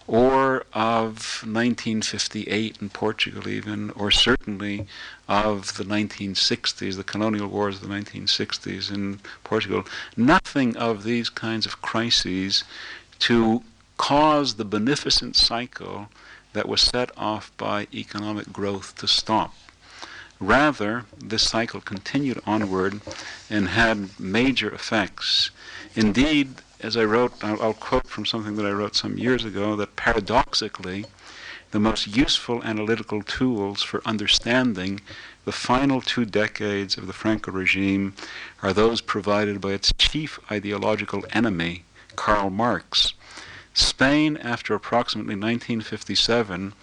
or 0.07 0.65
of 0.73 1.43
1958 1.45 2.79
in 2.81 2.91
Portugal, 2.91 3.49
even, 3.49 3.91
or 3.91 4.11
certainly 4.11 4.87
of 5.29 5.77
the 5.77 5.85
1960s, 5.85 6.97
the 6.97 7.05
colonial 7.05 7.49
wars 7.49 7.77
of 7.77 7.89
the 7.89 7.95
1960s 7.95 8.93
in 8.93 9.21
Portugal. 9.45 9.85
Nothing 10.17 10.77
of 10.77 11.05
these 11.05 11.31
kinds 11.31 11.67
of 11.67 11.81
crises 11.83 12.65
to 13.21 13.63
cause 13.97 14.55
the 14.55 14.65
beneficent 14.65 15.37
cycle 15.37 16.09
that 16.53 16.69
was 16.69 16.81
set 16.81 17.11
off 17.17 17.57
by 17.57 17.87
economic 17.95 18.53
growth 18.53 18.97
to 18.97 19.07
stop. 19.07 19.55
Rather, 20.41 21.05
this 21.17 21.45
cycle 21.45 21.81
continued 21.81 22.41
onward 22.45 23.01
and 23.49 23.69
had 23.69 24.19
major 24.19 24.75
effects. 24.75 25.51
Indeed, 25.95 26.57
as 26.83 26.97
I 26.97 27.05
wrote, 27.05 27.33
I'll, 27.43 27.63
I'll, 27.63 27.75
quote 27.75 28.07
from 28.07 28.27
something 28.27 28.57
that 28.57 28.67
I 28.67 28.71
wrote 28.71 28.97
some 28.97 29.17
years 29.17 29.45
ago, 29.45 29.77
that 29.77 29.97
paradoxically, 29.97 31.07
the 31.71 31.81
most 31.81 32.07
useful 32.17 32.63
analytical 32.63 33.23
tools 33.23 33.83
for 33.83 34.03
understanding 34.05 35.01
the 35.45 35.53
final 35.53 36.01
two 36.01 36.25
decades 36.25 36.99
of 36.99 37.07
the 37.07 37.13
Franco 37.13 37.51
regime 37.51 38.15
are 38.63 38.73
those 38.73 39.01
provided 39.01 39.61
by 39.61 39.73
its 39.73 39.93
chief 39.97 40.39
ideological 40.51 41.25
enemy, 41.31 41.85
Karl 42.15 42.51
Marx. 42.51 43.15
Spain, 43.75 44.37
after 44.37 44.75
approximately 44.75 45.35
1957, 45.35 46.75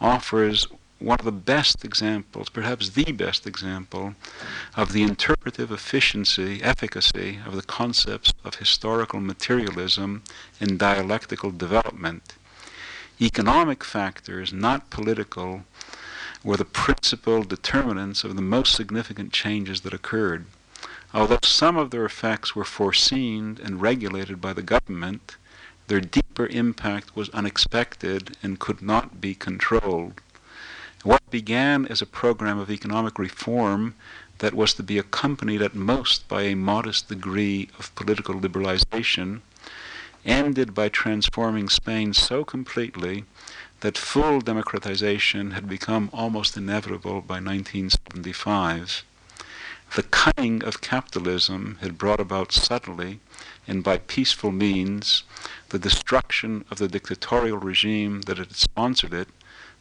offers 0.00 0.66
one 0.98 1.18
of 1.18 1.24
the 1.24 1.32
best 1.32 1.84
examples, 1.84 2.48
perhaps 2.48 2.90
the 2.90 3.12
best 3.12 3.46
example, 3.46 4.14
of 4.74 4.92
the 4.92 5.02
interpretive 5.02 5.70
efficiency, 5.70 6.62
efficacy 6.62 7.38
of 7.46 7.54
the 7.54 7.62
concepts 7.62 8.32
of 8.44 8.56
historical 8.56 9.20
materialism 9.20 10.22
in 10.60 10.78
dialectical 10.78 11.50
development. 11.50 12.34
Economic 13.20 13.84
factors, 13.84 14.52
not 14.52 14.90
political, 14.90 15.64
were 16.42 16.56
the 16.56 16.64
principal 16.64 17.42
determinants 17.42 18.24
of 18.24 18.36
the 18.36 18.42
most 18.42 18.74
significant 18.74 19.32
changes 19.32 19.80
that 19.82 19.92
occurred. 19.92 20.46
Although 21.12 21.38
some 21.42 21.76
of 21.76 21.90
their 21.90 22.04
effects 22.04 22.54
were 22.54 22.64
foreseen 22.64 23.58
and 23.62 23.82
regulated 23.82 24.40
by 24.40 24.52
the 24.52 24.62
government, 24.62 25.36
their 25.88 26.00
deeper 26.00 26.46
impact 26.46 27.14
was 27.14 27.28
unexpected 27.30 28.36
and 28.42 28.58
could 28.58 28.82
not 28.82 29.20
be 29.20 29.34
controlled. 29.34 30.20
What 31.06 31.30
began 31.30 31.86
as 31.86 32.02
a 32.02 32.12
program 32.22 32.58
of 32.58 32.68
economic 32.68 33.16
reform 33.16 33.94
that 34.38 34.54
was 34.54 34.74
to 34.74 34.82
be 34.82 34.98
accompanied 34.98 35.62
at 35.62 35.72
most 35.72 36.26
by 36.26 36.42
a 36.42 36.56
modest 36.56 37.08
degree 37.08 37.68
of 37.78 37.94
political 37.94 38.34
liberalization 38.34 39.42
ended 40.24 40.74
by 40.74 40.88
transforming 40.88 41.68
Spain 41.68 42.12
so 42.12 42.42
completely 42.42 43.24
that 43.82 43.96
full 43.96 44.40
democratization 44.40 45.52
had 45.52 45.68
become 45.68 46.10
almost 46.12 46.56
inevitable 46.56 47.20
by 47.20 47.38
1975. 47.38 49.04
The 49.94 50.02
cunning 50.02 50.64
of 50.64 50.80
capitalism 50.80 51.78
had 51.82 51.98
brought 51.98 52.18
about 52.18 52.50
subtly 52.50 53.20
and 53.68 53.84
by 53.84 53.98
peaceful 53.98 54.50
means 54.50 55.22
the 55.68 55.78
destruction 55.78 56.64
of 56.68 56.78
the 56.78 56.88
dictatorial 56.88 57.58
regime 57.58 58.22
that 58.22 58.38
had 58.38 58.56
sponsored 58.56 59.14
it 59.14 59.28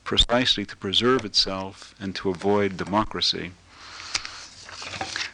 precisely 0.05 0.65
to 0.65 0.77
preserve 0.77 1.25
itself 1.25 1.93
and 1.99 2.15
to 2.15 2.29
avoid 2.29 2.77
democracy. 2.77 3.51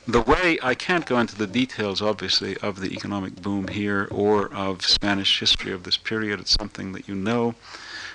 The 0.07 0.21
way, 0.21 0.57
I 0.63 0.73
can't 0.73 1.05
go 1.05 1.19
into 1.19 1.35
the 1.35 1.45
details, 1.45 2.01
obviously, 2.01 2.57
of 2.57 2.79
the 2.79 2.91
economic 2.91 3.35
boom 3.35 3.67
here 3.67 4.07
or 4.09 4.51
of 4.51 4.83
Spanish 4.83 5.39
history 5.39 5.71
of 5.71 5.83
this 5.83 5.97
period. 5.97 6.39
It's 6.39 6.57
something 6.59 6.93
that 6.93 7.07
you 7.07 7.13
know 7.13 7.53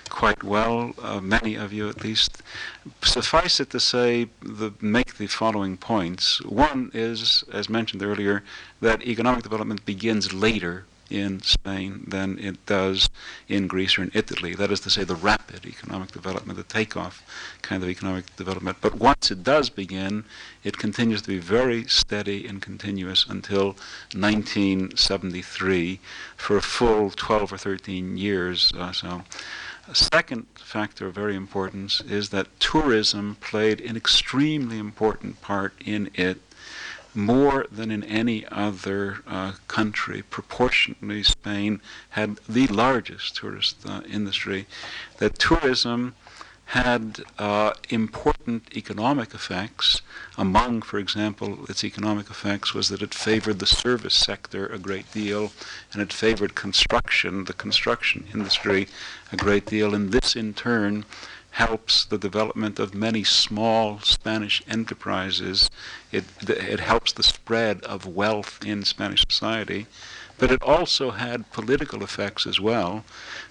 quite 0.08 0.42
well, 0.42 0.94
uh, 1.00 1.20
many 1.20 1.54
of 1.54 1.72
you 1.72 1.88
at 1.88 2.02
least. 2.02 2.42
Suffice 3.02 3.60
it 3.60 3.70
to 3.70 3.80
say, 3.80 4.28
the, 4.42 4.72
make 4.80 5.18
the 5.18 5.26
following 5.26 5.76
points. 5.76 6.42
One 6.44 6.90
is, 6.92 7.44
as 7.52 7.68
mentioned 7.68 8.02
earlier, 8.02 8.42
that 8.80 9.06
economic 9.06 9.42
development 9.42 9.84
begins 9.84 10.32
later 10.32 10.86
in 11.10 11.40
Spain 11.42 12.04
than 12.06 12.38
it 12.38 12.64
does 12.66 13.08
in 13.48 13.66
Greece 13.66 13.98
or 13.98 14.02
in 14.02 14.10
Italy. 14.14 14.54
That 14.54 14.70
is 14.70 14.80
to 14.80 14.90
say, 14.90 15.04
the 15.04 15.14
rapid 15.14 15.64
economic 15.66 16.12
development, 16.12 16.56
the 16.56 16.64
takeoff 16.64 17.22
kind 17.62 17.82
of 17.82 17.88
economic 17.88 18.34
development. 18.36 18.78
But 18.80 18.96
once 18.96 19.30
it 19.30 19.42
does 19.42 19.70
begin, 19.70 20.24
it 20.64 20.78
continues 20.78 21.22
to 21.22 21.28
be 21.28 21.38
very 21.38 21.84
steady 21.86 22.46
and 22.46 22.60
continuous 22.60 23.26
until 23.28 23.76
1973 24.14 26.00
for 26.36 26.56
a 26.56 26.62
full 26.62 27.10
12 27.10 27.52
or 27.52 27.58
13 27.58 28.16
years. 28.16 28.72
Uh, 28.76 28.92
so. 28.92 29.22
A 29.88 29.94
second 29.94 30.46
factor 30.56 31.06
of 31.06 31.14
very 31.14 31.36
importance 31.36 32.00
is 32.00 32.30
that 32.30 32.58
tourism 32.58 33.36
played 33.40 33.80
an 33.80 33.96
extremely 33.96 34.78
important 34.78 35.40
part 35.40 35.74
in 35.84 36.10
it 36.14 36.40
more 37.16 37.66
than 37.72 37.90
in 37.90 38.04
any 38.04 38.46
other 38.46 39.18
uh, 39.26 39.52
country. 39.66 40.22
Proportionately, 40.22 41.22
Spain 41.22 41.80
had 42.10 42.36
the 42.48 42.66
largest 42.66 43.36
tourist 43.36 43.76
uh, 43.86 44.02
industry. 44.08 44.66
That 45.18 45.38
tourism 45.38 46.14
had 46.66 47.22
uh, 47.38 47.72
important 47.90 48.76
economic 48.76 49.32
effects. 49.32 50.02
Among, 50.36 50.82
for 50.82 50.98
example, 50.98 51.64
its 51.68 51.84
economic 51.84 52.28
effects 52.28 52.74
was 52.74 52.88
that 52.88 53.02
it 53.02 53.14
favored 53.14 53.60
the 53.60 53.66
service 53.66 54.14
sector 54.14 54.66
a 54.66 54.78
great 54.78 55.10
deal, 55.12 55.52
and 55.92 56.02
it 56.02 56.12
favored 56.12 56.56
construction, 56.56 57.44
the 57.44 57.52
construction 57.52 58.26
industry, 58.34 58.88
a 59.32 59.36
great 59.36 59.66
deal. 59.66 59.94
And 59.94 60.10
this, 60.10 60.34
in 60.34 60.54
turn, 60.54 61.04
helps 61.56 62.04
the 62.04 62.18
development 62.18 62.78
of 62.78 62.94
many 62.94 63.24
small 63.24 63.98
Spanish 64.00 64.62
enterprises 64.68 65.70
it, 66.12 66.24
it 66.48 66.80
helps 66.80 67.12
the 67.12 67.22
spread 67.22 67.82
of 67.82 68.06
wealth 68.06 68.64
in 68.64 68.84
Spanish 68.84 69.24
society. 69.28 69.86
But 70.38 70.52
it 70.52 70.62
also 70.62 71.12
had 71.12 71.50
political 71.50 72.02
effects 72.02 72.46
as 72.46 72.60
well, 72.60 73.06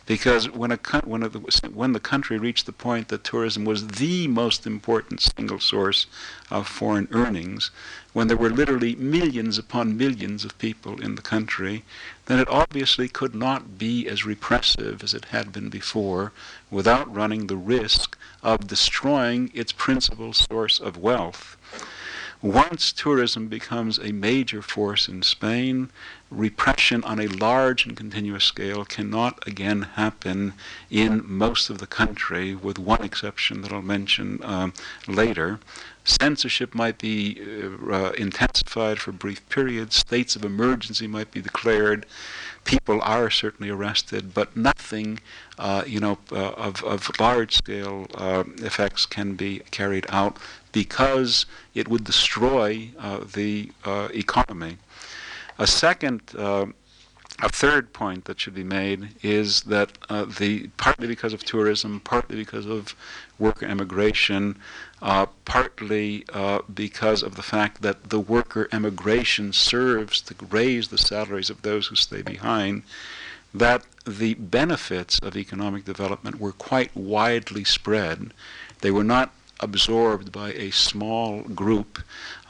because 0.06 0.52
when, 0.52 0.72
a, 0.72 0.80
when, 1.04 1.24
a, 1.24 1.30
when 1.30 1.94
the 1.94 2.00
country 2.00 2.38
reached 2.38 2.68
the 2.68 2.72
point 2.72 3.08
that 3.08 3.24
tourism 3.24 3.66
was 3.66 3.88
the 3.88 4.28
most 4.28 4.68
important 4.68 5.20
single 5.20 5.60
source 5.60 6.06
of 6.52 6.68
foreign 6.68 7.08
earnings, 7.12 7.72
when 8.14 8.28
there 8.28 8.38
were 8.38 8.52
literally 8.52 8.96
millions 8.96 9.58
upon 9.58 9.98
millions 9.98 10.46
of 10.46 10.60
people 10.60 11.02
in 11.02 11.16
the 11.16 11.24
country, 11.24 11.84
then 12.28 12.38
it 12.38 12.48
obviously 12.50 13.08
could 13.08 13.34
not 13.34 13.80
be 13.80 14.08
as 14.08 14.24
repressive 14.24 15.04
as 15.04 15.16
it 15.16 15.26
had 15.26 15.52
been 15.52 15.70
before 15.70 16.34
without 16.70 17.12
running 17.12 17.48
the 17.48 17.58
risk 17.58 18.16
of 18.44 18.68
destroying 18.68 19.50
its 19.56 19.72
principal 19.72 20.34
source 20.34 20.80
of 20.80 20.98
wealth. 20.98 21.55
Once 22.46 22.92
tourism 22.92 23.48
becomes 23.48 23.98
a 23.98 24.12
major 24.12 24.62
force 24.62 25.08
in 25.08 25.24
Spain, 25.24 25.90
repression 26.30 27.04
on 27.04 27.20
a 27.20 27.26
large 27.26 27.88
and 27.88 27.98
continuous 27.98 28.44
scale 28.44 28.86
cannot 28.86 29.40
again 29.48 29.82
happen 29.82 30.54
in 30.92 31.24
most 31.26 31.72
of 31.72 31.80
the 31.80 31.88
country, 31.88 32.54
with 32.54 32.78
one 32.78 33.04
exception 33.04 33.62
that 33.62 33.74
I'll 33.74 33.82
mention 33.82 34.40
um, 34.44 34.74
later. 35.08 35.60
Censorship 36.04 36.76
might 36.76 37.00
be 37.00 37.42
uh, 37.42 37.92
uh, 37.92 38.12
intensified 38.12 39.00
for 39.00 39.12
brief 39.12 39.42
periods, 39.50 39.96
states 39.96 40.36
of 40.36 40.46
emergency 40.46 41.08
might 41.08 41.32
be 41.32 41.42
declared, 41.42 42.06
people 42.66 43.00
are 43.02 43.30
certainly 43.30 43.70
arrested, 43.70 44.34
but 44.34 44.58
nothing, 44.58 45.20
uh, 45.58 45.84
you 45.88 46.00
know, 46.00 46.18
uh, 46.32 46.50
of, 46.52 46.84
of 46.84 47.10
large-scale 47.20 48.08
uh, 48.16 48.44
effects 48.58 49.06
can 49.06 49.36
be 49.36 49.60
carried 49.72 50.06
out 50.10 50.38
because 50.72 51.46
it 51.74 51.88
would 51.88 52.04
destroy 52.04 52.90
uh, 53.00 53.20
the 53.34 53.72
uh, 53.86 54.10
economy. 54.14 54.78
A 55.58 55.68
second, 55.68 56.22
uh, 56.38 56.66
a 57.42 57.50
third 57.50 57.94
point 57.94 58.26
that 58.26 58.40
should 58.40 58.56
be 58.56 58.64
made 58.64 59.10
is 59.22 59.62
that 59.64 59.98
the 60.40 60.68
partly 60.78 61.08
because 61.08 61.34
of 61.34 61.44
tourism, 61.44 62.00
partly 62.00 62.36
because 62.36 62.66
of 62.66 62.96
worker 63.40 63.66
emigration, 63.66 64.58
uh, 65.06 65.28
partly 65.46 66.26
uh, 66.34 66.60
because 66.74 67.22
of 67.22 67.36
the 67.36 67.44
fact 67.44 67.84
that 67.84 68.10
the 68.10 68.20
worker 68.20 68.68
emigration 68.72 69.54
serves 69.54 70.20
to 70.20 70.34
raise 70.50 70.88
the 70.88 70.98
salaries 70.98 71.52
of 71.52 71.62
those 71.62 71.88
who 71.88 71.96
stay 71.96 72.24
behind, 72.24 72.82
that 73.54 73.84
the 74.08 74.34
benefits 74.34 75.20
of 75.20 75.38
economic 75.38 75.86
development 75.86 76.40
were 76.40 76.52
quite 76.52 76.96
widely 76.98 77.64
spread. 77.64 78.32
They 78.82 78.90
were 78.90 79.04
not 79.04 79.32
absorbed 79.60 80.32
by 80.32 80.52
a 80.54 80.72
small 80.72 81.42
group 81.42 82.00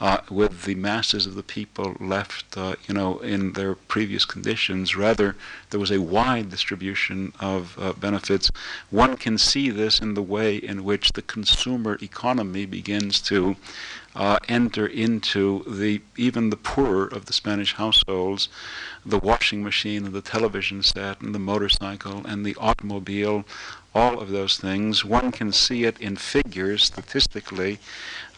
uh, 0.00 0.18
with 0.30 0.64
the 0.64 0.74
masses 0.74 1.26
of 1.26 1.34
the 1.34 1.42
people 1.42 1.96
left, 2.00 2.56
uh, 2.56 2.74
you 2.86 2.94
know, 2.94 3.18
in 3.20 3.52
their 3.52 3.74
previous 3.74 4.24
conditions. 4.24 4.96
Rather, 4.96 5.36
there 5.70 5.80
was 5.80 5.90
a 5.90 6.00
wide 6.00 6.50
distribution 6.50 7.32
of 7.40 7.76
uh, 7.78 7.92
benefits. 7.92 8.50
One 8.90 9.16
can 9.16 9.38
see 9.38 9.70
this 9.70 10.00
in 10.00 10.14
the 10.14 10.22
way 10.22 10.56
in 10.56 10.84
which 10.84 11.12
the 11.12 11.22
consumer 11.22 11.98
economy 12.02 12.66
begins 12.66 13.20
to 13.22 13.56
uh, 14.16 14.38
enter 14.48 14.86
into 14.86 15.62
the 15.66 16.00
even 16.16 16.48
the 16.48 16.56
poorer 16.56 17.06
of 17.06 17.26
the 17.26 17.34
Spanish 17.34 17.74
households, 17.74 18.48
the 19.04 19.18
washing 19.18 19.62
machine 19.62 20.06
and 20.06 20.14
the 20.14 20.22
television 20.22 20.82
set 20.82 21.20
and 21.20 21.34
the 21.34 21.38
motorcycle 21.38 22.26
and 22.26 22.44
the 22.44 22.56
automobile 22.56 23.44
all 23.96 24.20
of 24.20 24.28
those 24.28 24.58
things. 24.58 25.06
One 25.06 25.32
can 25.32 25.52
see 25.52 25.84
it 25.84 25.98
in 25.98 26.16
figures 26.16 26.84
statistically 26.84 27.78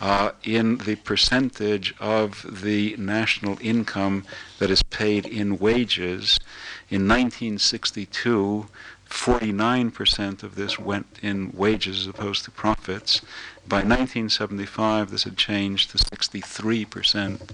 uh, 0.00 0.30
in 0.44 0.78
the 0.78 0.94
percentage 0.94 1.92
of 1.98 2.62
the 2.62 2.94
national 2.96 3.58
income 3.60 4.24
that 4.60 4.70
is 4.70 4.84
paid 4.84 5.26
in 5.26 5.58
wages. 5.58 6.38
In 6.90 7.08
1962, 7.08 8.68
49% 9.08 10.42
of 10.42 10.54
this 10.54 10.78
went 10.78 11.18
in 11.22 11.50
wages 11.52 12.00
as 12.00 12.06
opposed 12.06 12.44
to 12.44 12.50
profits. 12.50 13.22
By 13.66 13.78
1975, 13.78 15.10
this 15.10 15.24
had 15.24 15.36
changed 15.36 15.90
to 15.90 15.98
63%. 15.98 17.50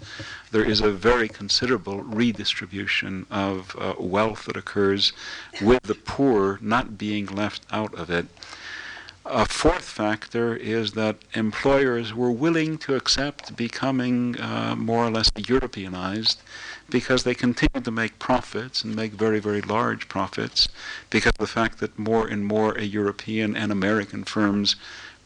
There 0.50 0.64
is 0.64 0.80
a 0.80 0.90
very 0.90 1.28
considerable 1.28 2.02
redistribution 2.02 3.26
of 3.30 3.76
uh, 3.78 3.94
wealth 3.98 4.46
that 4.46 4.57
occurs 4.57 5.12
with 5.61 5.82
the 5.82 5.94
poor 5.94 6.59
not 6.61 6.98
being 6.98 7.26
left 7.26 7.64
out 7.70 7.94
of 7.94 8.11
it. 8.11 8.26
A 9.26 9.46
fourth 9.46 9.84
factor 9.84 10.55
is 10.55 10.92
that 10.92 11.16
employers 11.32 12.12
were 12.12 12.30
willing 12.30 12.76
to 12.78 12.94
accept 12.94 13.57
becoming 13.57 14.38
uh, 14.38 14.74
more 14.76 15.07
or 15.07 15.11
less 15.11 15.30
Europeanized 15.34 16.42
because 16.91 17.24
they 17.24 17.35
continued 17.35 17.85
to 17.85 17.91
make 17.91 18.18
profits 18.18 18.85
and 18.85 18.95
make 18.95 19.12
very, 19.12 19.41
very 19.41 19.61
large 19.61 20.09
profits 20.09 20.68
because 21.11 21.32
of 21.32 21.39
the 21.39 21.47
fact 21.47 21.78
that 21.78 21.99
more 21.99 22.26
and 22.26 22.47
more 22.47 22.78
European 22.78 23.57
and 23.57 23.72
American 23.72 24.24
firms 24.24 24.76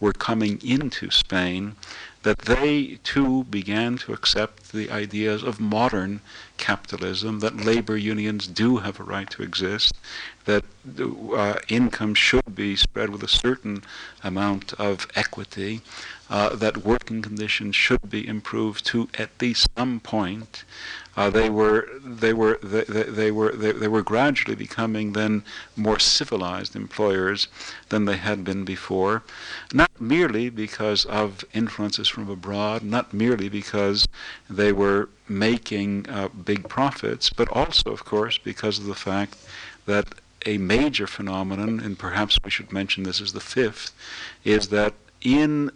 were 0.00 0.12
coming 0.12 0.60
into 0.62 1.10
Spain, 1.10 1.74
that 2.22 2.38
they 2.40 2.98
too 3.02 3.44
began 3.44 3.98
to 3.98 4.12
accept 4.12 4.72
the 4.72 4.90
ideas 4.90 5.42
of 5.42 5.60
modern 5.60 6.20
capitalism, 6.58 7.40
that 7.40 7.64
labor 7.64 7.96
unions 7.96 8.46
do 8.46 8.78
have 8.78 9.00
a 9.00 9.04
right 9.04 9.30
to 9.30 9.42
exist, 9.42 9.94
that 10.44 10.64
uh, 11.00 11.54
income 11.68 12.14
should 12.14 12.54
be 12.54 12.76
spread 12.76 13.10
with 13.10 13.22
a 13.22 13.28
certain 13.28 13.82
amount 14.22 14.74
of 14.74 15.06
equity, 15.14 15.80
uh, 16.30 16.54
that 16.54 16.78
working 16.78 17.22
conditions 17.22 17.74
should 17.74 18.10
be 18.10 18.26
improved 18.26 18.84
to 18.84 19.08
at 19.18 19.30
least 19.40 19.66
some 19.76 20.00
point. 20.00 20.64
Uh, 21.16 21.30
they 21.30 21.50
were 21.50 21.88
they 22.04 22.32
were 22.32 22.58
they, 22.62 22.84
they 22.84 23.30
were 23.30 23.52
they, 23.52 23.72
they, 23.72 23.88
were 23.88 24.02
gradually 24.02 24.54
becoming 24.54 25.14
then 25.14 25.42
more 25.74 25.98
civilized 25.98 26.76
employers 26.76 27.48
than 27.88 28.04
they 28.04 28.16
had 28.16 28.44
been 28.44 28.64
before, 28.64 29.22
not 29.72 29.90
merely 30.00 30.48
because 30.48 31.04
of 31.06 31.44
influences 31.52 32.08
from 32.08 32.30
abroad, 32.30 32.82
not 32.82 33.12
merely 33.12 33.48
because 33.48 34.06
they 34.48 34.70
were 34.70 35.08
making 35.28 36.08
uh, 36.08 36.28
big 36.28 36.68
profits, 36.68 37.30
but 37.30 37.48
also, 37.50 37.90
of 37.90 38.04
course, 38.04 38.38
because 38.38 38.78
of 38.78 38.86
the 38.86 38.94
fact 38.94 39.36
that 39.86 40.06
a 40.46 40.58
major 40.58 41.06
phenomenon, 41.06 41.80
and 41.80 41.98
perhaps 41.98 42.38
we 42.44 42.50
should 42.50 42.72
mention 42.72 43.02
this 43.02 43.20
as 43.20 43.32
the 43.32 43.40
fifth, 43.40 43.92
is 44.44 44.68
that 44.68 44.94
in 45.20 45.70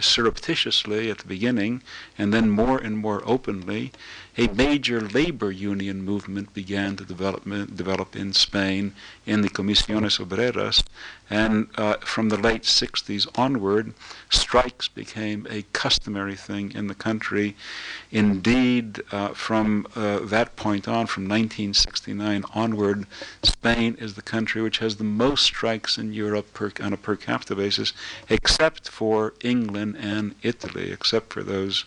surreptitiously 0.00 1.10
at 1.10 1.18
the 1.18 1.26
beginning, 1.26 1.82
and 2.16 2.34
then 2.34 2.50
more 2.50 2.78
and 2.78 2.98
more 2.98 3.22
openly, 3.24 3.92
a 4.38 4.46
major 4.54 5.00
labor 5.00 5.50
union 5.50 6.04
movement 6.04 6.54
began 6.54 6.94
to 6.94 7.04
develop, 7.04 7.42
develop 7.74 8.14
in 8.14 8.32
Spain 8.32 8.94
in 9.26 9.42
the 9.42 9.48
Comisiones 9.48 10.24
Obreras, 10.24 10.84
and 11.28 11.66
uh, 11.76 11.94
from 11.96 12.28
the 12.28 12.36
late 12.36 12.62
60s 12.62 13.26
onward, 13.34 13.92
strikes 14.30 14.86
became 14.86 15.44
a 15.50 15.62
customary 15.72 16.36
thing 16.36 16.70
in 16.72 16.86
the 16.86 16.94
country. 16.94 17.56
Indeed, 18.12 19.00
uh, 19.10 19.30
from 19.30 19.88
uh, 19.96 20.20
that 20.20 20.54
point 20.54 20.86
on, 20.86 21.08
from 21.08 21.24
1969 21.24 22.44
onward, 22.54 23.08
Spain 23.42 23.96
is 23.98 24.14
the 24.14 24.22
country 24.22 24.62
which 24.62 24.78
has 24.78 24.96
the 24.96 25.04
most 25.04 25.42
strikes 25.42 25.98
in 25.98 26.12
Europe 26.12 26.54
per, 26.54 26.70
on 26.80 26.92
a 26.92 26.96
per 26.96 27.16
capita 27.16 27.56
basis, 27.56 27.92
except 28.28 28.88
for 28.88 29.34
England 29.42 29.96
and 29.98 30.36
Italy, 30.42 30.92
except 30.92 31.32
for 31.32 31.42
those 31.42 31.84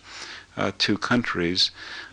uh, 0.56 0.72
two 0.78 0.98
countries. 0.98 1.70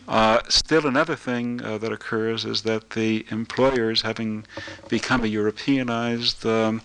Uh, 0.09 0.41
still, 0.49 0.87
another 0.87 1.15
thing 1.15 1.61
uh, 1.63 1.77
that 1.77 1.91
occurs 1.91 2.43
is 2.43 2.63
that 2.63 2.89
the 2.89 3.27
employers, 3.29 4.01
having 4.01 4.43
become 4.87 5.23
a 5.23 5.27
Europeanized, 5.27 6.43
um, 6.47 6.81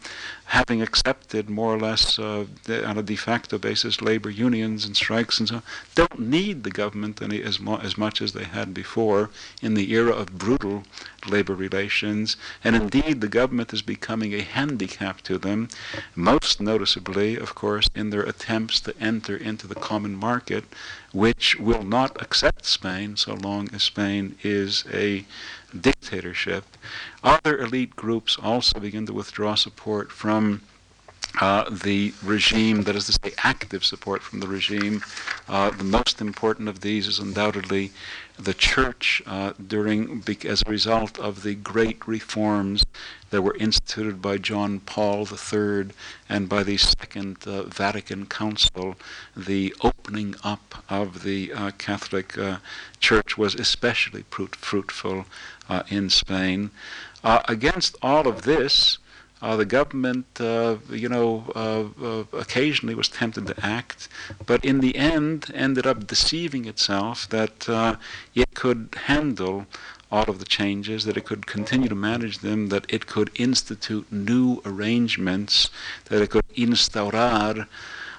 having 0.46 0.82
accepted 0.82 1.48
more 1.48 1.74
or 1.74 1.78
less 1.78 2.18
uh, 2.18 2.44
on 2.68 2.98
a 2.98 3.02
de 3.02 3.16
facto 3.16 3.58
basis 3.58 4.00
labor 4.02 4.30
unions 4.30 4.84
and 4.84 4.96
strikes 4.96 5.38
and 5.40 5.48
so 5.48 5.56
on, 5.56 5.62
don't 5.94 6.20
need 6.20 6.62
the 6.62 6.70
government 6.70 7.22
any, 7.22 7.42
as, 7.42 7.58
as 7.82 7.96
much 7.96 8.20
as 8.20 8.32
they 8.32 8.44
had 8.44 8.74
before 8.74 9.30
in 9.62 9.74
the 9.74 9.92
era 9.92 10.12
of 10.12 10.38
brutal 10.38 10.84
labor 11.26 11.54
relations. 11.54 12.36
And 12.62 12.76
indeed, 12.76 13.20
the 13.20 13.28
government 13.28 13.72
is 13.72 13.82
becoming 13.82 14.34
a 14.34 14.42
handicap 14.42 15.22
to 15.22 15.38
them, 15.38 15.68
most 16.14 16.60
noticeably, 16.60 17.36
of 17.36 17.54
course, 17.54 17.88
in 17.94 18.10
their 18.10 18.22
attempts 18.22 18.80
to 18.80 18.94
enter 19.00 19.36
into 19.36 19.66
the 19.66 19.74
common 19.74 20.14
market, 20.14 20.64
which 21.12 21.56
will 21.56 21.84
not 21.84 22.20
accept 22.20 22.66
Spain 22.66 23.16
so 23.16 23.34
long 23.34 23.68
as 23.72 23.82
Spain 23.82 24.36
is 24.42 24.84
a 24.92 25.24
dictatorship. 25.80 26.64
Other 27.22 27.58
elite 27.58 27.96
groups 27.96 28.38
also 28.40 28.78
begin 28.78 29.06
to 29.06 29.12
withdraw 29.12 29.54
support 29.54 30.12
from 30.12 30.62
uh, 31.40 31.68
the 31.68 32.14
regime, 32.22 32.82
that 32.84 32.94
is 32.94 33.06
to 33.06 33.12
say, 33.12 33.34
active 33.38 33.84
support 33.84 34.22
from 34.22 34.40
the 34.40 34.46
regime. 34.46 35.02
Uh, 35.48 35.70
the 35.70 35.84
most 35.84 36.20
important 36.20 36.68
of 36.68 36.80
these 36.80 37.08
is 37.08 37.18
undoubtedly 37.18 37.90
the 38.38 38.54
church 38.54 39.22
uh, 39.26 39.52
during, 39.64 40.22
as 40.44 40.62
a 40.66 40.70
result 40.70 41.18
of 41.18 41.42
the 41.42 41.54
great 41.54 42.06
reforms 42.06 42.84
that 43.30 43.42
were 43.42 43.56
instituted 43.56 44.20
by 44.20 44.38
John 44.38 44.80
Paul 44.80 45.26
III 45.26 45.90
and 46.28 46.48
by 46.48 46.62
the 46.62 46.76
Second 46.76 47.38
uh, 47.46 47.64
Vatican 47.64 48.26
Council. 48.26 48.96
The 49.36 49.74
opening 49.82 50.34
up 50.42 50.84
of 50.88 51.22
the 51.22 51.52
uh, 51.52 51.70
Catholic 51.78 52.36
uh, 52.36 52.58
Church 53.00 53.38
was 53.38 53.54
especially 53.54 54.24
fruitful 54.30 55.26
in 55.88 56.10
Spain. 56.10 56.70
against 57.22 57.96
all 58.02 58.28
of 58.28 58.42
this, 58.42 58.98
uh, 59.42 59.56
the 59.56 59.64
government, 59.64 60.26
uh, 60.40 60.76
you 60.90 61.08
know, 61.08 61.44
uh, 61.54 61.84
uh, 62.02 62.24
occasionally 62.32 62.94
was 62.94 63.08
tempted 63.08 63.46
to 63.46 63.66
act, 63.66 64.08
but 64.46 64.64
in 64.64 64.80
the 64.80 64.96
end 64.96 65.50
ended 65.54 65.86
up 65.86 66.06
deceiving 66.06 66.64
itself 66.64 67.28
that 67.28 67.68
uh, 67.68 67.96
it 68.34 68.54
could 68.54 68.88
handle 69.04 69.66
all 70.10 70.24
of 70.24 70.38
the 70.38 70.44
changes, 70.44 71.04
that 71.04 71.16
it 71.16 71.24
could 71.24 71.46
continue 71.46 71.88
to 71.88 71.94
manage 71.94 72.38
them, 72.38 72.68
that 72.68 72.86
it 72.88 73.06
could 73.06 73.30
institute 73.34 74.06
new 74.12 74.62
arrangements, 74.64 75.70
that 76.06 76.22
it 76.22 76.30
could 76.30 76.48
instaurar 76.56 77.66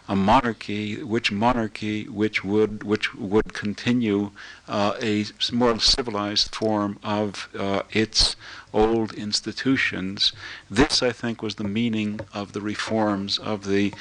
a 0.07 0.15
monarchy, 0.15 1.03
which 1.03 1.31
monarchy 1.31 2.07
which 2.07 2.43
would 2.43 2.83
which 2.83 3.15
would 3.15 3.53
continue 3.53 4.31
uh, 4.67 4.93
a 5.01 5.25
more 5.51 5.79
civilized 5.79 6.53
form 6.53 6.99
of 7.03 7.49
uh, 7.57 7.81
its 7.91 8.35
old 8.73 9.13
institutions. 9.13 10.33
This, 10.69 11.01
I 11.01 11.11
think, 11.11 11.41
was 11.41 11.55
the 11.55 11.63
meaning 11.63 12.19
of 12.33 12.53
the 12.53 12.61
reforms 12.61 13.39
of 13.39 13.65
the 13.65 13.93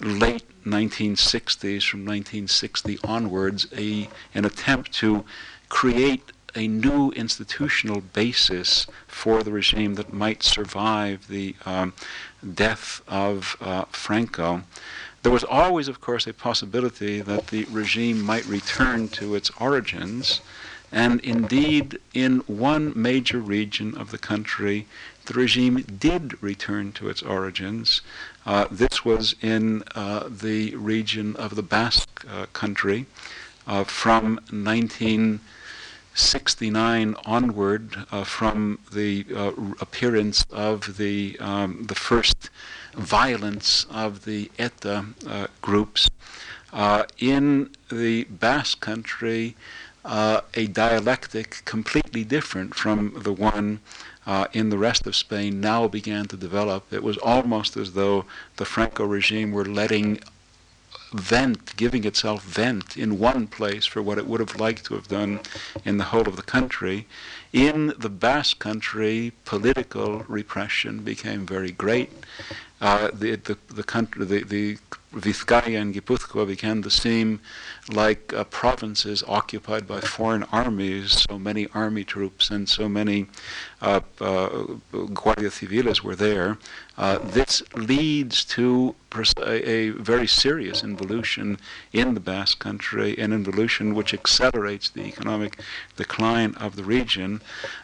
late 0.00 0.44
1960s, 0.64 1.88
from 1.88 2.00
1960 2.00 2.98
onwards, 3.04 3.66
a 3.76 4.08
an 4.34 4.44
attempt 4.44 4.92
to 4.94 5.24
create 5.68 6.32
a 6.54 6.66
new 6.66 7.10
institutional 7.12 8.00
basis 8.00 8.86
for 9.06 9.42
the 9.42 9.52
regime 9.52 9.94
that 9.94 10.12
might 10.12 10.42
survive 10.42 11.28
the 11.28 11.54
um, 11.64 11.92
death 12.54 13.02
of 13.06 13.56
uh, 13.60 13.84
Franco. 13.90 14.62
There 15.22 15.32
was 15.32 15.44
always, 15.44 15.86
of 15.86 16.00
course, 16.00 16.26
a 16.26 16.32
possibility 16.32 17.20
that 17.20 17.48
the 17.48 17.64
regime 17.64 18.22
might 18.22 18.46
return 18.46 19.10
to 19.10 19.34
its 19.34 19.50
origins, 19.60 20.40
and 20.90 21.20
indeed, 21.20 21.98
in 22.14 22.38
one 22.46 22.94
major 22.96 23.38
region 23.38 23.94
of 23.98 24.12
the 24.12 24.18
country, 24.18 24.86
the 25.26 25.34
regime 25.34 25.84
did 25.98 26.42
return 26.42 26.92
to 26.92 27.10
its 27.10 27.22
origins. 27.22 28.00
Uh, 28.46 28.66
this 28.70 29.04
was 29.04 29.34
in 29.42 29.82
uh, 29.94 30.26
the 30.28 30.74
region 30.74 31.36
of 31.36 31.54
the 31.54 31.62
Basque 31.62 32.24
uh, 32.28 32.46
country 32.54 33.04
uh, 33.66 33.84
from 33.84 34.36
1969 34.50 37.14
onward, 37.26 38.06
uh, 38.10 38.24
from 38.24 38.78
the 38.90 39.26
uh, 39.36 39.52
appearance 39.80 40.46
of 40.50 40.96
the 40.96 41.36
um, 41.40 41.84
the 41.84 41.94
first 41.94 42.48
violence 42.94 43.86
of 43.90 44.24
the 44.24 44.50
ETA 44.58 45.06
uh, 45.26 45.46
groups. 45.60 46.10
Uh, 46.72 47.04
in 47.18 47.70
the 47.90 48.24
Basque 48.24 48.80
country, 48.80 49.56
uh, 50.04 50.40
a 50.54 50.66
dialectic 50.66 51.62
completely 51.64 52.24
different 52.24 52.74
from 52.74 53.14
the 53.22 53.32
one 53.32 53.80
uh, 54.26 54.46
in 54.52 54.70
the 54.70 54.78
rest 54.78 55.06
of 55.06 55.16
Spain 55.16 55.60
now 55.60 55.88
began 55.88 56.26
to 56.26 56.36
develop. 56.36 56.92
It 56.92 57.02
was 57.02 57.18
almost 57.18 57.76
as 57.76 57.92
though 57.92 58.24
the 58.56 58.64
Franco 58.64 59.04
regime 59.04 59.50
were 59.52 59.64
letting 59.64 60.20
vent, 61.12 61.76
giving 61.76 62.04
itself 62.04 62.44
vent 62.44 62.96
in 62.96 63.18
one 63.18 63.46
place 63.46 63.84
for 63.84 64.00
what 64.00 64.18
it 64.18 64.26
would 64.26 64.40
have 64.40 64.60
liked 64.60 64.84
to 64.84 64.94
have 64.94 65.08
done 65.08 65.40
in 65.84 65.98
the 65.98 66.04
whole 66.04 66.28
of 66.28 66.36
the 66.36 66.42
country. 66.42 67.06
In 67.52 67.92
the 67.98 68.08
Basque 68.08 68.58
country, 68.58 69.32
political 69.44 70.24
repression 70.28 71.00
became 71.02 71.46
very 71.46 71.72
great. 71.72 72.10
Uh, 72.80 73.10
the, 73.12 73.36
the, 73.36 73.58
the 73.68 73.82
country, 73.82 74.24
the, 74.24 74.42
the 74.42 74.78
Vizcaya 75.12 75.80
and 75.80 75.94
Gipuzkoa 75.94 76.46
began 76.46 76.82
to 76.82 76.90
seem 76.90 77.40
like 77.90 78.32
uh, 78.32 78.44
provinces 78.44 79.24
occupied 79.26 79.86
by 79.86 80.00
foreign 80.00 80.44
armies. 80.44 81.26
So 81.28 81.38
many 81.38 81.66
army 81.74 82.04
troops 82.04 82.48
and 82.48 82.68
so 82.68 82.88
many 82.88 83.26
uh, 83.82 84.00
uh, 84.20 84.64
Guardia 85.12 85.50
Civiles 85.50 86.04
were 86.04 86.16
there. 86.16 86.58
Uh, 87.00 87.16
this 87.16 87.62
leads 87.74 88.44
to 88.44 88.94
a, 89.38 89.70
a, 89.70 89.88
very 89.88 90.26
serious 90.26 90.84
involution 90.84 91.56
in 91.94 92.12
the 92.12 92.20
Basque 92.20 92.58
country, 92.58 93.16
an 93.16 93.32
involution 93.32 93.94
which 93.94 94.12
accelerates 94.12 94.90
the 94.90 95.04
economic 95.04 95.58
decline 95.96 96.54
of 96.56 96.76
the 96.76 96.84
region. 96.84 97.40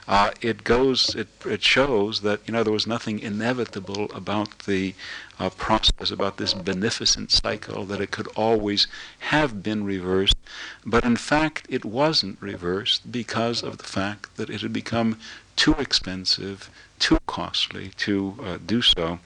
Uh, 0.06 0.32
it 0.42 0.64
goes, 0.64 1.14
it, 1.14 1.28
it 1.46 1.62
shows 1.62 2.20
that 2.20 2.40
you 2.46 2.52
know 2.52 2.62
there 2.62 2.74
was 2.74 2.86
nothing 2.86 3.18
inevitable 3.18 4.10
about 4.14 4.58
the 4.66 4.94
uh, 5.38 5.48
process, 5.48 6.10
about 6.10 6.36
this 6.36 6.52
beneficent 6.52 7.32
cycle, 7.32 7.86
that 7.86 8.02
it 8.02 8.10
could 8.10 8.28
always 8.36 8.86
have 9.20 9.62
been 9.62 9.82
reversed. 9.82 10.36
But 10.84 11.06
in 11.06 11.16
fact, 11.16 11.66
it 11.70 11.86
wasn't 11.86 12.36
reversed 12.42 13.10
because 13.10 13.62
of 13.62 13.78
the 13.78 13.84
fact 13.84 14.36
that 14.36 14.50
it 14.50 14.60
had 14.60 14.74
become 14.74 15.18
too 15.56 15.72
expensive, 15.78 16.68
too 16.98 17.18
costly 17.26 17.90
to 17.98 18.36
uh, 18.42 18.58
do 18.64 18.82
so. 18.82 19.18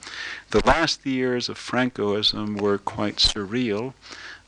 The 0.51 0.61
last 0.65 1.05
years 1.05 1.49
of 1.49 1.57
Francoism 1.57 2.59
were 2.59 2.77
quite 2.77 3.17
surreal. 3.17 3.93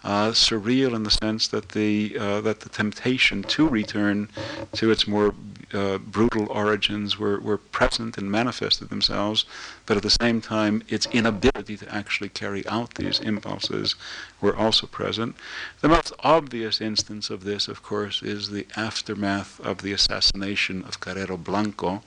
Uh, 0.04 0.32
surreal 0.32 0.94
in 0.94 1.04
the 1.04 1.12
sense 1.12 1.48
that 1.48 1.70
the 1.70 2.18
uh, 2.20 2.42
that 2.42 2.60
the 2.60 2.70
temptation 2.70 3.42
to 3.44 3.68
return 3.68 4.28
to 4.74 4.92
its 4.92 5.08
more 5.08 5.34
uh, 5.74 5.98
brutal 5.98 6.48
origins 6.52 7.18
were, 7.18 7.40
were 7.40 7.58
present 7.58 8.18
and 8.18 8.32
manifested 8.32 8.90
themselves, 8.90 9.46
but 9.86 9.98
at 9.98 10.04
the 10.04 10.10
same 10.10 10.42
time, 10.42 10.84
its 10.88 11.08
inability 11.08 11.78
to 11.78 11.94
actually 11.94 12.30
carry 12.30 12.66
out 12.68 12.96
these 12.96 13.20
impulses 13.20 13.96
were 14.40 14.56
also 14.56 14.88
present. 14.88 15.36
The 15.82 15.90
most 15.90 16.14
obvious 16.20 16.80
instance 16.80 17.30
of 17.30 17.44
this, 17.44 17.68
of 17.68 17.84
course, 17.84 18.22
is 18.22 18.50
the 18.50 18.68
aftermath 18.76 19.60
of 19.60 19.82
the 19.82 19.94
assassination 19.94 20.84
of 20.84 21.00
Carrero 21.00 21.38
Blanco. 21.38 22.04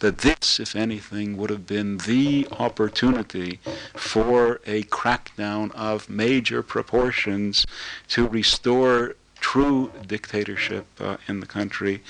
That 0.00 0.18
this, 0.18 0.58
if 0.58 0.74
anything, 0.74 1.36
would 1.36 1.50
have 1.50 1.66
been 1.66 1.98
the 1.98 2.48
opportunity 2.50 3.60
for 3.94 4.60
a 4.66 4.82
crackdown 4.84 5.70
of 5.72 6.10
major 6.10 6.62
proportions 6.62 7.64
to 8.08 8.26
restore 8.26 9.14
true 9.42 9.92
dictatorship 10.06 10.86
uh, 11.00 11.16
in 11.28 11.40
the 11.40 11.46
country, 11.46 12.02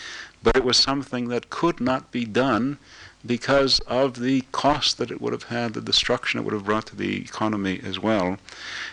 but 0.42 0.56
it 0.56 0.64
was 0.64 0.76
something 0.76 1.28
that 1.28 1.50
could 1.50 1.80
not 1.80 2.10
be 2.10 2.24
done 2.24 2.78
because 3.24 3.78
of 3.80 4.18
the 4.18 4.40
cost 4.50 4.98
that 4.98 5.10
it 5.10 5.20
would 5.20 5.32
have 5.32 5.44
had, 5.44 5.74
the 5.74 5.80
destruction 5.80 6.40
it 6.40 6.42
would 6.42 6.54
have 6.54 6.64
brought 6.64 6.86
to 6.86 6.96
the 6.96 7.18
economy 7.18 7.80
as 7.84 7.98
well. 7.98 8.36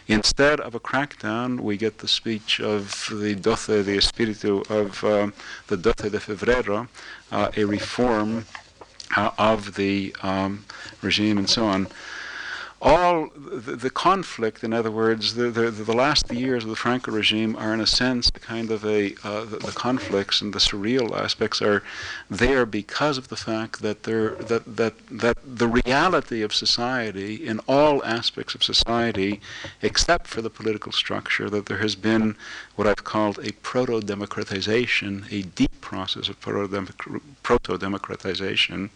Instead 0.07 0.59
of 0.59 0.75
a 0.75 0.79
crackdown, 0.79 1.59
we 1.59 1.77
get 1.77 1.97
the 1.97 2.07
speech 2.07 2.59
of 2.59 3.07
the 3.11 3.33
Doce 3.35 3.83
de 3.83 3.97
Espíritu 3.97 4.69
of 4.69 5.03
uh, 5.03 5.31
the 5.67 5.77
Doce 5.77 6.11
de 6.11 6.19
Febrero, 6.19 6.87
uh, 7.31 7.49
a 7.57 7.63
reform 7.63 8.45
uh, 9.15 9.31
of 9.39 9.75
the 9.75 10.15
um, 10.21 10.65
regime 11.01 11.39
and 11.39 11.49
so 11.49 11.65
on 11.65 11.87
all 12.81 13.27
the, 13.35 13.75
the, 13.75 13.89
conflict, 13.89 14.63
in 14.63 14.73
other 14.73 14.91
words, 14.91 15.35
the, 15.35 15.49
the, 15.51 15.69
the, 15.69 15.93
last 15.93 16.31
years 16.31 16.63
of 16.63 16.69
the 16.69 16.77
Franco 16.77 17.11
regime 17.11 17.55
are, 17.57 17.73
in 17.73 17.81
a 17.81 17.87
sense, 17.87 18.31
kind 18.31 18.71
of 18.71 18.85
a 18.85 19.15
uh, 19.23 19.43
the, 19.43 19.57
the, 19.57 19.73
conflicts 19.73 20.41
and 20.41 20.53
the 20.53 20.59
surreal 20.59 21.13
aspects 21.17 21.61
are 21.61 21.83
there 22.29 22.65
because 22.65 23.17
of 23.17 23.27
the 23.27 23.35
fact 23.35 23.81
that 23.81 24.03
there 24.03 24.35
that 24.35 24.77
that 24.77 24.93
that 25.11 25.37
the 25.45 25.67
reality 25.67 26.41
of 26.41 26.53
society 26.53 27.35
in 27.35 27.59
all 27.67 28.03
aspects 28.05 28.55
of 28.55 28.63
society, 28.63 29.41
except 29.81 30.27
for 30.27 30.41
the 30.41 30.49
political 30.49 30.93
structure, 30.93 31.49
that 31.49 31.65
there 31.65 31.79
has 31.79 31.95
been 31.95 32.37
what 32.79 32.87
I've 32.87 33.03
called 33.03 33.37
a 33.39 33.51
proto-democratization, 33.51 35.25
a 35.31 35.41
deep 35.41 35.81
process 35.81 36.29
of 36.29 36.39
proto-democratization, 36.39 38.89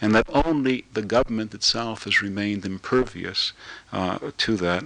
and 0.00 0.14
that 0.14 0.24
only 0.30 0.86
the 0.94 1.02
government 1.02 1.52
itself 1.52 2.04
has 2.04 2.22
remained 2.22 2.64
impervious 2.64 3.52
uh, 3.92 4.18
to 4.38 4.56
that. 4.56 4.84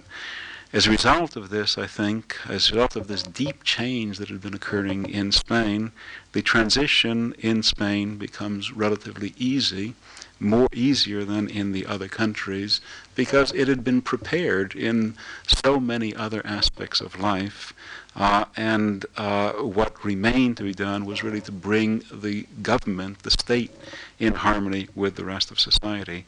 As 0.72 0.88
a 0.88 0.90
result 0.90 1.36
of 1.36 1.50
this, 1.50 1.78
I 1.78 1.86
think, 1.86 2.36
as 2.48 2.68
a 2.68 2.72
result 2.72 2.96
of 2.96 3.06
this 3.06 3.22
deep 3.22 3.62
change 3.62 4.18
that 4.18 4.28
had 4.28 4.40
been 4.40 4.54
occurring 4.54 5.08
in 5.08 5.30
Spain, 5.30 5.92
the 6.32 6.42
transition 6.42 7.36
in 7.38 7.62
Spain 7.62 8.16
becomes 8.16 8.72
relatively 8.72 9.34
easy, 9.38 9.94
more 10.40 10.66
easier 10.72 11.24
than 11.24 11.48
in 11.48 11.70
the 11.70 11.86
other 11.86 12.08
countries, 12.08 12.80
because 13.14 13.52
it 13.52 13.68
had 13.68 13.84
been 13.84 14.02
prepared 14.02 14.74
in 14.74 15.14
so 15.46 15.78
many 15.78 16.12
other 16.16 16.42
aspects 16.44 17.00
of 17.00 17.20
life 17.20 17.72
uh, 18.16 18.44
and 18.56 19.06
uh, 19.16 19.52
what 19.52 20.04
remained 20.04 20.56
to 20.58 20.62
be 20.62 20.74
done 20.74 21.04
was 21.04 21.22
really 21.22 21.40
to 21.40 21.52
bring 21.52 22.02
the 22.12 22.46
government, 22.62 23.22
the 23.22 23.30
state, 23.30 23.70
in 24.18 24.34
harmony 24.34 24.88
with 24.94 25.16
the 25.16 25.24
rest 25.24 25.50
of 25.50 25.58
society. 25.58 26.26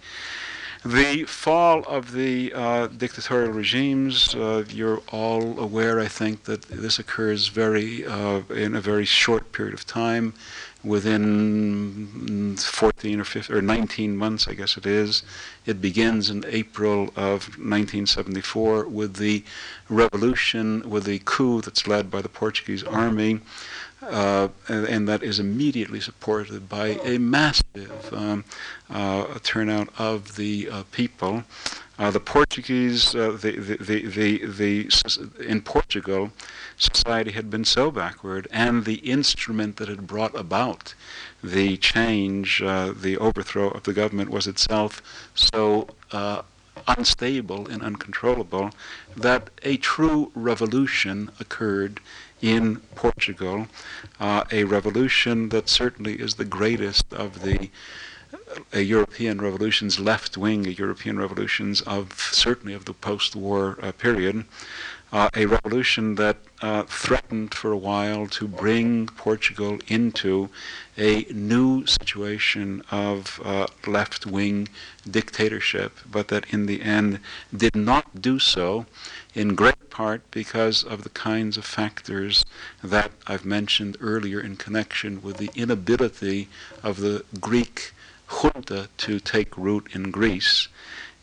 The 0.84 1.24
fall 1.24 1.82
of 1.84 2.12
the 2.12 2.52
uh, 2.54 2.88
dictatorial 2.88 3.52
regimes, 3.52 4.34
uh, 4.34 4.64
you're 4.68 5.00
all 5.10 5.58
aware, 5.58 5.98
I 5.98 6.08
think, 6.08 6.44
that 6.44 6.62
this 6.62 6.98
occurs 6.98 7.48
very 7.48 8.04
uh, 8.04 8.42
in 8.50 8.74
a 8.74 8.82
very 8.82 9.06
short 9.06 9.52
period 9.52 9.72
of 9.72 9.86
time, 9.86 10.34
within 10.84 12.56
14 12.56 13.20
or 13.20 13.24
15 13.24 13.56
or 13.56 13.62
19 13.62 14.16
months, 14.16 14.46
I 14.46 14.54
guess 14.54 14.76
it 14.76 14.86
is. 14.86 15.22
It 15.64 15.80
begins 15.80 16.30
in 16.30 16.44
April 16.46 17.04
of 17.16 17.48
1974 17.58 18.84
with 18.86 19.16
the 19.16 19.44
revolution, 19.88 20.88
with 20.88 21.04
the 21.04 21.20
coup 21.24 21.60
that's 21.62 21.86
led 21.86 22.10
by 22.10 22.20
the 22.22 22.28
Portuguese 22.28 22.84
army 22.84 23.40
uh, 24.08 24.48
and, 24.68 24.86
and, 24.86 25.08
that 25.08 25.22
is 25.22 25.38
immediately 25.38 26.00
supported 26.00 26.68
by 26.68 26.98
a 27.04 27.18
massive 27.18 28.12
um, 28.12 28.44
uh, 28.90 29.38
turnout 29.42 29.88
of 29.98 30.36
the 30.36 30.68
uh, 30.70 30.82
people. 30.90 31.44
Uh, 31.96 32.10
the 32.10 32.20
Portuguese, 32.20 33.14
uh, 33.14 33.30
the, 33.30 33.52
the, 33.52 34.02
the, 34.06 34.46
the, 34.46 35.44
in 35.46 35.62
Portugal, 35.62 36.32
society 36.76 37.30
had 37.32 37.48
been 37.50 37.64
so 37.64 37.90
backward, 37.90 38.48
and 38.50 38.84
the 38.84 38.96
instrument 38.96 39.76
that 39.76 39.88
had 39.88 40.06
brought 40.06 40.34
about 40.36 40.94
the 41.42 41.76
change, 41.76 42.60
uh, 42.62 42.92
the 42.92 43.16
overthrow 43.16 43.68
of 43.68 43.84
the 43.84 43.92
government, 43.92 44.30
was 44.30 44.46
itself 44.46 45.00
so 45.34 45.88
unstable 46.88 47.68
and 47.68 47.82
uncontrollable 47.82 48.70
that 49.16 49.50
a 49.62 49.76
true 49.76 50.30
revolution 50.34 51.30
occurred 51.38 52.00
in 52.40 52.76
Portugal, 52.94 53.68
uh, 54.20 54.44
a 54.52 54.64
revolution 54.64 55.48
that 55.48 55.68
certainly 55.68 56.14
is 56.14 56.34
the 56.34 56.44
greatest 56.44 57.12
of 57.12 57.42
the 57.42 57.64
uh, 57.64 57.66
European 58.72 59.40
revolutions, 59.40 60.00
left-wing 60.00 60.66
a 60.66 60.70
European 60.70 61.18
revolutions 61.18 61.80
of 61.82 62.12
certainly 62.32 62.74
of 62.74 62.84
the 62.84 62.94
post-war 62.94 63.78
uh, 63.80 63.92
period, 63.92 64.44
uh, 65.12 65.28
a 65.36 65.46
revolution 65.46 66.16
that 66.16 66.38
uh, 66.60 66.82
threatened 66.82 67.54
for 67.54 67.70
a 67.70 67.76
while 67.76 68.26
to 68.26 68.48
bring 68.48 69.06
Portugal 69.06 69.78
into 69.86 70.48
a 70.98 71.24
new 71.30 71.86
situation 71.86 72.82
of 72.90 73.40
uh, 73.44 73.66
left 73.86 74.26
wing 74.26 74.68
dictatorship, 75.08 75.92
but 76.10 76.26
that 76.28 76.52
in 76.52 76.66
the 76.66 76.82
end 76.82 77.20
did 77.56 77.76
not 77.76 78.20
do 78.20 78.40
so, 78.40 78.86
in 79.34 79.54
great 79.54 79.88
part 79.88 80.28
because 80.32 80.82
of 80.82 81.04
the 81.04 81.10
kinds 81.10 81.56
of 81.56 81.64
factors 81.64 82.44
that 82.82 83.12
I've 83.28 83.44
mentioned 83.44 83.96
earlier 84.00 84.40
in 84.40 84.56
connection 84.56 85.22
with 85.22 85.36
the 85.36 85.50
inability 85.54 86.48
of 86.82 86.98
the 86.98 87.24
Greek 87.40 87.92
junta 88.40 88.88
to 88.96 89.20
take 89.20 89.56
root 89.56 89.88
in 89.92 90.10
Greece 90.10 90.68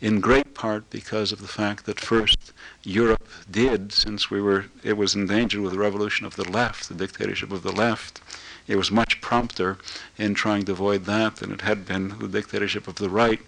in 0.01 0.20
great 0.20 0.55
part 0.55 0.89
because 0.89 1.32
of 1.32 1.41
the 1.41 1.47
fact 1.47 1.86
that 1.86 1.99
first 1.99 2.53
Europe 2.84 3.28
did, 3.49 3.93
since 3.93 4.32
we 4.32 4.41
were, 4.41 4.66
it 4.84 4.97
was 4.97 5.14
endangered 5.14 5.62
with 5.62 5.74
the 5.74 5.78
revolution 5.80 6.26
of 6.26 6.36
the 6.36 6.49
left, 6.49 6.89
the 6.89 6.95
dictatorship 6.95 7.51
of 7.51 7.62
the 7.62 7.72
left. 7.72 8.20
It 8.68 8.78
was 8.78 8.89
much 8.89 9.22
prompter 9.22 9.78
in 10.18 10.34
trying 10.34 10.66
to 10.66 10.72
avoid 10.72 11.05
that 11.05 11.36
than 11.36 11.51
it 11.51 11.62
had 11.62 11.86
been 11.86 12.18
the 12.18 12.28
dictatorship 12.28 12.88
of 12.88 12.95
the 12.95 13.09
right 13.09 13.41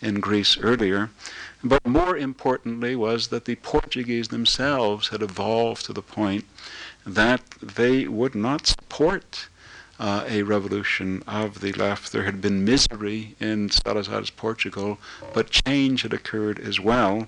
in 0.00 0.20
Greece 0.20 0.56
earlier. 0.56 1.10
But 1.62 1.86
more 1.86 2.16
importantly 2.16 2.96
was 2.96 3.28
that 3.28 3.44
the 3.44 3.56
Portuguese 3.56 4.28
themselves 4.28 5.08
had 5.08 5.20
evolved 5.22 5.84
to 5.86 5.92
the 5.92 6.02
point 6.02 6.46
that 7.04 7.42
they 7.60 8.06
would 8.06 8.34
not 8.34 8.66
support 8.66 9.48
uh, 9.98 10.24
a 10.28 10.42
revolution 10.42 11.22
of 11.26 11.60
the 11.60 11.72
left. 11.72 12.12
There 12.12 12.24
had 12.24 12.40
been 12.40 12.64
misery 12.64 13.34
in 13.40 13.70
Salazar's 13.70 14.30
Portugal, 14.30 14.98
but 15.32 15.50
change 15.50 16.02
had 16.02 16.12
occurred 16.12 16.58
as 16.58 16.78
well. 16.78 17.26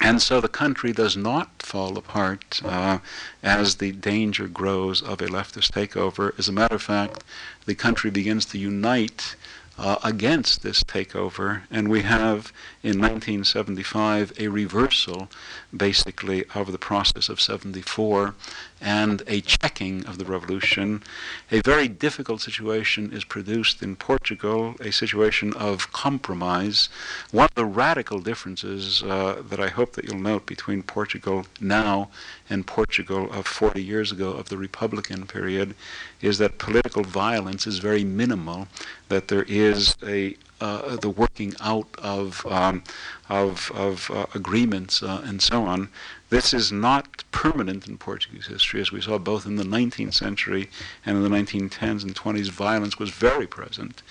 And 0.00 0.20
so 0.20 0.40
the 0.40 0.48
country 0.48 0.92
does 0.92 1.16
not 1.16 1.62
fall 1.62 1.96
apart 1.96 2.60
uh, 2.64 2.98
as 3.42 3.76
the 3.76 3.92
danger 3.92 4.48
grows 4.48 5.00
of 5.00 5.22
a 5.22 5.28
leftist 5.28 5.70
takeover. 5.70 6.36
As 6.38 6.48
a 6.48 6.52
matter 6.52 6.74
of 6.74 6.82
fact, 6.82 7.22
the 7.66 7.76
country 7.76 8.10
begins 8.10 8.44
to 8.46 8.58
unite 8.58 9.36
uh, 9.78 9.96
against 10.02 10.62
this 10.62 10.82
takeover, 10.82 11.62
and 11.70 11.88
we 11.88 12.02
have 12.02 12.52
in 12.82 13.00
1975 13.00 14.32
a 14.38 14.48
reversal, 14.48 15.28
basically, 15.76 16.44
of 16.54 16.72
the 16.72 16.78
process 16.78 17.28
of 17.28 17.40
74 17.40 18.34
and 18.80 19.22
a 19.26 19.40
checking 19.40 20.04
of 20.06 20.18
the 20.18 20.24
revolution. 20.24 21.02
A 21.50 21.60
very 21.60 21.88
difficult 21.88 22.40
situation 22.40 23.12
is 23.12 23.24
produced 23.24 23.82
in 23.82 23.96
Portugal, 23.96 24.74
a 24.80 24.90
situation 24.90 25.52
of 25.54 25.92
compromise. 25.92 26.88
One 27.30 27.44
of 27.44 27.54
the 27.54 27.64
radical 27.64 28.18
differences 28.18 29.02
uh, 29.02 29.42
that 29.48 29.60
I 29.60 29.68
hope 29.68 29.92
that 29.92 30.04
you'll 30.04 30.18
note 30.18 30.46
between 30.46 30.82
Portugal 30.82 31.46
now 31.60 32.10
and 32.50 32.66
Portugal 32.66 33.32
of 33.32 33.46
40 33.46 33.82
years 33.82 34.12
ago 34.12 34.32
of 34.32 34.48
the 34.48 34.58
Republican 34.58 35.26
period 35.26 35.74
is 36.20 36.38
that 36.38 36.58
political 36.58 37.02
violence 37.02 37.66
is 37.66 37.78
very 37.78 38.04
minimal, 38.04 38.68
that 39.08 39.28
there 39.28 39.44
is 39.44 39.96
a 40.04 40.36
uh, 40.62 40.96
the 40.96 41.10
working 41.10 41.54
out 41.60 41.88
of 41.98 42.46
um, 42.46 42.84
of, 43.28 43.72
of 43.74 44.10
uh, 44.10 44.26
agreements 44.34 45.02
uh, 45.02 45.20
and 45.24 45.42
so 45.42 45.64
on. 45.64 45.88
This 46.30 46.54
is 46.54 46.70
not 46.70 47.24
permanent 47.32 47.88
in 47.88 47.98
Portuguese 47.98 48.46
history, 48.46 48.80
as 48.80 48.92
we 48.92 49.00
saw 49.00 49.18
both 49.18 49.44
in 49.44 49.56
the 49.56 49.64
19th 49.64 50.14
century 50.14 50.70
and 51.04 51.16
in 51.16 51.22
the 51.22 51.28
1910s 51.28 52.04
and 52.04 52.14
20s. 52.14 52.48
Violence 52.50 52.98
was 52.98 53.10
very 53.10 53.46
present 53.46 54.02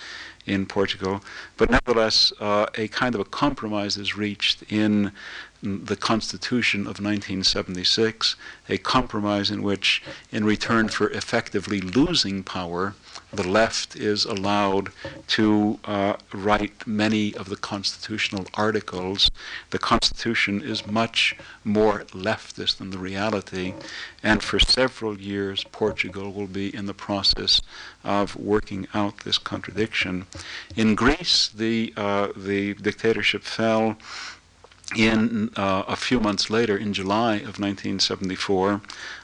in 0.44 0.66
Portugal, 0.66 1.22
but 1.56 1.70
nevertheless, 1.70 2.32
uh, 2.38 2.66
a 2.74 2.88
kind 2.88 3.14
of 3.14 3.20
a 3.20 3.24
compromise 3.24 3.96
is 3.96 4.16
reached 4.16 4.62
in 4.68 5.12
the 5.62 5.96
Constitution 5.96 6.80
of 6.80 7.00
1976, 7.00 8.36
a 8.68 8.76
compromise 8.78 9.50
in 9.50 9.62
which, 9.62 10.02
in 10.30 10.44
return 10.44 10.88
for 10.88 11.08
effectively 11.10 11.80
losing 11.80 12.42
power, 12.42 12.94
the 13.32 13.48
left 13.48 13.96
is 13.96 14.24
allowed 14.24 14.90
to 15.28 15.78
uh, 15.84 16.16
write 16.32 16.86
many 16.86 17.34
of 17.34 17.48
the 17.48 17.56
constitutional 17.56 18.46
articles. 18.54 19.30
The 19.70 19.78
Constitution 19.78 20.62
is 20.62 20.86
much 20.86 21.34
more 21.64 22.00
leftist 22.10 22.76
than 22.76 22.90
the 22.90 22.98
reality, 22.98 23.74
and 24.22 24.42
for 24.42 24.58
several 24.58 25.18
years, 25.18 25.64
Portugal 25.64 26.32
will 26.32 26.46
be 26.46 26.74
in 26.74 26.86
the 26.86 26.94
process 26.94 27.60
of 28.04 28.36
working 28.36 28.86
out 28.92 29.18
this 29.18 29.38
contradiction. 29.38 30.26
In 30.76 30.94
Greece, 30.94 31.48
the, 31.48 31.94
uh, 31.96 32.28
the 32.36 32.74
dictatorship 32.74 33.42
fell 33.42 33.96
in 34.96 35.50
uh, 35.56 35.84
a 35.88 35.96
few 35.96 36.20
months 36.20 36.50
later, 36.50 36.76
in 36.76 36.92
July 36.92 37.36
of 37.36 37.58
1974, 37.58 38.82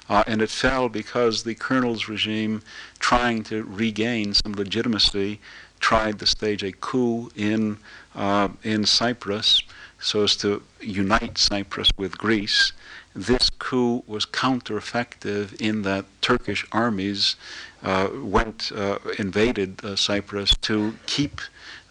uh, 0.09 0.25
and 0.27 0.43
it 0.43 0.51
fell 0.51 0.89
because 0.89 1.43
the 1.43 1.55
colonel's 1.55 2.09
regime, 2.09 2.63
trying 2.99 3.43
to 3.45 3.63
regain 3.65 4.35
some 4.35 4.53
legitimacy, 4.53 5.41
tried 5.81 6.19
to 6.19 6.27
stage 6.27 6.63
a 6.63 6.73
coup 6.73 7.31
in 7.37 7.79
uh, 8.15 8.49
in 8.63 8.85
Cyprus 8.85 9.63
so 10.01 10.23
as 10.25 10.37
to 10.37 10.63
unite 10.81 11.39
Cyprus 11.39 11.91
with 11.97 12.19
Greece. 12.19 12.73
This 13.15 13.51
coup 13.59 14.05
was 14.07 14.25
counter-effective 14.25 15.61
in 15.61 15.83
that 15.83 16.05
Turkish 16.21 16.65
armies 16.71 17.37
uh, 17.83 18.09
went 18.15 18.71
uh, 18.75 18.99
invaded 19.19 19.85
uh, 19.85 19.97
Cyprus 19.97 20.55
to 20.63 20.95
keep 21.07 21.41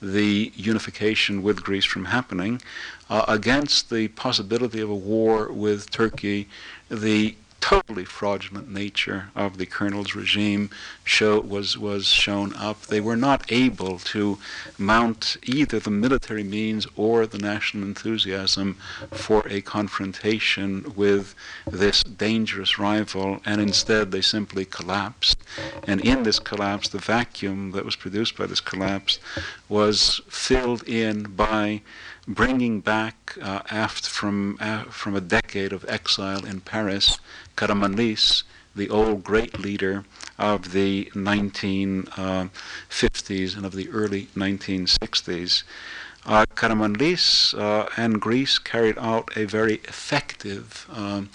the 0.01 0.51
unification 0.55 1.43
with 1.43 1.63
Greece 1.63 1.86
from 1.86 2.05
happening 2.05 2.61
uh, 3.09 3.26
against 3.28 3.89
the 3.89 4.07
possibility 4.09 4.80
of 4.80 4.89
a 4.89 4.95
war 4.95 5.51
with 5.51 5.89
Turkey, 5.89 6.47
the 6.89 7.36
totally 7.59 8.05
fraudulent 8.05 8.69
nature 8.69 9.29
of 9.35 9.57
the 9.57 9.65
colonel's 9.65 10.15
regime 10.15 10.69
show, 11.03 11.39
was, 11.39 11.77
was 11.77 12.07
shown 12.07 12.53
up. 12.55 12.83
They 12.83 13.01
were 13.01 13.17
not 13.17 13.51
able 13.51 13.99
to 13.99 14.37
mount 14.77 15.37
either 15.43 15.79
the 15.79 15.91
military 15.91 16.43
means 16.43 16.87
or 16.95 17.25
the 17.25 17.37
national 17.37 17.83
enthusiasm 17.83 18.77
for 19.11 19.47
a 19.47 19.61
confrontation 19.61 20.93
with 20.95 21.35
this 21.65 22.03
dangerous 22.03 22.79
rival, 22.79 23.41
and 23.45 23.59
instead 23.61 24.11
they 24.11 24.21
simply 24.21 24.65
collapsed. 24.65 25.37
And 25.85 26.01
in 26.01 26.23
this 26.23 26.39
collapse, 26.39 26.89
the 26.89 26.99
vacuum 26.99 27.71
that 27.71 27.85
was 27.85 27.95
produced 27.95 28.37
by 28.37 28.45
this 28.45 28.61
collapse 28.61 29.19
was 29.69 30.21
filled 30.29 30.83
in 30.87 31.23
by 31.23 31.81
bringing 32.27 32.81
back 32.81 33.37
uh, 33.41 33.87
from 33.87 34.57
uh, 34.59 34.83
from 34.85 35.15
a 35.15 35.21
decade 35.21 35.71
of 35.71 35.85
exile 35.87 36.45
in 36.45 36.59
Paris, 36.59 37.19
Karamanlis, 37.57 38.43
the 38.75 38.89
old 38.89 39.23
great 39.23 39.59
leader 39.59 40.05
of 40.37 40.71
the 40.71 41.05
1950s 41.15 43.53
uh, 43.53 43.57
and 43.57 43.65
of 43.65 43.73
the 43.73 43.89
early 43.89 44.27
1960s. 44.35 45.63
uh, 46.25 46.45
Karamanlis 46.55 47.57
uh, 47.57 47.89
and 47.97 48.21
Greece 48.21 48.59
carried 48.59 48.97
out 48.99 49.35
a 49.35 49.45
very 49.45 49.75
effective 49.85 50.87
um, 50.93 51.29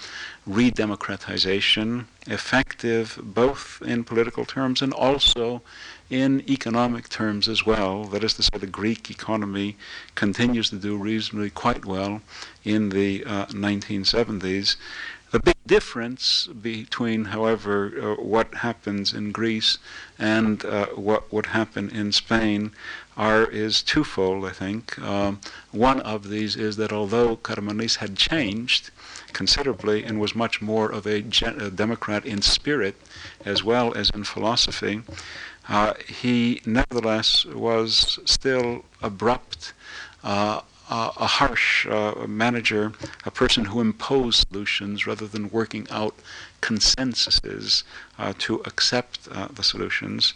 redemocratization, 0.48 2.04
effective 2.26 3.18
both 3.22 3.82
in 3.84 4.04
political 4.04 4.44
terms 4.44 4.82
and 4.82 4.92
also 4.92 5.62
in 6.10 6.42
economic 6.48 7.08
terms 7.08 7.48
as 7.48 7.64
well. 7.64 8.04
That 8.04 8.22
is 8.22 8.34
to 8.34 8.42
say, 8.42 8.58
the 8.58 8.66
Greek 8.66 9.10
economy 9.10 9.76
continues 10.14 10.68
to 10.70 10.76
do 10.76 10.96
reasonably 10.96 11.50
quite 11.50 11.86
well 11.86 12.20
in 12.64 12.90
the 12.90 13.24
uh, 13.24 13.46
1970s. 13.46 14.76
The 15.32 15.40
big 15.40 15.56
difference 15.66 16.46
between, 16.46 17.24
however, 17.36 17.90
uh, 17.98 18.22
what 18.22 18.56
happens 18.56 19.14
in 19.14 19.32
Greece 19.32 19.78
and 20.18 20.62
uh, 20.62 20.88
what 20.88 21.32
would 21.32 21.46
happen 21.46 21.88
in 21.88 22.12
Spain 22.12 22.72
are 23.16 23.46
is 23.46 23.82
twofold, 23.82 24.44
I 24.44 24.50
think. 24.50 24.98
Um, 24.98 25.40
one 25.70 26.00
of 26.00 26.28
these 26.28 26.54
is 26.54 26.76
that 26.76 26.92
although 26.92 27.36
Karamanlis 27.36 27.96
had 27.96 28.14
changed 28.16 28.90
considerably 29.32 30.04
and 30.04 30.20
was 30.20 30.34
much 30.34 30.60
more 30.60 30.92
of 30.92 31.06
a, 31.06 31.22
gen- 31.22 31.58
a 31.62 31.70
Democrat 31.70 32.26
in 32.26 32.42
spirit 32.42 32.94
as 33.42 33.64
well 33.64 33.94
as 33.94 34.10
in 34.10 34.24
philosophy, 34.24 35.00
uh, 35.66 35.94
he 36.06 36.60
nevertheless 36.66 37.46
was 37.46 38.18
still 38.26 38.84
abrupt, 39.00 39.72
uh, 40.22 40.60
uh, 40.92 41.10
a 41.16 41.26
harsh 41.26 41.86
uh, 41.86 42.26
manager, 42.28 42.92
a 43.24 43.30
person 43.30 43.64
who 43.64 43.80
imposed 43.80 44.46
solutions 44.46 45.06
rather 45.06 45.26
than 45.26 45.48
working 45.48 45.86
out 45.90 46.14
consensuses 46.60 47.82
uh, 48.18 48.34
to 48.36 48.60
accept 48.66 49.26
uh, 49.32 49.48
the 49.50 49.62
solutions. 49.62 50.34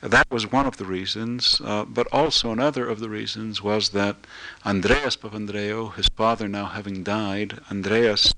That 0.00 0.26
was 0.30 0.50
one 0.50 0.64
of 0.64 0.78
the 0.78 0.86
reasons, 0.86 1.60
uh, 1.62 1.84
but 1.84 2.06
also 2.10 2.50
another 2.50 2.88
of 2.88 3.00
the 3.00 3.10
reasons 3.10 3.62
was 3.62 3.90
that 3.90 4.16
Andreas 4.64 5.16
Papandreou, 5.18 5.92
his 5.94 6.08
father 6.16 6.48
now 6.48 6.64
having 6.64 7.02
died, 7.02 7.60
Andreas 7.70 8.32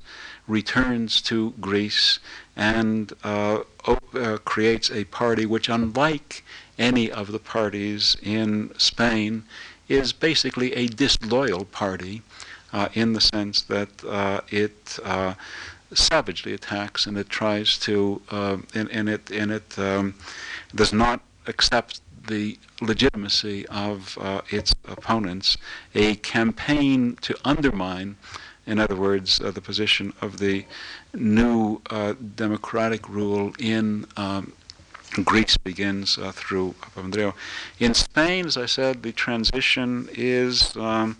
returns 0.48 1.22
to 1.22 1.54
Greece 1.60 2.18
and 2.56 3.12
uh, 3.22 3.60
op- 3.86 4.44
creates 4.44 4.90
a 4.90 5.04
party 5.04 5.46
which, 5.46 5.68
unlike 5.68 6.44
any 6.76 7.08
of 7.08 7.30
the 7.30 7.38
parties 7.38 8.16
in 8.20 8.72
Spain, 8.76 9.44
is 9.92 10.12
basically 10.12 10.72
a 10.74 10.86
disloyal 10.86 11.64
party 11.66 12.22
uh, 12.72 12.88
in 12.94 13.12
the 13.12 13.20
sense 13.20 13.62
that 13.62 14.04
uh, 14.04 14.40
it 14.50 14.98
savagely 15.94 16.54
attacks 16.54 17.06
and 17.06 17.18
it 17.18 17.28
tries 17.28 17.78
to, 17.78 18.20
and, 18.30 18.90
and 18.90 19.08
it, 19.08 19.30
and 19.30 19.52
it 19.52 19.78
um, 19.78 20.14
does 20.74 20.92
not 20.92 21.20
accept 21.46 22.00
the 22.26 22.58
legitimacy 22.80 23.66
of 23.68 24.16
uh, 24.20 24.40
its 24.50 24.74
opponents, 24.86 25.56
a 25.94 26.14
campaign 26.16 27.16
to 27.20 27.36
undermine, 27.44 28.16
in 28.66 28.78
other 28.78 28.96
words, 28.96 29.40
uh, 29.40 29.50
the 29.50 29.60
position 29.60 30.12
of 30.20 30.38
the 30.38 30.64
new 31.14 31.80
uh, 31.90 32.14
democratic 32.36 33.08
rule 33.08 33.52
in 33.58 34.06
um, 34.16 34.52
Greece 35.24 35.56
begins 35.56 36.16
uh, 36.16 36.32
through 36.32 36.74
Papandreou. 36.80 37.34
In 37.78 37.94
Spain, 37.94 38.46
as 38.46 38.56
I 38.56 38.66
said, 38.66 39.02
the 39.02 39.12
transition 39.12 40.08
is 40.12 40.76
um, 40.76 41.18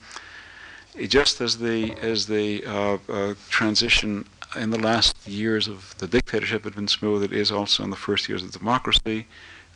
just 0.97 1.40
as 1.40 1.59
the 1.59 1.93
as 2.01 2.26
the 2.26 2.64
uh, 2.64 2.99
uh, 3.09 3.34
transition 3.51 4.24
in 4.57 4.70
the 4.70 4.78
last 4.78 5.26
years 5.26 5.68
of 5.68 5.95
the 5.99 6.07
dictatorship 6.07 6.64
had 6.64 6.74
been 6.74 6.88
smooth. 6.88 7.22
It 7.22 7.32
is 7.32 7.51
also 7.51 7.84
in 7.84 7.90
the 7.90 7.97
first 7.97 8.28
years 8.28 8.43
of 8.43 8.53
democracy. 8.53 9.26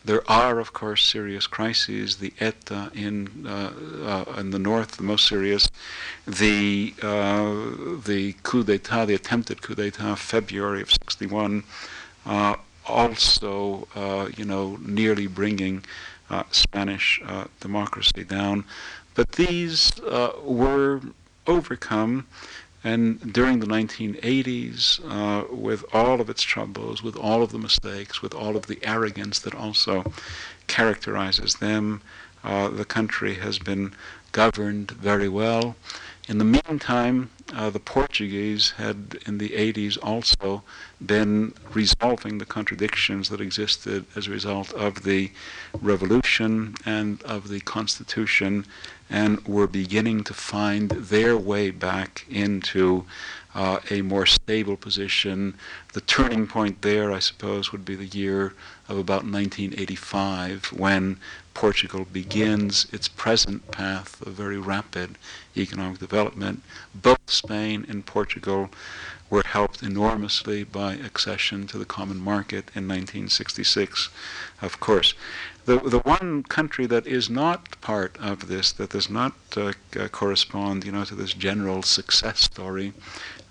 There 0.05 0.23
are, 0.31 0.61
of 0.61 0.73
course, 0.73 1.05
serious 1.05 1.49
crises. 1.49 2.17
The 2.17 2.33
ETA 2.39 2.93
in 2.95 3.47
uh, 3.47 3.73
uh, 4.05 4.41
in 4.41 4.51
the 4.51 4.59
north, 4.59 4.99
the 4.99 5.03
most 5.03 5.27
serious. 5.27 5.69
The 6.27 6.95
uh, 7.03 8.01
the 8.05 8.35
coup 8.43 8.63
d'état, 8.63 9.07
the 9.07 9.15
attempted 9.15 9.63
coup 9.63 9.75
d'état, 9.75 10.17
February 10.17 10.81
of 10.81 10.91
'61, 10.91 11.65
uh, 12.25 12.55
also, 12.89 13.89
uh, 13.95 14.29
you 14.37 14.45
know, 14.45 14.79
nearly 14.81 15.27
bringing 15.27 15.85
uh, 16.31 16.45
Spanish 16.51 17.21
democracy 17.61 18.25
down. 18.25 18.65
But 19.15 19.33
these 19.33 19.93
were 20.43 21.01
overcome 21.47 22.27
and 22.87 23.33
during 23.33 23.59
the 23.59 23.67
1980s, 23.67 25.01
uh, 25.11 25.53
with 25.53 25.85
all 25.93 26.21
of 26.21 26.31
its 26.31 26.43
troubles, 26.43 27.03
with 27.03 27.17
all 27.17 27.43
of 27.43 27.51
the 27.51 27.59
mistakes, 27.59 28.23
with 28.23 28.33
all 28.33 28.57
of 28.57 28.69
the 28.69 28.79
arrogance 28.85 29.41
that 29.41 29.57
also 29.57 30.13
characterizes 30.69 31.57
them, 31.57 32.01
uh, 32.45 32.69
the 32.69 32.85
country 32.85 33.35
has 33.35 33.59
been 33.59 33.93
governed 34.31 34.93
very 34.93 35.29
well. 35.29 35.75
In 36.29 36.39
the 36.39 36.45
meantime, 36.45 37.31
uh, 37.55 37.71
the 37.71 37.79
Portuguese 37.79 38.71
had 38.79 39.19
in 39.27 39.39
the 39.39 39.51
80s 39.51 39.97
also 40.03 40.65
been 41.05 41.55
resolving 41.73 42.39
the 42.39 42.45
contradictions 42.45 43.29
that 43.29 43.41
existed 43.41 44.07
as 44.17 44.27
a 44.27 44.33
result 44.33 44.73
of 44.73 45.05
the 45.05 45.31
revolution 45.81 46.75
and 46.85 47.23
of 47.23 47.49
the 47.49 47.61
constitution 47.61 48.67
and 49.09 49.47
were 49.47 49.69
beginning 49.69 50.25
to 50.25 50.35
find 50.35 50.91
their 50.91 51.37
way 51.37 51.71
back 51.71 52.25
into 52.29 53.05
uh, 53.55 53.79
a 53.89 54.03
more 54.03 54.27
stable 54.27 54.77
position. 54.77 55.55
The 55.93 56.01
turning 56.01 56.49
point 56.49 56.83
there, 56.83 57.13
I 57.13 57.21
suppose, 57.21 57.71
would 57.71 57.85
be 57.85 57.95
the 57.95 58.05
year 58.05 58.53
of 58.89 58.99
about 58.99 59.23
1985 59.23 60.73
when 60.73 61.19
Portugal 61.55 62.05
begins 62.13 62.87
its 62.93 63.09
present 63.09 63.71
path 63.71 64.21
of 64.23 64.35
very 64.35 64.59
rapid 64.59 65.17
economic 65.57 65.99
development. 65.99 66.63
Both 66.95 67.19
Spain 67.27 67.87
and 67.89 68.05
Portugal 68.07 68.71
were 69.29 69.43
helped 69.45 69.83
enormously 69.83 70.63
by 70.63 70.95
accession 70.95 71.67
to 71.67 71.79
the 71.79 71.85
common 71.85 72.19
market 72.19 72.71
in 72.75 72.87
1966, 72.87 74.09
of 74.63 74.79
course. 74.79 75.15
The, 75.65 75.81
the 75.81 75.99
one 75.99 76.45
country 76.45 76.87
that 76.87 77.07
is 77.07 77.29
not 77.29 77.81
part 77.81 78.17
of 78.21 78.47
this, 78.47 78.71
that 78.73 78.91
does 78.91 79.11
not 79.11 79.35
uh, 79.57 79.73
correspond, 80.13 80.85
you 80.85 80.93
know, 80.93 81.05
to 81.05 81.17
this 81.17 81.33
general 81.33 81.83
success 81.83 82.41
story 82.41 82.93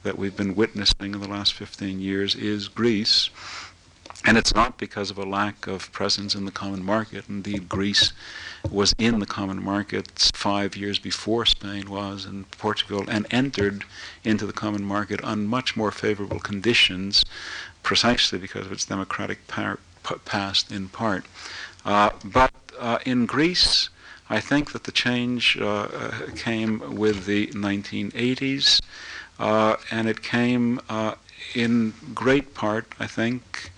that 0.03 0.17
we've 0.17 0.37
been 0.37 0.55
witnessing 0.55 1.13
in 1.13 1.19
the 1.19 1.27
last 1.27 1.53
15 1.53 1.99
years 1.99 2.35
is 2.35 2.69
Greece. 2.69 3.29
And 4.23 4.37
it's 4.37 4.55
not 4.55 4.77
because 4.77 5.11
of 5.11 5.17
a 5.17 5.25
lack 5.25 5.67
of 5.67 5.91
presence 5.91 6.35
in 6.35 6.45
the 6.45 6.51
common 6.51 6.85
market. 6.85 7.25
Indeed, 7.27 7.67
Greece 7.67 8.13
was 8.71 8.93
in 8.97 9.19
the 9.19 9.25
common 9.25 9.63
market 9.63 10.31
five 10.33 10.75
years 10.75 10.99
before 10.99 11.45
Spain 11.45 11.89
was 11.89 12.25
and 12.25 12.49
Portugal, 12.51 13.05
and 13.07 13.25
entered 13.31 13.83
into 14.23 14.45
the 14.45 14.53
common 14.53 14.83
market 14.83 15.21
on 15.23 15.47
much 15.47 15.75
more 15.75 15.91
favorable 15.91 16.39
conditions, 16.39 17.23
precisely 17.83 18.37
because 18.39 18.65
of 18.65 18.71
its 18.71 18.85
democratic 18.85 19.47
par- 19.47 19.79
past 20.25 20.71
in 20.71 20.89
part. 20.89 21.25
Uh, 21.83 22.09
but 22.23 22.51
uh, 22.79 22.99
in 23.05 23.25
Greece, 23.25 23.89
I 24.29 24.39
think 24.39 24.71
that 24.71 24.85
the 24.85 24.91
change 24.91 25.57
uh, 25.57 25.87
came 26.35 26.95
with 26.95 27.25
the 27.25 27.47
1980s, 27.47 28.81
and 29.39 30.09
it 30.09 30.23
came 30.23 30.81
in 31.53 31.93
great 32.13 32.53
part, 32.53 32.93
I 32.99 33.07
think, 33.07 33.71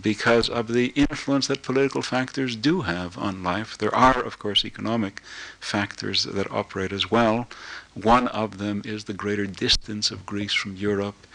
because 0.00 0.48
of 0.48 0.68
the 0.68 0.86
influence 0.88 1.48
that 1.48 1.62
political 1.62 2.02
factors 2.02 2.54
do 2.54 2.82
have 2.82 3.18
on 3.18 3.42
life. 3.42 3.76
There 3.76 3.94
are, 3.94 4.22
of 4.22 4.38
course, 4.38 4.64
economic 4.64 5.20
factors 5.60 6.24
that 6.24 6.50
operate 6.50 6.92
as 6.92 7.10
well. 7.10 7.48
One 7.94 8.28
of 8.28 8.58
them 8.58 8.82
is 8.84 9.04
the 9.04 9.12
greater 9.12 9.46
distance 9.46 10.12
of 10.12 10.24
Greece 10.24 10.52
from 10.52 10.76
Europe. 10.76 11.26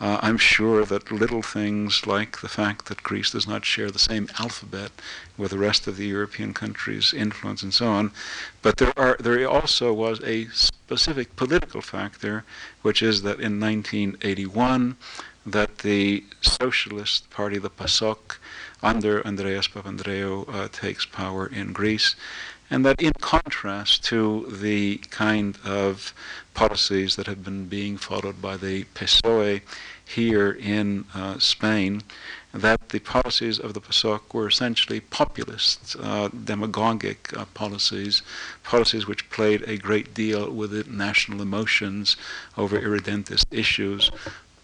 Uh, 0.00 0.18
I'm 0.22 0.38
sure 0.38 0.84
that 0.84 1.10
little 1.10 1.42
things 1.42 2.06
like 2.06 2.40
the 2.40 2.48
fact 2.48 2.86
that 2.86 3.02
Greece 3.02 3.32
does 3.32 3.48
not 3.48 3.64
share 3.64 3.90
the 3.90 3.98
same 3.98 4.28
alphabet 4.38 4.92
with 5.36 5.50
the 5.50 5.58
rest 5.58 5.88
of 5.88 5.96
the 5.96 6.06
European 6.06 6.54
countries 6.54 7.12
influence 7.12 7.62
and 7.64 7.74
so 7.74 7.88
on. 7.88 8.12
But 8.60 8.76
there 8.76 8.92
are 8.96 9.16
there 9.18 9.48
also 9.48 9.92
was 9.92 10.20
a 10.22 10.46
specific 10.48 11.34
political 11.34 11.80
factor, 11.80 12.44
which 12.82 13.02
is 13.02 13.22
that 13.22 13.40
in 13.40 13.58
1981 13.58 14.96
that 15.44 15.78
the 15.78 16.24
Socialist 16.40 17.28
Party, 17.30 17.58
the 17.58 17.70
PASOK, 17.70 18.38
under 18.82 19.26
Andreas 19.26 19.68
Papandreou, 19.68 20.48
uh, 20.52 20.68
takes 20.70 21.06
power 21.06 21.46
in 21.46 21.72
Greece, 21.72 22.14
and 22.70 22.84
that 22.86 23.02
in 23.02 23.12
contrast 23.20 24.04
to 24.04 24.46
the 24.50 24.98
kind 25.10 25.58
of 25.64 26.14
policies 26.54 27.16
that 27.16 27.26
have 27.26 27.44
been 27.44 27.66
being 27.66 27.96
followed 27.96 28.40
by 28.40 28.56
the 28.56 28.84
PSOE 28.94 29.60
here 30.04 30.50
in 30.52 31.04
uh, 31.14 31.38
Spain, 31.38 32.02
that 32.52 32.90
the 32.90 32.98
policies 32.98 33.58
of 33.58 33.72
the 33.74 33.80
PASOK 33.80 34.34
were 34.34 34.46
essentially 34.46 35.00
populist, 35.00 35.96
uh, 36.00 36.28
demagogic 36.28 37.36
uh, 37.36 37.46
policies, 37.54 38.22
policies 38.62 39.06
which 39.06 39.28
played 39.30 39.62
a 39.66 39.78
great 39.78 40.12
deal 40.14 40.50
with 40.50 40.88
national 40.88 41.40
emotions 41.40 42.16
over 42.56 42.78
irredentist 42.78 43.46
issues, 43.50 44.10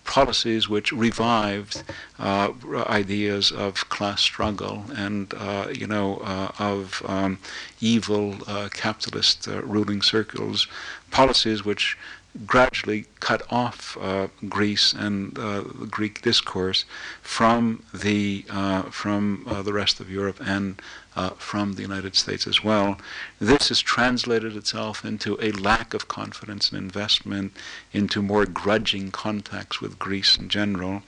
policies 0.09 0.71
which 0.71 0.91
revived 0.91 1.83
uh, 2.19 2.51
ideas 2.87 3.53
of 3.53 3.89
class 3.91 4.23
struggle 4.23 4.85
and, 4.97 5.35
uh, 5.37 5.69
you 5.73 5.87
know, 5.87 6.17
uh, 6.25 6.51
of 6.59 7.03
um, 7.07 7.39
evil 7.81 8.37
uh, 8.47 8.71
capitalist 8.73 9.47
uh, 9.47 9.63
ruling 9.63 10.01
circles, 10.01 10.67
policies 11.11 11.63
which 11.63 11.99
gradually 12.47 13.07
cut 13.21 13.43
off 13.51 13.97
uh, 14.01 14.29
Greece 14.49 14.93
and 14.93 15.37
uh, 15.39 15.63
the 15.63 15.89
Greek 15.91 16.23
discourse 16.23 16.85
from 17.23 17.83
the 17.93 18.45
uh, 18.51 18.83
from 18.83 19.45
uh, 19.49 19.63
the 19.63 19.73
rest 19.73 19.99
of 19.99 20.11
Europe 20.11 20.39
and 20.41 20.81
uh, 21.17 21.31
from 21.31 21.73
the 21.73 21.83
United 21.83 22.15
States 22.15 22.47
as 22.47 22.63
well. 22.63 22.97
This 23.41 23.71
has 23.71 23.81
translated 23.81 24.57
itself 24.57 25.05
into 25.05 25.37
a 25.41 25.51
lack 25.51 25.95
of 25.95 26.07
confidence 26.07 26.71
and 26.71 26.79
investment, 26.79 27.57
into 27.93 28.23
more 28.23 28.47
grudging 28.47 29.11
contacts 29.11 29.81
with 29.81 29.99
Greece 29.99 30.37
in 30.37 30.49
general, 30.49 31.03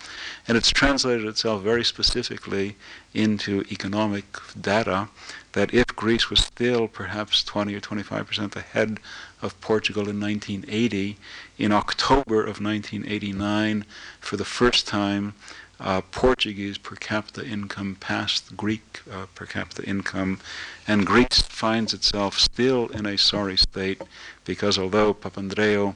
and 0.48 0.56
it's 0.56 0.70
translated 0.70 1.26
itself 1.26 1.62
very 1.62 1.84
specifically 1.84 2.76
into 3.14 3.64
economic 3.70 4.24
data 4.60 5.09
that 5.52 5.74
if 5.74 5.86
Greece 5.88 6.30
was 6.30 6.40
still 6.40 6.88
perhaps 6.88 7.44
20 7.44 7.74
or 7.74 7.80
25 7.80 8.26
percent 8.26 8.56
ahead 8.56 8.98
of 9.42 9.60
Portugal 9.60 10.08
in 10.08 10.20
1980, 10.20 11.16
in 11.58 11.72
October 11.72 12.40
of 12.40 12.60
1989, 12.60 13.84
for 14.20 14.36
the 14.36 14.44
first 14.44 14.86
time, 14.86 15.34
uh, 15.80 16.02
Portuguese 16.10 16.76
per 16.76 16.94
capita 16.96 17.44
income 17.46 17.96
passed 17.98 18.56
Greek 18.56 19.00
uh, 19.10 19.26
per 19.34 19.46
capita 19.46 19.82
income, 19.84 20.38
and 20.86 21.06
Greece 21.06 21.40
finds 21.40 21.94
itself 21.94 22.38
still 22.38 22.88
in 22.88 23.06
a 23.06 23.16
sorry 23.16 23.56
state 23.56 24.02
because 24.44 24.78
although 24.78 25.14
Papandreou 25.14 25.94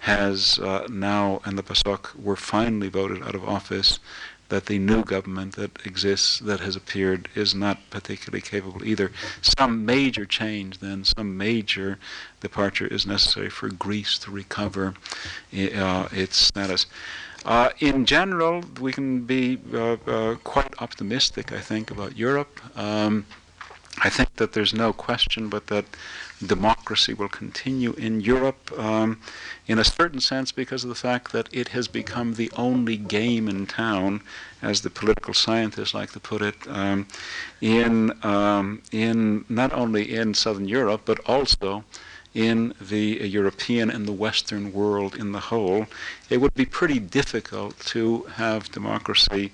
has 0.00 0.58
uh, 0.60 0.86
now 0.88 1.40
and 1.44 1.58
the 1.58 1.62
PASOK 1.62 2.14
were 2.14 2.36
finally 2.36 2.88
voted 2.88 3.22
out 3.22 3.34
of 3.34 3.48
office, 3.48 3.98
that 4.48 4.66
the 4.66 4.78
new 4.78 5.02
government 5.04 5.56
that 5.56 5.84
exists, 5.84 6.38
that 6.40 6.60
has 6.60 6.76
appeared, 6.76 7.28
is 7.34 7.54
not 7.54 7.78
particularly 7.90 8.40
capable 8.40 8.84
either. 8.84 9.10
Some 9.42 9.84
major 9.84 10.24
change, 10.24 10.78
then, 10.78 11.04
some 11.04 11.36
major 11.36 11.98
departure 12.40 12.86
is 12.86 13.06
necessary 13.06 13.50
for 13.50 13.68
Greece 13.68 14.18
to 14.20 14.30
recover 14.30 14.94
uh, 15.52 16.08
its 16.12 16.36
status. 16.36 16.86
Uh, 17.44 17.70
in 17.78 18.04
general, 18.04 18.64
we 18.80 18.92
can 18.92 19.20
be 19.20 19.58
uh, 19.72 19.96
uh, 20.06 20.34
quite 20.42 20.74
optimistic, 20.80 21.52
I 21.52 21.60
think, 21.60 21.90
about 21.90 22.16
Europe. 22.16 22.60
Um, 22.76 23.26
I 23.98 24.10
think 24.10 24.34
that 24.36 24.52
there's 24.52 24.74
no 24.74 24.92
question 24.92 25.48
but 25.48 25.68
that 25.68 25.84
democracy 26.44 27.14
will 27.14 27.28
continue 27.28 27.92
in 27.94 28.20
Europe 28.20 28.70
um, 28.78 29.20
in 29.66 29.78
a 29.78 29.84
certain 29.84 30.20
sense 30.20 30.52
because 30.52 30.84
of 30.84 30.88
the 30.88 30.94
fact 30.94 31.32
that 31.32 31.48
it 31.52 31.68
has 31.68 31.88
become 31.88 32.34
the 32.34 32.50
only 32.56 32.96
game 32.96 33.48
in 33.48 33.66
town, 33.66 34.20
as 34.60 34.82
the 34.82 34.90
political 34.90 35.34
scientists 35.34 35.94
like 35.94 36.12
to 36.12 36.20
put 36.20 36.42
it, 36.42 36.56
um, 36.68 37.06
in, 37.60 38.12
um, 38.24 38.82
in 38.92 39.44
not 39.48 39.72
only 39.72 40.14
in 40.14 40.34
southern 40.34 40.68
Europe 40.68 41.02
but 41.04 41.20
also 41.26 41.84
in 42.34 42.74
the 42.78 43.26
European 43.26 43.90
and 43.90 44.06
the 44.06 44.12
Western 44.12 44.70
world 44.70 45.14
in 45.14 45.32
the 45.32 45.40
whole, 45.40 45.86
it 46.28 46.36
would 46.36 46.52
be 46.52 46.66
pretty 46.66 46.98
difficult 46.98 47.80
to 47.80 48.24
have 48.34 48.70
democracy 48.72 49.50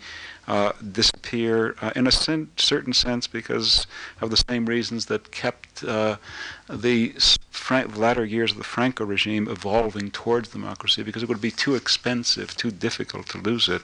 uh, 0.48 0.73
disappear 0.90 1.77
uh, 1.81 1.93
in 1.94 2.06
a 2.06 2.12
sen- 2.12 2.51
certain 2.56 2.93
sense 2.93 3.27
because 3.27 3.86
of 4.20 4.31
the 4.31 4.43
same 4.48 4.66
reasons 4.66 5.06
that 5.06 5.31
kept 5.31 5.85
uh, 5.85 6.16
the 6.69 7.14
latter 7.94 8.24
years 8.24 8.51
of 8.51 8.59
the 8.59 8.64
Franco 8.64 9.05
regime 9.05 9.48
evolving 9.48 10.10
towards 10.10 10.48
democracy 10.48 11.02
because 11.02 11.23
it 11.23 11.28
would 11.28 11.40
be 11.40 11.51
too 11.51 11.74
expensive, 11.74 12.56
too 12.56 12.70
difficult 12.70 13.28
to 13.28 13.39
lose 13.39 13.69
it. 13.69 13.82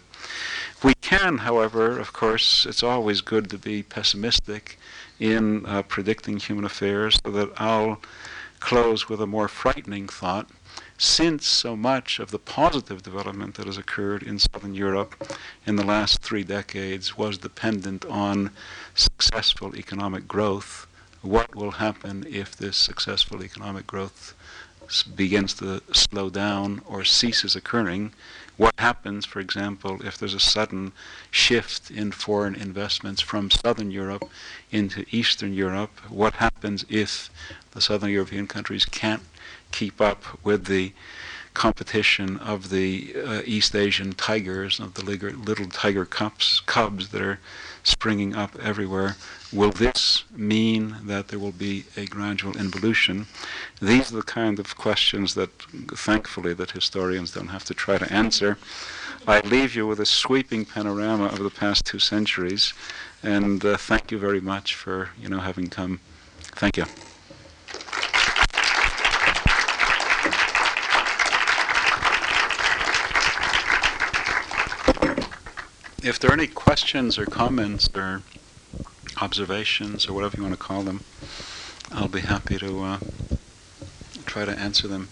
We 0.83 0.95
can, 0.95 1.39
however, 1.39 1.99
of 1.99 2.13
course, 2.13 2.67
it's 2.67 2.83
always 2.83 3.21
good 3.21 3.51
to 3.51 3.59
be 3.59 3.83
pessimistic 3.83 4.79
in 5.19 5.65
uh, 5.67 5.83
predicting 5.83 6.39
human 6.39 6.65
affairs 6.65 7.19
so 7.25 7.31
that 7.33 7.51
I'll 7.57 8.01
close 8.61 9.09
with 9.09 9.21
a 9.21 9.27
more 9.27 9.49
frightening 9.49 10.09
thought. 10.09 10.49
Since 11.01 11.47
so 11.47 11.77
much 11.77 12.19
of 12.19 12.33
the 12.33 12.41
positive 12.41 13.05
development 13.05 13.55
that 13.55 13.67
has 13.67 13.79
occurred 13.79 14.25
in 14.25 14.41
southern 14.41 14.75
Europe 14.75 15.33
in 15.65 15.77
the 15.77 15.85
last 15.85 16.23
three 16.23 16.43
decades 16.43 17.17
was 17.17 17.39
dependent 17.39 18.05
on 18.07 18.51
successful 18.97 19.77
economic 19.77 20.27
growth, 20.27 20.89
what 21.23 21.55
will 21.55 21.71
happen 21.71 22.27
if 22.29 22.57
this 22.57 22.77
successful 22.77 23.45
economic 23.45 23.87
growth 23.87 24.35
begins 25.15 25.55
to 25.55 25.83
slow 25.93 26.31
down 26.31 26.83
or 26.85 27.05
ceases 27.05 27.55
occurring? 27.55 28.13
What 28.57 28.75
happens, 28.79 29.25
for 29.25 29.39
example, 29.39 30.01
if 30.05 30.19
there's 30.19 30.35
a 30.35 30.41
sudden 30.41 30.91
shift 31.31 31.93
in 31.93 32.11
foreign 32.11 32.57
investments 32.57 33.21
from 33.21 33.53
southern 33.53 33.93
Europe 33.93 34.29
into 34.73 35.05
eastern 35.13 35.55
Europe? 35.55 35.97
What 36.09 36.35
happens 36.35 36.85
if 36.89 37.31
the 37.71 37.81
southern 37.81 38.11
European 38.11 38.49
countries 38.49 38.85
can't 38.85 39.23
keep 39.73 40.01
up 40.01 40.45
with 40.45 40.67
the 40.67 40.93
competition 41.55 42.37
of 42.39 42.71
the 42.71 43.15
uh, 43.27 43.43
East 43.45 43.75
Asian 43.75 44.13
tigers, 44.13 44.79
of 44.79 44.95
the 44.95 45.03
little 45.03 45.67
tiger 45.67 46.05
cubs, 46.05 46.63
cubs 46.67 47.09
that 47.09 47.21
are 47.21 47.41
springing 47.83 48.35
up 48.37 48.57
everywhere. 48.63 49.17
Will 49.53 49.73
this 49.73 50.25
mean 50.31 50.97
that 51.05 51.29
there 51.29 51.39
will 51.39 51.53
be 51.53 51.85
a 51.97 52.07
gradual 52.07 52.57
involution? 52.57 53.27
These 53.81 54.13
are 54.13 54.17
the 54.17 54.23
kind 54.23 54.59
of 54.59 54.77
questions 54.77 55.35
that, 55.35 55.51
thankfully, 55.97 56.55
that 56.55 56.73
historians 56.73 57.33
don't 57.33 57.49
have 57.49 57.65
to 57.65 57.75
try 57.75 57.99
to 57.99 58.13
answer. 58.13 58.59
I 59.27 59.41
leave 59.41 59.75
you 59.75 59.87
with 59.87 60.01
a 60.01 60.07
sweeping 60.07 60.65
panorama 60.65 61.25
of 61.25 61.41
the 61.41 61.51
past 61.51 61.85
two 61.85 61.99
centuries, 61.99 62.73
and 63.23 63.65
uh, 63.65 63.77
thank 63.77 64.13
you 64.13 64.19
very 64.19 64.41
much 64.41 64.75
for 64.75 65.11
you 65.21 65.29
know 65.29 65.41
having 65.41 65.69
come. 65.69 66.01
Thank 66.55 66.77
you. 66.77 66.87
If 76.03 76.19
there 76.19 76.31
are 76.31 76.35
any 76.35 76.47
questions 76.47 77.19
or 77.19 77.27
comments 77.27 77.89
or 77.95 78.23
observations 79.21 80.07
or 80.09 80.13
whatever 80.13 80.37
you 80.37 80.43
want 80.43 80.55
to 80.55 80.61
call 80.61 80.83
them, 80.83 81.01
I'll 81.91 82.09
be 82.09 82.21
happy 82.21 82.59
to 82.59 82.83
uh, 82.83 82.99
try 84.25 84.45
to 84.45 84.53
answer 84.53 84.87
them. 84.87 85.09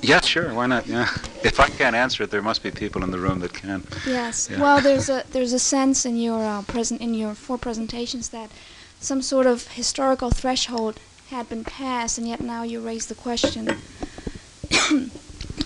Yeah, 0.00 0.20
sure. 0.20 0.54
Why 0.54 0.66
not? 0.66 0.86
Yeah. 0.86 1.08
If 1.44 1.60
I 1.60 1.68
can't 1.68 1.94
answer 1.94 2.24
it, 2.24 2.32
there 2.32 2.42
must 2.42 2.64
be 2.64 2.72
people 2.72 3.04
in 3.04 3.12
the 3.12 3.18
room 3.18 3.38
that 3.40 3.54
can. 3.54 3.86
Yes. 4.04 4.48
Yeah. 4.50 4.60
Well, 4.60 4.80
there's 4.80 5.08
a 5.16 5.24
there's 5.30 5.52
a 5.52 5.60
sense 5.60 6.04
in 6.04 6.16
your 6.16 6.44
uh, 6.44 6.62
present 6.62 7.00
in 7.00 7.14
your 7.14 7.34
four 7.34 7.58
presentations 7.58 8.30
that 8.30 8.50
some 8.98 9.22
sort 9.22 9.46
of 9.46 9.68
historical 9.68 10.30
threshold 10.30 10.98
had 11.30 11.48
been 11.48 11.64
passed, 11.64 12.18
and 12.18 12.26
yet 12.26 12.40
now 12.40 12.62
you 12.62 12.80
raise 12.80 13.06
the 13.06 13.14
question 13.14 13.68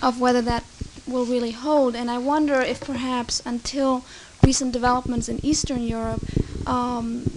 of 0.03 0.21
whether 0.21 0.43
that 0.43 0.65
will 1.07 1.25
really 1.25 1.53
hold. 1.53 1.95
And 1.95 2.11
I 2.11 2.19
wonder 2.19 2.61
if 2.61 2.81
perhaps 2.81 3.43
until 3.45 4.05
recent 4.45 4.73
developments 4.73 5.29
in 5.29 5.45
Eastern 5.45 5.83
Europe, 5.83 6.23
um, 6.67 7.31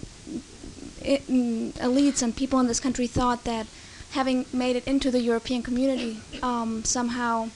it, 1.03 1.27
mm, 1.27 1.71
elites 1.73 2.23
and 2.23 2.35
people 2.35 2.59
in 2.59 2.67
this 2.67 2.79
country 2.79 3.07
thought 3.07 3.43
that 3.43 3.67
having 4.11 4.45
made 4.51 4.75
it 4.75 4.87
into 4.87 5.11
the 5.11 5.21
European 5.21 5.61
community 5.61 6.19
um, 6.41 6.83
somehow 6.83 7.49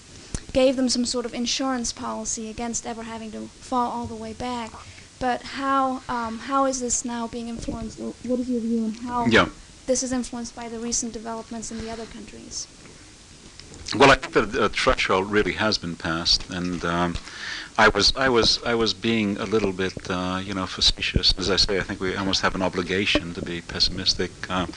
gave 0.54 0.76
them 0.76 0.90
some 0.90 1.06
sort 1.06 1.26
of 1.26 1.34
insurance 1.34 1.94
policy 1.94 2.50
against 2.50 2.86
ever 2.86 3.04
having 3.04 3.32
to 3.32 3.48
fall 3.60 3.92
all 3.92 4.06
the 4.06 4.16
way 4.16 4.34
back. 4.34 4.72
But 5.20 5.42
how 5.42 6.02
um, 6.08 6.40
how 6.40 6.66
is 6.66 6.80
this 6.80 7.04
now 7.04 7.28
being 7.28 7.50
influenced? 7.50 8.00
What 8.00 8.40
is 8.40 8.50
your 8.50 8.62
view 8.62 8.86
on 8.86 8.92
how 9.06 9.26
yeah 9.26 9.50
this 9.90 10.04
is 10.04 10.12
influenced 10.12 10.56
by 10.56 10.70
the 10.70 10.78
recent 10.78 11.12
developments 11.12 11.72
in 11.72 11.80
the 11.80 11.90
other 11.90 12.06
countries? 12.06 12.68
Well, 13.98 14.12
I 14.12 14.16
think 14.18 14.34
that 14.36 14.52
the 14.52 14.70
threshold 14.70 15.32
really 15.32 15.54
has 15.54 15.80
been 15.80 15.96
passed, 15.96 16.48
and 16.52 16.86
um, 16.86 17.18
I 17.76 17.88
was, 17.90 18.14
I 18.16 18.30
was, 18.30 18.62
I 18.64 18.76
was 18.76 18.94
being 18.94 19.38
a 19.38 19.46
little 19.46 19.74
bit, 19.74 19.96
uh, 20.08 20.42
you 20.46 20.54
know, 20.54 20.68
facetious. 20.68 21.34
As 21.40 21.50
I 21.50 21.56
say, 21.56 21.80
I 21.80 21.82
think 21.82 22.00
we 22.00 22.16
almost 22.16 22.42
have 22.44 22.54
an 22.54 22.62
obligation 22.62 23.34
to 23.34 23.42
be 23.42 23.62
pessimistic. 23.62 24.30
Uh, 24.48 24.68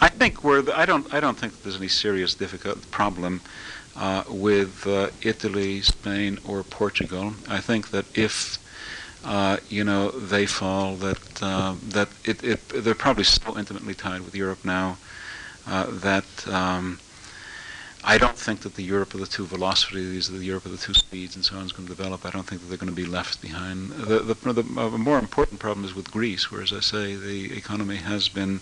I 0.00 0.08
think 0.08 0.42
we're, 0.42 0.64
I 0.74 0.84
don't, 0.84 1.06
I 1.14 1.20
don't 1.20 1.38
think 1.38 1.62
there's 1.62 1.76
any 1.76 1.86
serious 1.86 2.34
difficult 2.34 2.90
problem 2.90 3.42
uh, 3.94 4.24
with 4.28 4.84
uh, 4.84 5.10
Italy, 5.22 5.80
Spain, 5.82 6.40
or 6.44 6.64
Portugal. 6.64 7.34
I 7.48 7.60
think 7.60 7.90
that 7.92 8.06
if 8.18 8.58
uh, 9.26 9.58
you 9.68 9.84
know, 9.84 10.10
they 10.10 10.46
fall, 10.46 10.96
that, 10.96 11.42
uh, 11.42 11.74
that 11.82 12.08
it, 12.24 12.42
it, 12.44 12.68
they're 12.68 12.94
probably 12.94 13.24
so 13.24 13.58
intimately 13.58 13.94
tied 13.94 14.22
with 14.22 14.34
Europe 14.34 14.64
now 14.64 14.98
uh, 15.66 15.86
that 15.90 16.46
um, 16.48 17.00
I 18.08 18.18
don't 18.18 18.38
think 18.38 18.60
that 18.60 18.76
the 18.76 18.84
Europe 18.84 19.14
of 19.14 19.20
the 19.20 19.26
two 19.26 19.44
velocities, 19.46 20.28
the 20.28 20.38
Europe 20.38 20.64
of 20.64 20.70
the 20.70 20.78
two 20.78 20.94
speeds, 20.94 21.34
and 21.34 21.44
so 21.44 21.56
on 21.56 21.66
is 21.66 21.72
going 21.72 21.88
to 21.88 21.94
develop. 21.94 22.24
I 22.24 22.30
don't 22.30 22.46
think 22.46 22.60
that 22.60 22.68
they're 22.68 22.78
going 22.78 22.94
to 22.94 22.94
be 22.94 23.04
left 23.04 23.42
behind. 23.42 23.90
The, 23.90 24.20
the, 24.20 24.52
the, 24.52 24.62
more 24.62 25.18
important 25.18 25.58
problem 25.58 25.84
is 25.84 25.92
with 25.92 26.12
Greece, 26.12 26.48
where, 26.48 26.62
as 26.62 26.72
I 26.72 26.78
say, 26.78 27.16
the 27.16 27.56
economy 27.56 27.96
has 27.96 28.28
been 28.28 28.60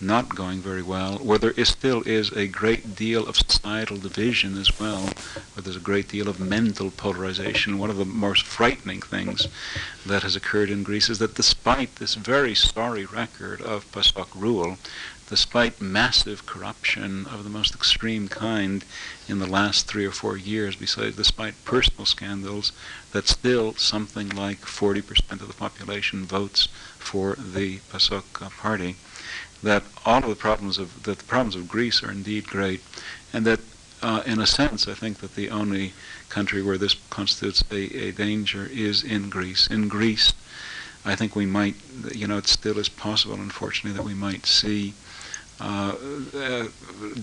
not 0.00 0.34
going 0.34 0.60
very 0.60 0.82
well, 0.82 1.18
where 1.18 1.36
there 1.36 1.50
is, 1.50 1.68
still 1.68 2.02
is 2.06 2.32
a 2.32 2.46
great 2.46 2.96
deal 2.96 3.26
of 3.26 3.36
societal 3.36 3.98
division 3.98 4.56
as 4.56 4.80
well, 4.80 5.10
where 5.52 5.62
there's 5.62 5.76
a 5.76 5.80
great 5.80 6.08
deal 6.08 6.26
of 6.26 6.40
mental 6.40 6.90
polarization. 6.90 7.78
One 7.78 7.90
of 7.90 7.98
the 7.98 8.06
most 8.06 8.44
frightening 8.44 9.02
things 9.02 9.46
that 10.06 10.22
has 10.22 10.36
occurred 10.36 10.70
in 10.70 10.82
Greece 10.82 11.10
is 11.10 11.18
that 11.18 11.34
despite 11.34 11.96
this 11.96 12.14
very 12.14 12.54
sorry 12.54 13.04
record 13.04 13.60
of 13.60 13.90
PASOK 13.92 14.28
rule, 14.34 14.78
despite 15.28 15.80
massive 15.80 16.46
corruption 16.46 17.26
of 17.26 17.42
the 17.42 17.50
most 17.50 17.74
extreme 17.74 18.28
kind 18.28 18.84
in 19.28 19.38
the 19.38 19.46
last 19.46 19.86
three 19.86 20.04
or 20.04 20.12
four 20.12 20.36
years, 20.36 20.76
besides 20.76 21.16
despite 21.16 21.64
personal 21.64 22.06
scandals, 22.06 22.72
that 23.12 23.26
still 23.26 23.74
something 23.74 24.28
like 24.28 24.60
40% 24.60 25.32
of 25.32 25.48
the 25.48 25.54
population 25.54 26.24
votes 26.24 26.68
for 26.98 27.34
the 27.34 27.78
PASOK 27.90 28.50
party. 28.56 28.96
That 29.62 29.82
all 30.04 30.22
of 30.22 30.28
the 30.28 30.36
problems 30.36 30.78
of 30.78 31.02
that 31.04 31.18
the 31.18 31.24
problems 31.24 31.56
of 31.56 31.68
Greece 31.68 32.02
are 32.02 32.10
indeed 32.10 32.46
great, 32.46 32.82
and 33.32 33.44
that 33.46 33.60
uh, 34.02 34.22
in 34.26 34.38
a 34.38 34.46
sense, 34.46 34.86
I 34.86 34.94
think 34.94 35.18
that 35.18 35.34
the 35.34 35.50
only 35.50 35.94
country 36.28 36.62
where 36.62 36.78
this 36.78 36.94
constitutes 37.10 37.64
a, 37.70 38.08
a 38.08 38.12
danger 38.12 38.68
is 38.70 39.02
in 39.02 39.30
Greece. 39.30 39.66
In 39.66 39.88
Greece, 39.88 40.34
I 41.04 41.16
think 41.16 41.34
we 41.34 41.46
might, 41.46 41.76
you 42.14 42.26
know, 42.26 42.36
it 42.36 42.46
still 42.46 42.78
is 42.78 42.88
possible, 42.88 43.34
unfortunately, 43.34 43.96
that 43.96 44.06
we 44.06 44.14
might 44.14 44.44
see 44.44 44.94
uh, 45.58 45.94
uh, 46.34 46.68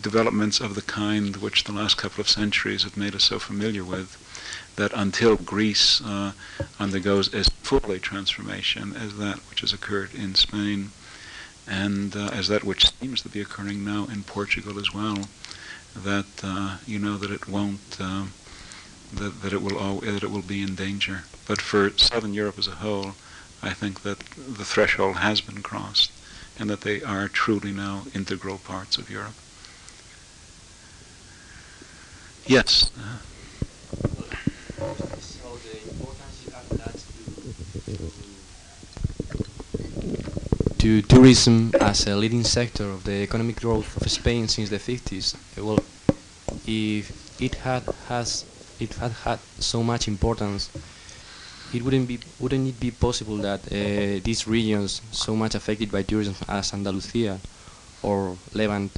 developments 0.02 0.60
of 0.60 0.74
the 0.74 0.82
kind 0.82 1.38
which 1.38 1.66
the 1.66 1.72
last 1.72 1.98
couple 1.98 2.20
of 2.20 2.28
centuries 2.28 2.84
have 2.84 2.98
made 2.98 3.14
us 3.14 3.26
so 3.26 3.38
familiar 3.38 3.84
with, 3.84 4.18
that 4.76 4.92
until 4.94 5.36
Greece 5.36 6.02
uh, 6.02 6.32
undergoes 6.80 7.32
as 7.34 7.50
full 7.62 7.92
a 7.92 8.00
transformation 8.00 8.96
as 8.96 9.18
that 9.18 9.38
which 9.50 9.62
has 9.62 9.72
occurred 9.72 10.16
in 10.16 10.34
Spain, 10.34 10.90
and 11.68 12.16
uh, 12.16 12.30
as 12.34 12.48
that 12.48 12.64
which 12.64 12.92
seems 13.00 13.22
to 13.22 13.30
be 13.30 13.40
occurring 13.40 13.86
now 13.86 14.08
in 14.12 14.24
Portugal 14.24 14.80
as 14.80 14.94
well, 14.94 15.30
that 15.96 16.26
uh, 16.44 16.78
you 16.88 16.98
know 16.98 17.18
that 17.18 17.32
it 17.32 17.48
won't. 17.48 17.98
That, 19.16 19.44
that 19.44 19.54
it 19.54 19.62
will 19.62 19.80
al- 19.80 20.00
that 20.00 20.24
it 20.24 20.32
will 20.32 20.42
be 20.42 20.64
in 20.64 20.74
danger. 20.74 21.26
But 21.48 21.62
for 21.62 21.92
Southern 21.98 22.34
Europe 22.34 22.58
as 22.58 22.68
a 22.68 22.82
whole, 22.82 23.14
I 23.62 23.70
think 23.70 24.02
that 24.02 24.18
the 24.36 24.66
threshold 24.66 25.18
has 25.18 25.40
been 25.40 25.62
crossed 25.62 26.12
and 26.60 26.70
that 26.70 26.82
they 26.82 27.02
are 27.02 27.28
truly 27.28 27.72
now 27.72 28.04
integral 28.14 28.58
parts 28.58 28.98
of 28.98 29.10
Europe. 29.10 29.34
Yes. 32.46 32.92
To, 40.80 41.02
to 41.02 41.02
tourism 41.02 41.72
as 41.80 42.06
a 42.08 42.16
leading 42.16 42.44
sector 42.44 42.90
of 42.90 43.06
the 43.06 43.24
economic 43.24 43.62
growth 43.62 43.96
of 44.02 44.12
Spain 44.12 44.48
since 44.48 44.70
the 44.70 44.78
50s. 44.80 45.36
uh, 45.58 45.66
Well, 45.66 45.80
if 46.68 47.42
it 47.42 47.56
had 47.56 47.84
has 48.10 48.46
it 48.80 48.94
had 48.96 49.12
had 49.24 49.40
so 49.60 49.82
much 49.84 50.08
importance, 50.08 50.70
it 51.74 51.82
wouldn't 51.84 52.08
be 52.08 52.20
wouldn't 52.40 52.68
it 52.68 52.80
be 52.80 52.92
possible 52.92 53.38
that 53.38 53.62
uh, 53.72 54.20
these 54.24 54.48
regions 54.48 55.02
so 55.12 55.36
much 55.36 55.56
affected 55.56 55.92
by 55.92 56.04
tourism 56.04 56.36
as 56.48 56.74
Andalusia 56.74 57.40
or 58.02 58.38
Levant 58.54 58.92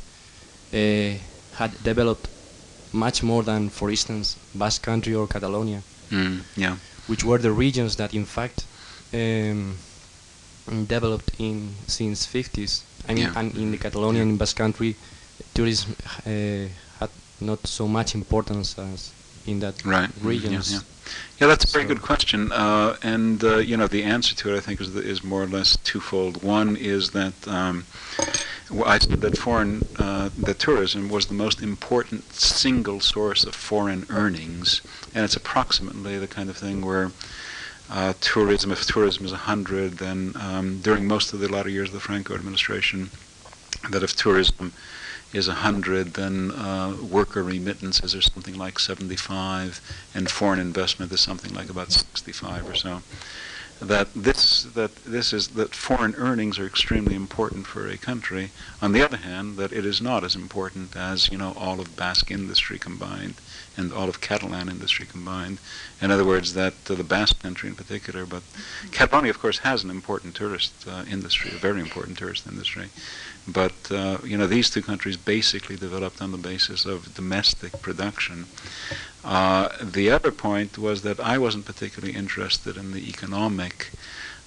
uh, 0.74 1.14
had 1.58 1.72
developed 1.84 2.28
much 2.92 3.22
more 3.24 3.44
than, 3.44 3.70
for 3.70 3.90
instance, 3.90 4.38
Basque 4.56 4.82
Country 4.82 5.14
or 5.14 5.28
Catalonia, 5.28 5.82
mm, 6.10 6.40
yeah. 6.56 6.78
which 7.08 7.24
were 7.24 7.38
the 7.38 7.52
regions 7.52 7.96
that, 7.98 8.14
in 8.14 8.26
fact, 8.26 8.66
um, 9.14 9.76
developed 10.88 11.32
in 11.40 11.76
since 11.88 12.26
50s. 12.26 12.82
I 13.08 13.14
mean, 13.14 13.24
Yeah. 13.24 13.34
and 13.40 13.56
in 13.56 13.72
the 13.72 13.78
Catalonian 13.78 14.30
and 14.30 14.40
Basque 14.40 14.58
Country, 14.58 14.96
tourism 15.54 15.96
uh, 16.26 16.68
had 17.00 17.10
not 17.42 17.68
so 17.68 17.88
much 17.88 18.16
importance 18.16 18.78
as 18.80 19.12
in 19.46 19.60
that 19.60 19.84
Right. 19.86 20.10
regions. 20.22 20.72
Yeah, 20.72 20.78
yeah. 20.78 20.84
Yeah, 21.40 21.48
that's 21.48 21.66
a 21.66 21.68
very 21.68 21.84
So- 21.84 21.90
good 21.90 22.02
question. 22.02 22.52
Uh, 22.52 22.96
and, 23.04 23.44
uh, 23.44 23.58
you 23.58 23.78
know, 23.78 23.88
the 23.88 24.04
answer 24.04 24.34
to 24.36 24.54
it, 24.54 24.58
I 24.58 24.60
think, 24.60 24.82
is, 24.82 24.96
is 24.96 25.24
more 25.24 25.44
or 25.44 25.48
less 25.48 25.78
twofold. 25.84 26.42
One 26.42 26.76
is 26.76 27.12
that 27.12 27.34
um, 27.48 27.86
I 28.86 28.98
said 28.98 29.22
that 29.22 29.38
foreign, 29.38 29.86
uh, 30.00 30.30
that 30.38 30.58
tourism 30.58 31.10
was 31.10 31.28
the 31.28 31.36
most 31.36 31.62
important 31.62 32.34
single 32.34 33.00
source 33.02 33.44
of 33.44 33.54
foreign 33.54 34.08
earnings. 34.10 34.82
And 35.14 35.24
it's 35.24 35.36
approximately 35.36 36.18
the 36.18 36.28
kind 36.28 36.50
of 36.50 36.58
thing 36.58 36.84
where 36.84 37.12
uh, 37.88 38.14
tourism, 38.20 38.72
if 38.72 38.88
tourism 38.88 39.26
is 39.26 39.32
100, 39.32 40.00
then 40.00 40.34
um, 40.40 40.80
during 40.82 41.06
most 41.06 41.34
of 41.34 41.40
the 41.40 41.48
latter 41.48 41.70
years 41.70 41.90
of 41.90 41.94
the 41.94 42.00
Franco 42.00 42.34
administration, 42.34 43.12
that 43.92 44.02
if 44.02 44.16
tourism 44.16 44.74
is 45.36 45.48
100, 45.50 46.14
then 46.14 46.52
uh, 46.52 46.96
worker 47.12 47.44
remittances 47.44 48.16
are 48.16 48.22
something 48.22 48.58
like 48.58 48.80
75, 48.80 49.82
and 50.14 50.32
foreign 50.32 50.60
investment 50.60 51.12
is 51.12 51.20
something 51.20 51.54
like 51.54 51.70
about 51.70 51.92
65 51.92 52.70
or 52.70 52.76
so. 52.76 53.02
That 53.82 54.08
this 54.16 54.64
that 54.64 54.96
this 55.04 55.34
is 55.34 55.50
that 55.50 55.76
foreign 55.76 56.16
earnings 56.16 56.58
are 56.58 56.66
extremely 56.66 57.14
important 57.14 57.68
for 57.68 57.90
a 57.90 57.98
country. 57.98 58.52
On 58.82 58.94
the 58.94 59.04
other 59.04 59.18
hand, 59.18 59.58
that 59.58 59.74
it 59.74 59.86
is 59.86 60.02
not 60.02 60.24
as 60.24 60.34
important 60.34 60.96
as 60.96 61.30
you 61.30 61.38
know 61.38 61.54
all 61.58 61.82
of 61.82 61.98
Basque 61.98 62.32
industry 62.32 62.80
combined 62.80 63.36
and 63.78 63.92
all 63.92 64.08
of 64.08 64.22
Catalan 64.22 64.70
industry 64.70 65.06
combined. 65.06 65.58
In 66.02 66.10
other 66.10 66.24
words, 66.24 66.54
that 66.54 66.74
uh, 66.90 66.96
the 66.96 67.04
Basque 67.04 67.42
country 67.42 67.68
in 67.68 67.76
particular, 67.76 68.26
but 68.26 68.44
Catalonia, 68.92 69.32
of 69.32 69.40
course, 69.40 69.60
has 69.60 69.84
an 69.84 69.90
important 69.90 70.36
tourist 70.36 70.74
uh, 70.88 71.04
industry, 71.12 71.52
a 71.52 71.60
very 71.60 71.82
important 71.82 72.18
tourist 72.18 72.48
industry. 72.48 72.88
But 73.48 73.92
uh, 73.92 74.18
you 74.24 74.38
know, 74.38 74.48
these 74.48 74.70
two 74.70 74.82
countries 74.82 75.18
basically 75.18 75.76
developed 75.76 76.22
on 76.22 76.32
the 76.32 76.38
basis 76.38 76.86
of 76.86 77.14
domestic 77.14 77.82
production. 77.82 78.46
Uh, 79.24 79.70
the 79.82 80.10
other 80.10 80.32
point 80.32 80.78
was 80.78 81.02
that 81.04 81.20
I 81.20 81.38
wasn't 81.38 81.66
particularly 81.66 82.16
interested 82.16 82.78
in 82.78 82.92
the 82.92 83.08
economic 83.08 83.92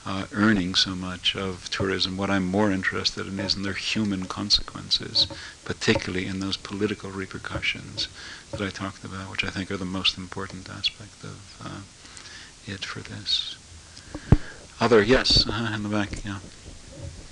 uh, 0.06 0.26
earning 0.32 0.74
so 0.74 0.94
much 0.94 1.36
of 1.36 1.68
tourism. 1.70 2.16
What 2.16 2.30
I'm 2.30 2.46
more 2.46 2.72
interested 2.72 3.26
in 3.26 3.38
is 3.38 3.54
in 3.54 3.62
their 3.62 3.74
human 3.74 4.24
consequences, 4.24 5.26
particularly 5.64 6.26
in 6.26 6.40
those 6.40 6.56
political 6.56 7.10
repercussions 7.10 8.08
that 8.50 8.60
I 8.60 8.70
talked 8.70 9.04
about, 9.04 9.30
which 9.30 9.44
I 9.44 9.50
think 9.50 9.70
are 9.70 9.76
the 9.76 9.84
most 9.84 10.16
important 10.16 10.70
aspect 10.70 11.22
of 11.22 11.60
uh, 11.62 11.80
it 12.66 12.84
for 12.84 13.00
this. 13.00 13.56
Other, 14.80 15.02
yes, 15.02 15.46
uh, 15.46 15.72
in 15.74 15.82
the 15.82 15.88
back, 15.88 16.24
yeah. 16.24 16.38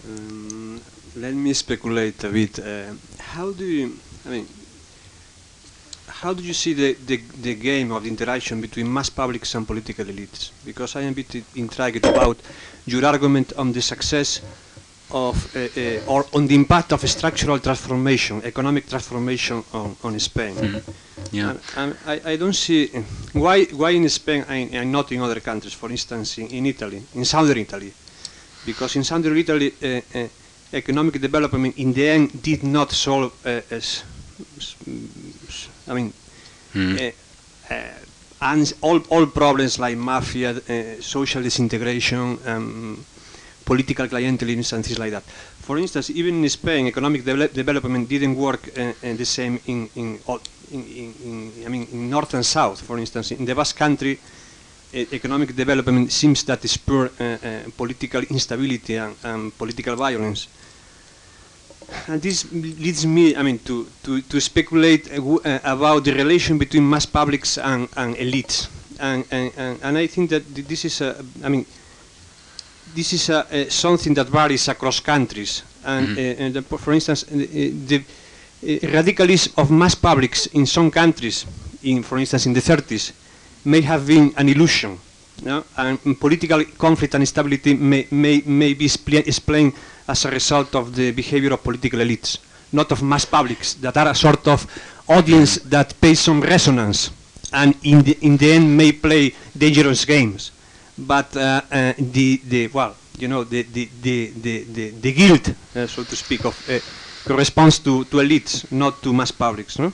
Um, 0.06 0.82
let 1.16 1.34
me 1.34 1.52
speculate 1.54 2.22
a 2.24 2.28
bit. 2.28 2.58
Uh, 2.58 2.92
how 3.18 3.52
do 3.52 3.64
you, 3.64 3.96
I 4.26 4.28
mean, 4.30 4.46
how 6.08 6.32
do 6.34 6.42
you 6.42 6.52
see 6.52 6.72
the, 6.74 6.94
the, 7.06 7.16
the 7.42 7.54
game 7.54 7.92
of 7.92 8.02
the 8.02 8.08
interaction 8.08 8.60
between 8.60 8.92
mass 8.92 9.10
publics 9.10 9.54
and 9.54 9.66
political 9.66 10.04
elites? 10.04 10.50
Because 10.64 10.96
I 10.96 11.02
am 11.02 11.12
a 11.12 11.14
bit 11.14 11.42
intrigued 11.54 12.04
about 12.04 12.38
your 12.86 13.04
argument 13.04 13.52
on 13.56 13.72
the 13.72 13.82
success 13.82 14.40
of, 15.10 15.56
uh, 15.56 15.60
uh, 15.60 16.12
or 16.12 16.26
on 16.34 16.46
the 16.48 16.54
impact 16.54 16.92
of 16.92 17.08
structural 17.08 17.58
transformation, 17.60 18.42
economic 18.44 18.88
transformation 18.88 19.62
on, 19.72 19.96
on 20.02 20.18
Spain. 20.18 20.54
Mhm. 20.54 20.82
Yeah. 21.32 21.50
And- 21.50 21.60
and 21.76 21.96
I, 22.06 22.32
I 22.32 22.36
don't 22.36 22.54
see 22.56 22.88
why 23.32 23.64
why 23.66 23.90
in 23.90 24.08
Spain 24.08 24.44
and, 24.48 24.74
and 24.74 24.92
not 24.92 25.10
in 25.12 25.20
other 25.20 25.40
countries. 25.40 25.74
For 25.74 25.90
instance, 25.90 26.38
in, 26.38 26.48
in 26.48 26.66
Italy, 26.66 27.02
in 27.14 27.24
southern 27.24 27.58
Italy, 27.58 27.92
because 28.64 28.96
in 28.96 29.04
southern 29.04 29.36
Italy, 29.36 29.72
uh, 29.82 29.86
uh, 30.18 30.28
economic 30.76 31.20
development 31.20 31.76
in 31.78 31.92
the 31.92 32.08
end 32.08 32.42
did 32.42 32.62
not 32.62 32.90
solve. 32.92 33.32
Uh, 33.44 33.60
as, 33.70 34.02
s- 34.58 34.76
I 35.88 35.94
mean, 35.94 36.12
Mhm. 36.74 36.98
uh, 37.00 37.74
uh, 37.74 37.92
and 38.40 38.72
all 38.82 39.00
all 39.08 39.26
problems 39.26 39.78
like 39.78 39.96
mafia, 39.96 40.50
uh, 40.50 41.00
social 41.00 41.42
disintegration, 41.42 42.38
um, 42.46 43.04
political 43.64 44.06
clientelism, 44.06 44.72
and 44.74 44.84
things 44.84 44.98
like 44.98 45.10
that. 45.12 45.24
For 45.62 45.78
instance, 45.78 46.10
even 46.10 46.44
in 46.44 46.50
Spain, 46.50 46.86
economic 46.86 47.24
devel- 47.24 47.52
development 47.52 48.08
didn't 48.08 48.36
work 48.36 48.68
uh, 48.76 48.80
uh, 49.02 49.16
the 49.16 49.24
same 49.24 49.58
in 49.66 49.88
in, 49.96 50.18
all- 50.26 50.40
in, 50.70 50.80
in, 50.84 51.14
in 51.24 51.52
I 51.66 51.68
mean 51.68 51.86
in 51.92 52.10
north 52.10 52.34
and 52.34 52.44
south. 52.44 52.80
For 52.82 52.98
instance, 52.98 53.32
in 53.34 53.44
the 53.46 53.54
Basque 53.54 53.76
Country, 53.78 54.12
uh, 54.12 54.45
economic 54.94 55.54
development 55.54 56.12
seems 56.12 56.44
that 56.44 56.64
is 56.64 56.76
pure 56.76 57.10
uh, 57.20 57.24
uh, 57.24 57.60
political 57.76 58.22
instability 58.22 58.96
and, 58.96 59.14
and 59.24 59.56
political 59.58 59.96
violence. 59.96 60.48
And 62.08 62.20
this 62.20 62.50
leads 62.52 63.06
me, 63.06 63.36
I 63.36 63.42
mean, 63.42 63.58
to, 63.60 63.86
to, 64.04 64.20
to 64.22 64.40
speculate 64.40 65.08
uh, 65.12 65.58
about 65.64 66.04
the 66.04 66.12
relation 66.14 66.58
between 66.58 66.88
mass 66.88 67.06
publics 67.06 67.58
and, 67.58 67.88
and 67.96 68.16
elites. 68.16 68.68
And, 68.98 69.24
and, 69.30 69.78
and, 69.82 69.98
I 69.98 70.06
think 70.06 70.30
that 70.30 70.42
this 70.54 70.84
is, 70.84 71.00
a, 71.00 71.22
I 71.44 71.48
mean, 71.48 71.66
this 72.94 73.12
is 73.12 73.28
a, 73.28 73.66
uh, 73.66 73.70
something 73.70 74.14
that 74.14 74.26
varies 74.28 74.68
across 74.68 75.00
countries. 75.00 75.62
And, 75.84 76.08
Mhm. 76.08 76.16
uh, 76.16 76.58
and 76.58 76.66
for 76.66 76.92
instance, 76.92 77.22
the, 77.24 78.02
radicalism 78.62 79.52
of 79.58 79.70
mass 79.70 79.94
publics 79.94 80.46
in 80.46 80.66
some 80.66 80.90
countries, 80.90 81.44
in, 81.82 82.02
for 82.02 82.18
instance 82.18 82.46
in 82.46 82.52
the 82.54 82.60
30s, 82.62 83.12
may 83.66 83.82
have 83.82 84.06
been 84.06 84.32
an 84.36 84.48
illusion. 84.48 84.98
And 85.76 86.18
political 86.18 86.64
conflict 86.78 87.14
and 87.14 87.22
instability 87.22 87.74
may, 87.74 88.06
may, 88.10 88.42
may 88.46 88.72
be 88.74 88.86
explained 88.86 89.74
as 90.08 90.24
a 90.24 90.30
result 90.30 90.74
of 90.74 90.94
the 90.94 91.12
behavior 91.12 91.52
of 91.52 91.62
political 91.62 92.00
elites, 92.00 92.38
not 92.72 92.90
of 92.92 93.02
mass 93.02 93.24
publics 93.26 93.74
that 93.74 93.96
are 93.96 94.08
a 94.08 94.14
sort 94.14 94.46
of 94.48 94.66
audience 95.08 95.56
that 95.56 96.00
pays 96.00 96.20
some 96.20 96.40
resonance 96.40 97.10
and 97.52 97.74
in 97.82 98.02
the, 98.02 98.16
in 98.22 98.36
the 98.36 98.52
end 98.52 98.76
may 98.76 98.92
play 98.92 99.34
dangerous 99.56 100.04
games. 100.04 100.52
But 100.98 101.36
uh, 101.36 101.60
uh, 101.70 101.92
the, 101.98 102.40
the, 102.44 102.68
well, 102.68 102.96
you 103.18 103.28
know, 103.28 103.44
the, 103.44 103.62
the, 103.62 103.88
the, 104.00 104.30
the, 104.30 104.64
the, 104.64 104.90
the 104.90 105.12
guilt, 105.12 105.48
uh, 105.74 105.86
so 105.86 106.04
to 106.04 106.16
speak, 106.16 106.44
of, 106.44 106.56
uh, 106.70 106.78
corresponds 107.28 107.78
to, 107.80 108.04
to 108.04 108.16
elites, 108.16 108.70
not 108.72 109.02
to 109.02 109.12
mass 109.12 109.30
publics. 109.30 109.78
No? 109.78 109.92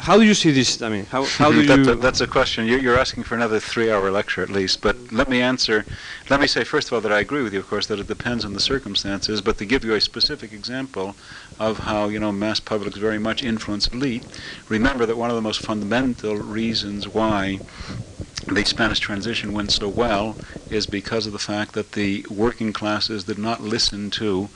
How 0.00 0.16
do 0.18 0.22
you 0.24 0.34
see 0.34 0.50
this? 0.50 0.80
I 0.82 0.88
mean, 0.88 1.06
how, 1.06 1.24
how 1.24 1.50
do 1.50 1.62
That- 1.66 1.78
you? 1.78 1.84
that- 1.84 2.00
that's 2.00 2.20
a 2.20 2.26
question. 2.26 2.66
You're, 2.66 2.78
you're 2.80 2.98
asking 2.98 3.24
for 3.24 3.34
another 3.34 3.60
three-hour 3.60 4.10
lecture 4.10 4.42
at 4.42 4.50
least. 4.50 4.80
But 4.80 5.12
let 5.12 5.28
me 5.28 5.40
answer. 5.40 5.86
Let 6.30 6.40
me 6.40 6.46
say 6.46 6.64
first 6.64 6.88
of 6.88 6.92
all 6.94 7.00
that 7.00 7.12
I 7.12 7.20
agree 7.20 7.42
with 7.42 7.52
you, 7.52 7.60
of 7.60 7.68
course, 7.68 7.86
that 7.86 7.98
it 7.98 8.06
depends 8.06 8.44
on 8.44 8.52
the 8.52 8.60
circumstances. 8.60 9.40
But 9.40 9.58
to 9.58 9.64
give 9.66 9.84
you 9.84 9.94
a 9.94 10.00
specific 10.00 10.52
example 10.52 11.16
of 11.58 11.80
how 11.80 12.08
you 12.08 12.18
know 12.18 12.32
mass 12.32 12.60
publics 12.60 12.96
very 12.98 13.18
much 13.18 13.42
influence 13.42 13.88
elite, 13.88 14.24
remember 14.68 15.06
that 15.06 15.16
one 15.16 15.30
of 15.30 15.36
the 15.36 15.42
most 15.42 15.60
fundamental 15.60 16.36
reasons 16.36 17.08
why 17.08 17.60
the 18.48 18.64
Spanish 18.64 18.98
transition 18.98 19.52
went 19.52 19.70
so 19.70 19.88
well 19.88 20.36
is 20.68 20.86
because 20.88 21.26
of 21.26 21.32
the 21.32 21.38
fact 21.38 21.74
that 21.74 21.92
the 21.92 22.26
working 22.28 22.72
classes 22.72 23.24
did 23.24 23.38
not 23.38 23.60
listen 23.62 24.10
to 24.10 24.48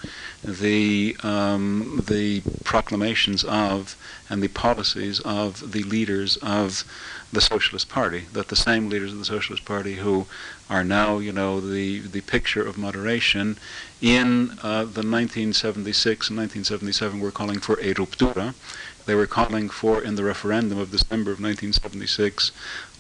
the 0.45 1.17
um, 1.23 2.03
the 2.09 2.43
proclamations 2.65 3.45
of 3.45 3.97
and 4.29 4.43
the 4.43 4.49
policies 4.49 5.21
of 5.27 5.73
the 5.73 5.82
leaders 5.82 6.36
of 6.39 6.85
the 7.32 7.40
Socialist 7.40 7.89
Party. 7.89 8.24
That 8.32 8.48
the 8.48 8.57
same 8.57 8.89
leaders 8.89 9.12
of 9.12 9.19
the 9.19 9.24
Socialist 9.24 9.65
Party 9.65 9.97
who 9.97 10.27
are 10.70 10.85
now, 10.85 11.19
you 11.19 11.32
know, 11.32 11.61
the 11.61 12.01
the 12.01 12.23
picture 12.23 12.65
of 12.66 12.78
moderation 12.78 13.59
in 14.01 14.53
uh, 14.62 14.85
the 14.85 15.05
1976 15.05 16.31
and 16.31 16.39
1977 16.39 17.20
were 17.20 17.31
calling 17.31 17.59
for 17.59 17.74
a 17.81 17.94
ruptura. 17.94 18.55
They 19.07 19.15
were 19.15 19.28
calling 19.28 19.69
for, 19.69 20.03
in 20.03 20.16
the 20.16 20.24
referendum 20.24 20.78
of 20.78 20.90
December 20.90 21.31
of 21.31 21.40
1976, 21.40 22.51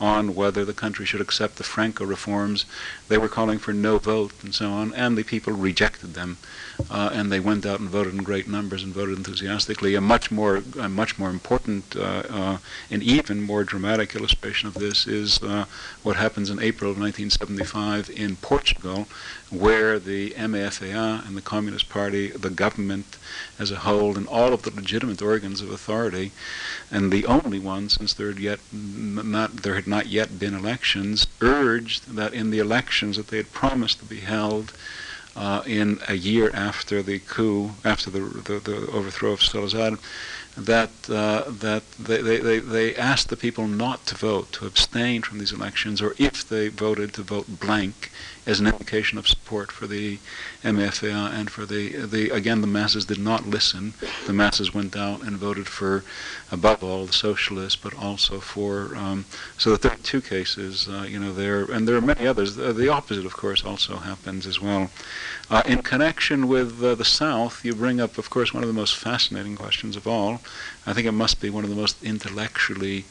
on 0.00 0.36
whether 0.36 0.64
the 0.64 0.72
country 0.72 1.04
should 1.04 1.20
accept 1.20 1.56
the 1.56 1.64
Franco 1.64 2.04
reforms. 2.04 2.64
They 3.08 3.18
were 3.18 3.28
calling 3.28 3.58
for 3.58 3.72
no 3.72 3.98
vote 3.98 4.32
and 4.40 4.54
so 4.54 4.70
on, 4.70 4.94
and 4.94 5.18
the 5.18 5.24
people 5.24 5.52
rejected 5.52 6.14
them, 6.14 6.38
uh, 6.90 7.10
and 7.12 7.32
they 7.32 7.40
went 7.40 7.66
out 7.66 7.80
and 7.80 7.88
voted 7.88 8.14
in 8.14 8.22
great 8.22 8.48
numbers 8.48 8.82
and 8.82 8.92
voted 8.92 9.16
enthusiastically. 9.16 9.94
A 9.94 10.00
much 10.00 10.30
more, 10.30 10.62
a 10.78 10.88
much 10.88 11.18
more 11.18 11.30
important, 11.30 11.96
uh, 11.96 12.22
uh, 12.28 12.58
and 12.90 13.02
even 13.02 13.42
more 13.42 13.64
dramatic 13.64 14.14
illustration 14.14 14.68
of 14.68 14.74
this 14.74 15.06
is 15.06 15.42
uh, 15.42 15.64
what 16.02 16.16
happens 16.16 16.50
in 16.50 16.60
April 16.60 16.90
of 16.90 16.98
1975 16.98 18.10
in 18.10 18.36
Portugal, 18.36 19.06
where 19.50 19.98
the 19.98 20.30
MFA 20.30 21.26
and 21.26 21.36
the 21.36 21.42
Communist 21.42 21.88
Party, 21.88 22.28
the 22.28 22.50
government 22.50 23.16
as 23.58 23.70
a 23.70 23.76
whole, 23.76 24.16
and 24.16 24.26
all 24.28 24.52
of 24.52 24.62
the 24.62 24.74
legitimate 24.74 25.22
organs 25.22 25.60
of 25.60 25.70
authority, 25.70 26.32
and 26.90 27.12
the 27.12 27.26
only 27.26 27.58
one, 27.58 27.88
since 27.88 28.12
there 28.12 28.28
had 28.28 28.38
yet 28.38 28.60
not 28.72 29.58
there 29.58 29.74
had 29.74 29.86
not 29.86 30.06
yet 30.06 30.38
been 30.38 30.54
elections, 30.54 31.26
urged 31.40 32.14
that 32.14 32.34
in 32.34 32.50
the 32.50 32.58
elections 32.58 33.16
that 33.16 33.28
they 33.28 33.36
had 33.38 33.52
promised 33.52 33.98
to 34.00 34.04
be 34.04 34.20
held 34.20 34.72
Uh, 35.36 35.62
in 35.66 36.00
a 36.08 36.14
year 36.14 36.50
after 36.54 37.02
the 37.02 37.18
coup, 37.18 37.70
after 37.84 38.08
the 38.08 38.20
the, 38.20 38.58
the 38.58 38.90
overthrow 38.90 39.32
of 39.32 39.42
Salazar, 39.42 39.98
that 40.56 40.90
uh, 41.10 41.44
that 41.46 41.82
they, 41.98 42.22
they, 42.22 42.58
they, 42.58 42.96
asked 42.96 43.28
the 43.28 43.36
people 43.36 43.66
not 43.66 44.06
to 44.06 44.14
vote, 44.14 44.52
to 44.52 44.66
abstain 44.66 45.22
from 45.22 45.38
these 45.38 45.52
elections, 45.52 46.00
or 46.00 46.14
if 46.18 46.48
they 46.48 46.68
voted, 46.68 47.12
to 47.14 47.22
vote 47.22 47.60
blank, 47.60 48.10
as 48.46 48.60
an 48.60 48.66
indication 48.66 49.18
of 49.18 49.26
support 49.26 49.72
for 49.72 49.86
the 49.86 50.18
MFA 50.62 51.32
and 51.32 51.50
for 51.50 51.66
the 51.66 52.06
the 52.06 52.30
again 52.30 52.60
the 52.60 52.66
masses 52.66 53.04
did 53.04 53.18
not 53.18 53.46
listen. 53.46 53.92
The 54.26 54.32
masses 54.32 54.72
went 54.72 54.96
out 54.96 55.22
and 55.22 55.36
voted 55.36 55.66
for, 55.66 56.04
above 56.50 56.82
all, 56.82 57.06
the 57.06 57.12
socialists, 57.12 57.76
but 57.76 57.94
also 57.94 58.38
for 58.38 58.94
um, 58.96 59.24
so 59.58 59.70
that 59.70 59.82
there 59.82 59.92
are 59.92 59.96
two 59.96 60.20
cases, 60.20 60.88
uh, 60.88 61.06
you 61.08 61.18
know, 61.18 61.32
there 61.32 61.64
and 61.64 61.86
there 61.86 61.96
are 61.96 62.00
many 62.00 62.26
others. 62.26 62.56
Uh, 62.58 62.72
the 62.72 62.88
opposite, 62.88 63.26
of 63.26 63.36
course, 63.36 63.64
also 63.64 63.96
happens 63.96 64.46
as 64.46 64.60
well. 64.60 64.90
Uh, 65.50 65.62
in 65.66 65.82
connection 65.82 66.48
with 66.48 66.82
uh, 66.82 66.94
the 66.94 67.04
South, 67.04 67.64
you 67.64 67.74
bring 67.74 68.00
up, 68.00 68.16
of 68.16 68.30
course, 68.30 68.54
one 68.54 68.62
of 68.62 68.68
the 68.68 68.72
most 68.72 68.96
fascinating 68.96 69.56
questions 69.56 69.96
of 69.96 70.06
all. 70.06 70.40
I 70.86 70.92
think 70.92 71.06
it 71.06 71.12
must 71.12 71.40
be 71.40 71.50
one 71.50 71.64
of 71.64 71.70
the 71.70 71.76
most 71.76 72.02
intellectually 72.02 73.06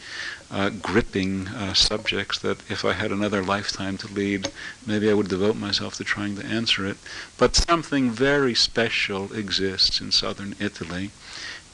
uh, 0.50 0.70
gripping 0.70 1.50
uh, 1.50 1.74
subjects 1.74 2.40
that 2.40 2.60
if 2.70 2.86
I 2.86 2.94
had 2.94 3.12
another 3.12 3.44
lifetime 3.44 3.98
to 3.98 4.08
lead, 4.08 4.48
maybe 4.86 5.10
I 5.10 5.14
would 5.14 5.28
devote 5.28 5.58
myself 5.58 5.96
to 5.96 6.04
trying 6.04 6.38
to 6.38 6.46
answer 6.46 6.86
it. 6.86 6.98
But 7.38 7.56
something 7.56 8.12
very 8.12 8.56
special 8.56 9.34
exists 9.34 10.00
in 10.00 10.12
southern 10.12 10.56
Italy, 10.60 11.12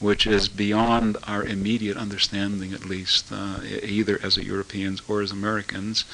which 0.00 0.26
is 0.26 0.48
beyond 0.48 1.16
our 1.28 1.44
immediate 1.44 1.96
understanding, 1.96 2.72
at 2.72 2.84
least, 2.84 3.30
uh, 3.30 3.60
either 3.62 4.18
as 4.24 4.36
Europeans 4.36 5.00
or 5.06 5.22
as 5.22 5.30
Americans, 5.30 6.04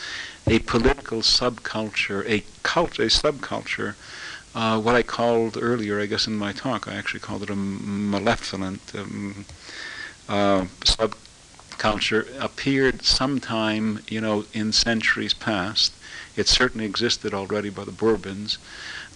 a 0.46 0.58
political 0.58 1.22
subculture, 1.22 2.28
a 2.28 2.44
cult, 2.62 2.98
a 2.98 3.08
subculture 3.08 3.94
uh, 4.54 4.80
what 4.80 4.94
I 4.94 5.02
called 5.02 5.58
earlier, 5.60 6.00
I 6.00 6.06
guess 6.06 6.26
in 6.26 6.36
my 6.36 6.52
talk, 6.52 6.88
I 6.88 6.94
actually 6.94 7.20
called 7.20 7.42
it 7.42 7.50
a 7.50 7.56
malevolent 7.56 8.80
um, 8.94 9.44
uh, 10.28 10.66
subculture, 10.84 12.26
appeared 12.40 13.04
sometime, 13.04 14.00
you 14.08 14.20
know, 14.20 14.44
in 14.52 14.72
centuries 14.72 15.34
past. 15.34 15.92
It 16.36 16.48
certainly 16.48 16.86
existed 16.86 17.34
already 17.34 17.70
by 17.70 17.84
the 17.84 17.92
Bourbons. 17.92 18.58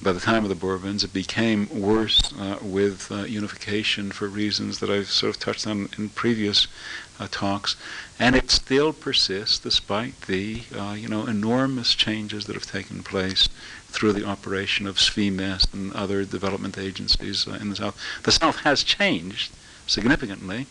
By 0.03 0.13
the 0.13 0.21
time 0.21 0.43
of 0.43 0.49
the 0.49 0.57
Bourbons, 0.57 1.05
it 1.05 1.13
became 1.13 1.69
worse 1.71 2.33
uh, 2.37 2.59
with 2.61 3.13
uh, 3.13 3.23
unification 3.23 4.11
for 4.11 4.27
reasons 4.27 4.81
that 4.81 4.91
I've 4.91 5.11
sort 5.11 5.37
of 5.37 5.41
touched 5.41 5.67
on 5.67 5.89
in 5.97 6.09
previous 6.09 6.67
uh, 7.21 7.29
talks, 7.31 7.77
and 8.19 8.35
it 8.35 8.51
still 8.51 8.93
persists 8.93 9.61
despite 9.61 10.23
the, 10.23 10.63
uh, 10.77 10.95
you 10.99 11.07
know, 11.07 11.27
enormous 11.27 11.95
changes 11.95 12.47
that 12.47 12.55
have 12.55 12.67
taken 12.67 13.05
place 13.05 13.49
through 13.93 14.13
the 14.13 14.25
operation 14.25 14.87
of 14.87 14.97
SVIMEZ 14.97 15.73
and 15.73 15.93
other 15.93 16.25
development 16.25 16.79
agencies 16.79 17.47
uh, 17.47 17.59
in 17.61 17.71
the 17.71 17.77
South. 17.77 17.97
The 18.25 18.33
South 18.33 18.61
has 18.61 18.83
changed 18.83 19.53
significantly, 19.87 20.67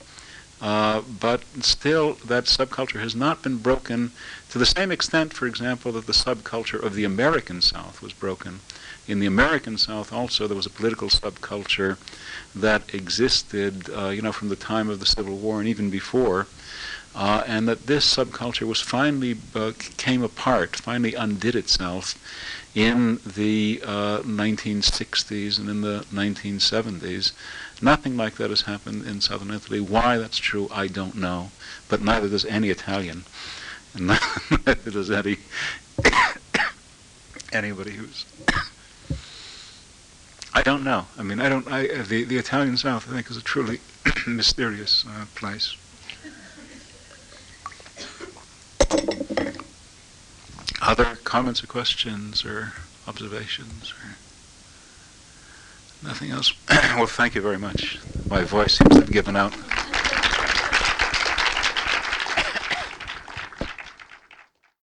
uh, 0.62 1.02
but 1.20 1.44
still 1.62 2.14
that 2.26 2.46
subculture 2.46 3.00
has 3.00 3.16
not 3.16 3.42
been 3.42 3.58
broken 3.58 4.12
to 4.50 4.58
the 4.58 4.66
same 4.66 4.92
extent, 4.92 5.34
for 5.34 5.48
example, 5.48 5.92
that 5.94 6.08
the 6.08 6.14
subculture 6.14 6.82
of 6.82 6.94
the 6.94 7.04
American 7.04 7.62
South 7.62 8.02
was 8.02 8.14
broken. 8.14 8.60
In 9.08 9.20
the 9.20 9.26
American 9.26 9.78
South 9.78 10.14
also 10.14 10.48
there 10.48 10.56
was 10.56 10.68
a 10.68 10.70
political 10.70 11.10
subculture 11.10 11.98
that 12.56 12.94
existed, 12.94 13.90
uh, 13.90 14.10
you 14.10 14.22
know, 14.22 14.32
from 14.32 14.50
the 14.50 14.56
time 14.56 14.90
of 14.90 15.00
the 15.00 15.06
Civil 15.06 15.38
War 15.38 15.60
and 15.60 15.68
even 15.68 15.90
before, 15.90 16.48
uh, 17.16 17.44
and 17.46 17.68
that 17.68 17.88
this 17.88 18.16
subculture 18.16 18.68
was 18.68 18.80
finally 18.80 19.38
uh, 19.56 19.72
came 19.98 20.24
apart, 20.24 20.76
finally 20.76 21.14
undid 21.14 21.56
itself 21.56 22.16
in 22.74 23.20
the 23.26 23.82
uh, 23.84 24.20
1960s 24.20 25.60
and 25.60 25.70
in 25.70 25.82
the 25.82 26.06
1970s. 26.12 27.34
Nothing 27.82 28.16
like 28.16 28.36
that 28.36 28.50
has 28.50 28.62
happened 28.62 29.06
in 29.06 29.22
southern 29.22 29.52
Italy. 29.52 29.80
Why 29.80 30.18
that's 30.18 30.38
true, 30.38 30.70
I 30.72 30.88
don't 30.88 31.16
know, 31.16 31.52
but 31.90 32.02
neither 32.02 32.30
does 32.30 32.46
any 32.46 32.70
Italian, 32.70 33.26
and 33.94 34.08
neither 34.66 34.92
does 34.92 35.12
any 35.12 35.38
anybody 37.52 37.92
who's. 37.92 38.26
I 40.54 40.64
don't 40.64 40.84
know. 40.84 41.08
I 41.18 41.24
mean, 41.24 41.40
I 41.40 41.50
don't. 41.50 41.68
I 41.72 41.88
uh, 41.88 42.04
the 42.04 42.24
the 42.24 42.38
Italian 42.38 42.78
South, 42.78 43.10
I 43.10 43.14
think, 43.14 43.32
is 43.32 43.38
a 43.38 43.42
truly 43.42 43.80
mysterious 44.28 45.06
uh, 45.08 45.26
place. 45.34 45.76
Other 50.82 51.16
comments 51.24 51.64
or 51.64 51.68
questions 51.68 52.44
or 52.44 52.74
observations 53.08 53.92
or 53.92 54.16
nothing 56.04 56.32
else? 56.32 56.54
well, 56.70 57.06
thank 57.06 57.36
you 57.36 57.42
very 57.42 57.60
much. 57.60 58.00
My 58.30 58.44
voice 58.44 58.78
seems 58.80 58.96
to 58.96 59.02
have 59.02 59.12
given 59.12 59.36
out. 59.36 59.54